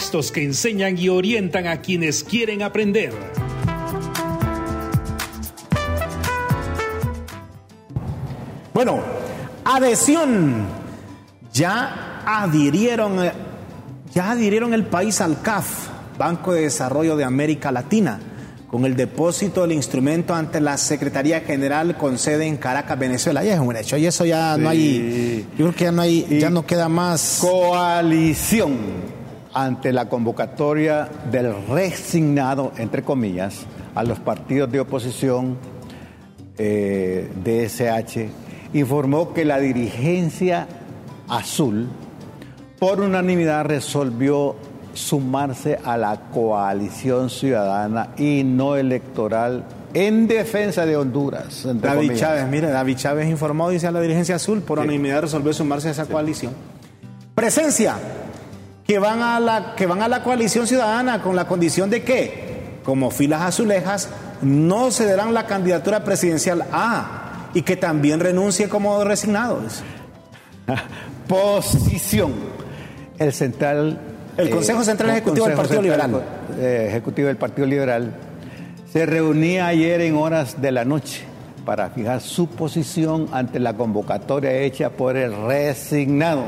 Textos 0.05 0.33
que 0.33 0.45
enseñan 0.45 0.99
y 0.99 1.09
orientan 1.09 1.67
a 1.67 1.81
quienes 1.81 2.25
quieren 2.25 2.61
aprender. 2.61 3.15
Bueno, 8.75 9.03
adhesión. 9.65 10.67
Ya 11.55 12.21
adhirieron, 12.27 13.25
eh, 13.25 13.33
ya 14.13 14.33
adhirieron 14.33 14.75
el 14.75 14.85
país 14.85 15.23
al 15.23 15.41
CAF, 15.41 15.89
Banco 16.19 16.53
de 16.53 16.61
Desarrollo 16.65 17.17
de 17.17 17.25
América 17.25 17.73
Latina, 17.73 18.21
con 18.67 18.85
el 18.85 18.97
depósito 18.97 19.63
del 19.63 19.73
instrumento 19.73 20.35
ante 20.35 20.61
la 20.61 20.77
Secretaría 20.77 21.41
General 21.41 21.97
con 21.97 22.19
sede 22.19 22.47
en 22.47 22.59
Caracas, 22.59 22.99
Venezuela. 22.99 23.43
Ya 23.43 23.55
es 23.55 23.61
un 23.61 23.75
hecho, 23.75 23.97
y 23.97 24.05
eso 24.05 24.27
ya 24.27 24.59
no 24.59 24.69
hay, 24.69 25.47
yo 25.57 25.65
creo 25.65 25.75
que 25.75 25.85
ya 25.85 25.93
no 25.93 26.03
hay, 26.03 26.39
ya 26.39 26.51
no 26.51 26.67
queda 26.67 26.91
más. 26.91 27.39
Coalición 27.41 29.24
ante 29.55 29.93
la 29.93 30.09
convocatoria 30.09 31.09
del 31.31 31.55
resignado, 31.69 32.73
entre 32.77 33.03
comillas, 33.03 33.65
a 33.95 34.03
los 34.03 34.19
partidos 34.19 34.71
de 34.71 34.81
oposición 34.81 35.57
eh, 36.59 37.31
DSH, 37.45 38.77
informó 38.77 39.33
que 39.33 39.45
la 39.45 39.59
dirigencia 39.59 40.67
azul, 41.29 41.89
por 42.79 43.01
unanimidad, 43.01 43.65
resolvió 43.65 44.57
sumarse 44.93 45.79
a 45.85 45.97
la 45.97 46.17
coalición 46.33 47.31
ciudadana 47.31 48.11
y 48.17 48.43
no 48.45 48.77
electoral 48.77 49.65
en 49.95 50.27
defensa 50.27 50.85
de 50.85 50.97
Honduras. 50.97 51.63
David 51.65 51.81
comillas. 52.09 52.19
Chávez, 52.19 52.49
mire, 52.49 52.69
David 52.69 52.97
Chávez 52.97 53.29
informó, 53.29 53.71
dice 53.71 53.87
a 53.87 53.93
la 53.93 54.01
dirigencia 54.01 54.37
azul, 54.37 54.61
por 54.61 54.81
unanimidad 54.81 55.23
resolvió 55.23 55.53
sumarse 55.53 55.89
a 55.89 55.91
esa 55.93 56.07
coalición. 56.07 56.53
Presencia, 57.35 57.97
que 58.87 58.99
van, 58.99 59.22
a 59.22 59.41
la, 59.41 59.74
que 59.74 59.87
van 59.87 60.03
a 60.03 60.09
la 60.09 60.22
coalición 60.22 60.66
ciudadana 60.66 61.22
con 61.22 61.37
la 61.37 61.47
condición 61.47 61.91
de 61.91 62.03
que, 62.03 62.80
como 62.85 63.11
filas 63.11 63.43
azulejas, 63.43 64.09
no 64.43 64.91
cederán 64.91 65.32
la 65.32 65.47
candidatura 65.47 66.05
presidencial 66.05 66.66
A 66.70 67.49
y 67.55 67.62
que 67.62 67.76
también 67.76 68.20
renuncie 68.20 68.68
como 68.68 69.03
resignado. 69.05 69.61
Posición. 71.28 72.32
El 73.18 73.32
central. 73.32 73.99
El 74.37 74.51
Consejo 74.51 74.82
Central 74.82 75.11
Ejecutivo 75.11 75.47
del 75.47 75.57
Partido 75.57 75.80
Liberal. 75.82 76.22
eh, 76.59 76.87
Ejecutivo 76.89 77.28
del 77.28 77.37
Partido 77.37 77.66
Liberal 77.66 78.12
se 78.93 79.07
reunía 79.07 79.68
ayer 79.68 80.01
en 80.01 80.16
horas 80.16 80.61
de 80.61 80.72
la 80.72 80.85
noche 80.85 81.24
para 81.64 81.91
fijar 81.91 82.20
su 82.20 82.49
posición 82.49 83.28
ante 83.32 83.61
la 83.61 83.74
convocatoria 83.74 84.53
hecha 84.53 84.91
por 84.91 85.16
el 85.16 85.35
resignado. 85.47 86.45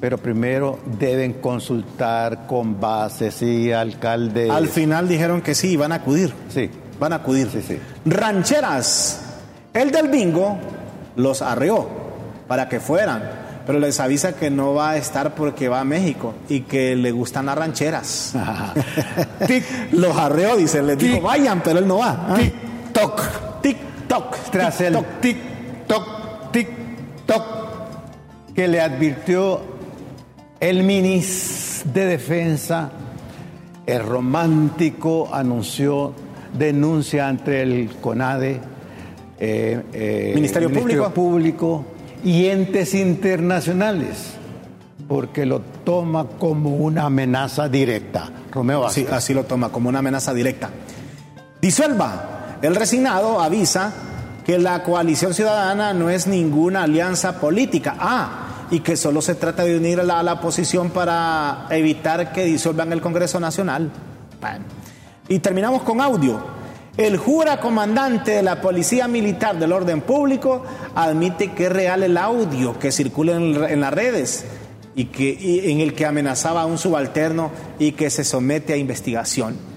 Pero 0.00 0.18
primero 0.18 0.78
deben 0.98 1.34
consultar 1.34 2.46
con 2.46 2.80
bases 2.80 3.40
y 3.42 3.72
alcaldes. 3.72 4.50
Al 4.50 4.68
final 4.68 5.08
dijeron 5.08 5.40
que 5.40 5.54
sí, 5.54 5.76
van 5.76 5.92
a 5.92 5.96
acudir. 5.96 6.34
Sí. 6.48 6.70
Van 6.98 7.12
a 7.12 7.16
acudir. 7.16 7.48
Sí, 7.50 7.62
sí. 7.62 7.78
Rancheras. 8.04 9.20
El 9.72 9.90
del 9.90 10.08
bingo 10.08 10.58
los 11.16 11.42
arreó 11.42 11.88
para 12.46 12.68
que 12.68 12.80
fueran, 12.80 13.22
pero 13.66 13.78
les 13.78 13.98
avisa 14.00 14.34
que 14.34 14.50
no 14.50 14.74
va 14.74 14.90
a 14.90 14.96
estar 14.96 15.34
porque 15.34 15.68
va 15.68 15.80
a 15.80 15.84
México 15.84 16.34
y 16.48 16.60
que 16.60 16.94
le 16.96 17.10
gustan 17.12 17.46
las 17.46 17.56
rancheras. 17.56 18.34
los 19.92 20.16
arreó, 20.16 20.56
dice, 20.56 20.82
les 20.82 20.98
dijo, 20.98 21.20
vayan, 21.20 21.62
pero 21.62 21.78
él 21.78 21.88
no 21.88 21.98
va. 21.98 22.26
Ah. 22.28 22.36
TikTok. 22.36 23.60
TikTok. 23.62 24.36
Tras 24.50 24.80
el 24.80 24.98
TikTok. 25.20 26.52
tic-toc 26.52 27.64
que 28.54 28.68
le 28.68 28.80
advirtió 28.80 29.60
el 30.68 30.82
ministro 30.82 31.92
de 31.92 32.06
Defensa, 32.06 32.90
el 33.84 34.02
romántico 34.02 35.28
anunció 35.30 36.14
denuncia 36.56 37.28
ante 37.28 37.60
el 37.60 37.90
CONADE, 38.00 38.60
eh, 39.38 39.82
eh, 39.92 40.32
Ministerio 40.34 40.72
Público. 40.72 41.10
Público 41.10 41.84
y 42.24 42.46
entes 42.46 42.94
internacionales, 42.94 44.36
porque 45.06 45.44
lo 45.44 45.60
toma 45.60 46.28
como 46.38 46.76
una 46.76 47.04
amenaza 47.04 47.68
directa. 47.68 48.30
Romeo 48.50 48.80
Vázquez. 48.80 49.06
Sí, 49.06 49.12
así 49.12 49.34
lo 49.34 49.44
toma, 49.44 49.68
como 49.68 49.90
una 49.90 49.98
amenaza 49.98 50.32
directa. 50.32 50.70
Disuelva. 51.60 52.56
El 52.62 52.74
resignado 52.74 53.38
avisa 53.38 53.92
que 54.46 54.58
la 54.58 54.82
coalición 54.82 55.34
ciudadana 55.34 55.92
no 55.92 56.08
es 56.08 56.26
ninguna 56.26 56.84
alianza 56.84 57.38
política. 57.38 57.96
Ah, 57.98 58.43
y 58.74 58.80
que 58.80 58.96
solo 58.96 59.22
se 59.22 59.36
trata 59.36 59.62
de 59.64 59.76
unir 59.76 60.00
a 60.00 60.02
la, 60.02 60.20
la 60.24 60.32
oposición 60.32 60.90
para 60.90 61.68
evitar 61.70 62.32
que 62.32 62.44
disuelvan 62.44 62.92
el 62.92 63.00
Congreso 63.00 63.38
Nacional. 63.38 63.88
Y 65.28 65.38
terminamos 65.38 65.82
con 65.82 66.00
audio. 66.00 66.40
El 66.96 67.16
jura 67.16 67.60
comandante 67.60 68.32
de 68.32 68.42
la 68.42 68.60
Policía 68.60 69.06
Militar 69.06 69.60
del 69.60 69.70
Orden 69.70 70.00
Público 70.00 70.64
admite 70.96 71.52
que 71.52 71.66
es 71.66 71.72
real 71.72 72.02
el 72.02 72.16
audio 72.16 72.76
que 72.76 72.90
circula 72.90 73.36
en, 73.36 73.62
en 73.62 73.80
las 73.80 73.94
redes 73.94 74.44
y 74.96 75.04
que, 75.04 75.28
y 75.40 75.70
en 75.70 75.78
el 75.78 75.94
que 75.94 76.04
amenazaba 76.04 76.62
a 76.62 76.66
un 76.66 76.76
subalterno 76.78 77.52
y 77.78 77.92
que 77.92 78.10
se 78.10 78.24
somete 78.24 78.72
a 78.72 78.76
investigación. 78.76 79.73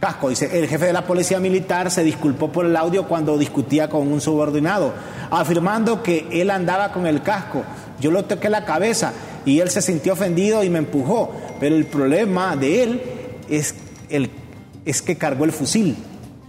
Casco 0.00 0.28
dice, 0.28 0.58
el 0.58 0.68
jefe 0.68 0.86
de 0.86 0.92
la 0.92 1.04
policía 1.04 1.40
militar 1.40 1.90
se 1.90 2.04
disculpó 2.04 2.52
por 2.52 2.64
el 2.66 2.76
audio 2.76 3.08
cuando 3.08 3.36
discutía 3.36 3.88
con 3.88 4.06
un 4.12 4.20
subordinado, 4.20 4.92
afirmando 5.30 6.02
que 6.02 6.26
él 6.30 6.50
andaba 6.50 6.92
con 6.92 7.06
el 7.06 7.22
casco. 7.22 7.64
Yo 8.00 8.10
lo 8.12 8.24
toqué 8.24 8.48
la 8.48 8.64
cabeza 8.64 9.12
y 9.44 9.58
él 9.58 9.70
se 9.70 9.82
sintió 9.82 10.12
ofendido 10.12 10.62
y 10.62 10.70
me 10.70 10.78
empujó. 10.78 11.32
Pero 11.58 11.74
el 11.74 11.86
problema 11.86 12.54
de 12.54 12.82
él 12.84 13.02
es, 13.48 13.74
el, 14.08 14.30
es 14.84 15.02
que 15.02 15.16
cargó 15.16 15.44
el 15.44 15.50
fusil. 15.52 15.96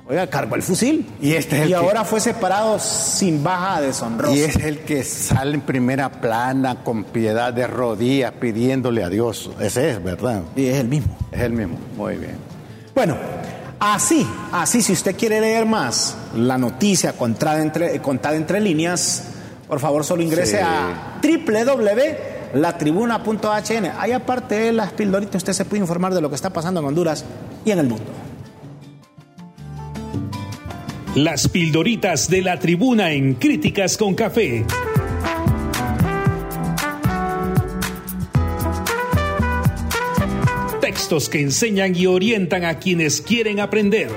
Oiga, 0.07 0.27
cargó 0.27 0.55
el 0.55 0.61
fusil. 0.63 1.07
Y 1.21 1.33
este 1.33 1.55
es 1.57 1.61
el 1.63 1.67
y 1.69 1.71
que- 1.71 1.75
ahora 1.75 2.03
fue 2.03 2.19
separado 2.19 2.77
sin 2.79 3.43
baja 3.43 3.81
deshonrosa. 3.81 4.35
Y 4.35 4.41
es 4.41 4.55
el 4.57 4.79
que 4.79 5.03
sale 5.03 5.55
en 5.55 5.61
primera 5.61 6.09
plana 6.09 6.83
con 6.83 7.03
piedad 7.03 7.51
de 7.53 7.65
rodillas 7.65 8.31
pidiéndole 8.33 9.03
a 9.03 9.09
Dios. 9.09 9.49
Ese 9.59 9.89
es, 9.91 10.03
¿verdad? 10.03 10.43
Y 10.55 10.67
es 10.67 10.77
el 10.79 10.87
mismo. 10.87 11.15
Es 11.31 11.41
el 11.41 11.53
mismo. 11.53 11.77
Muy 11.97 12.15
bien. 12.17 12.37
Bueno, 12.95 13.15
así, 13.79 14.27
así, 14.51 14.81
si 14.81 14.93
usted 14.93 15.15
quiere 15.15 15.39
leer 15.41 15.65
más 15.65 16.15
la 16.35 16.57
noticia 16.57 17.13
contada 17.13 17.61
entre, 17.61 17.99
contada 18.01 18.35
entre 18.35 18.59
líneas, 18.59 19.23
por 19.67 19.79
favor 19.79 20.03
solo 20.03 20.21
ingrese 20.23 20.57
Sí. 20.57 20.63
a 20.63 21.19
www.latribuna.hn. 21.21 23.91
Ahí 23.99 24.11
aparte 24.11 24.55
de 24.55 24.73
las 24.73 24.91
pildoritas 24.93 25.35
usted 25.37 25.53
se 25.53 25.65
puede 25.65 25.81
informar 25.81 26.13
de 26.13 26.21
lo 26.21 26.29
que 26.29 26.35
está 26.35 26.49
pasando 26.51 26.79
en 26.79 26.85
Honduras 26.87 27.23
y 27.65 27.71
en 27.71 27.79
el 27.79 27.87
mundo. 27.87 28.05
Las 31.15 31.47
pildoritas 31.47 32.29
de 32.29 32.41
la 32.43 32.59
tribuna 32.59 33.11
en 33.11 33.33
Críticas 33.33 33.97
con 33.97 34.13
Café. 34.15 34.63
Textos 41.09 41.27
que 41.27 41.41
enseñan 41.41 41.95
y 41.95 42.05
orientan 42.05 42.63
a 42.65 42.77
quienes 42.77 43.19
quieren 43.19 43.59
aprender. 43.59 44.09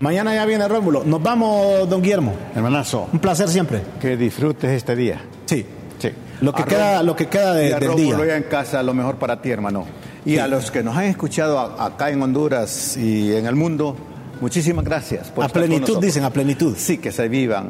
Mañana 0.00 0.34
ya 0.34 0.44
viene 0.44 0.66
Rómulo. 0.66 1.04
Nos 1.04 1.22
vamos, 1.22 1.88
don 1.88 2.02
Guillermo. 2.02 2.34
Hermanazo, 2.56 3.08
Un 3.12 3.20
placer 3.20 3.48
siempre. 3.48 3.82
que 4.00 4.16
disfrutes 4.16 4.72
este 4.72 4.96
día. 4.96 5.20
Sí. 5.46 5.64
Sí. 6.00 6.08
Lo 6.40 6.52
que 6.52 6.62
A 6.62 6.64
queda, 6.64 7.02
lo 7.04 7.14
que 7.14 7.28
queda 7.28 7.54
de- 7.54 7.68
y 7.68 7.72
a 7.74 7.78
del 7.78 7.90
Rómulo 7.90 8.16
día. 8.24 8.26
ya 8.26 8.36
en 8.38 8.42
casa, 8.42 8.82
lo 8.82 8.92
mejor 8.92 9.14
para 9.14 9.40
ti, 9.40 9.50
hermano. 9.52 9.86
Y 10.24 10.38
a 10.38 10.48
los 10.48 10.72
que 10.72 10.82
nos 10.82 10.96
han 10.96 11.04
escuchado 11.04 11.60
a- 11.60 11.86
acá 11.86 12.10
en 12.10 12.20
Honduras 12.20 12.96
y 12.96 13.32
en 13.36 13.46
el 13.46 13.54
mundo, 13.54 13.94
muchísimas 14.40 14.84
gracias. 14.84 15.28
por 15.28 15.44
A 15.44 15.46
estar 15.46 15.62
plenitud, 15.62 16.00
dicen, 16.00 16.24
a 16.24 16.30
plenitud. 16.30 16.74
Sí, 16.76 16.98
que 16.98 17.12
se 17.12 17.28
vivan, 17.28 17.68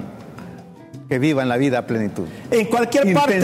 que 1.11 1.19
vivan 1.19 1.49
la 1.49 1.57
vida 1.57 1.79
a 1.79 1.87
plenitud. 1.87 2.25
En 2.53 2.67
cualquier 2.67 3.13
parte, 3.13 3.41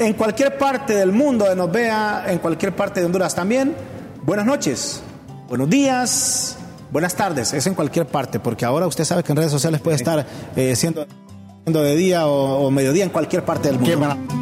en 0.00 0.12
cualquier 0.12 0.58
parte 0.58 0.94
del 0.94 1.12
mundo 1.12 1.46
de 1.46 1.56
nos 1.56 1.72
vea, 1.72 2.26
en 2.28 2.38
cualquier 2.38 2.76
parte 2.76 3.00
de 3.00 3.06
Honduras 3.06 3.34
también. 3.34 3.74
Buenas 4.22 4.44
noches, 4.44 5.00
buenos 5.48 5.70
días, 5.70 6.58
buenas 6.90 7.14
tardes. 7.14 7.54
Es 7.54 7.66
en 7.66 7.74
cualquier 7.74 8.04
parte, 8.04 8.38
porque 8.38 8.66
ahora 8.66 8.86
usted 8.86 9.04
sabe 9.04 9.22
que 9.22 9.32
en 9.32 9.36
redes 9.38 9.50
sociales 9.50 9.80
puede 9.80 9.96
estar 9.96 10.26
eh, 10.54 10.76
siendo, 10.76 11.06
siendo 11.64 11.82
de 11.82 11.96
día 11.96 12.26
o, 12.26 12.66
o 12.66 12.70
mediodía 12.70 13.04
en 13.04 13.10
cualquier 13.10 13.46
parte 13.46 13.68
del 13.68 13.78
mundo. 13.78 14.39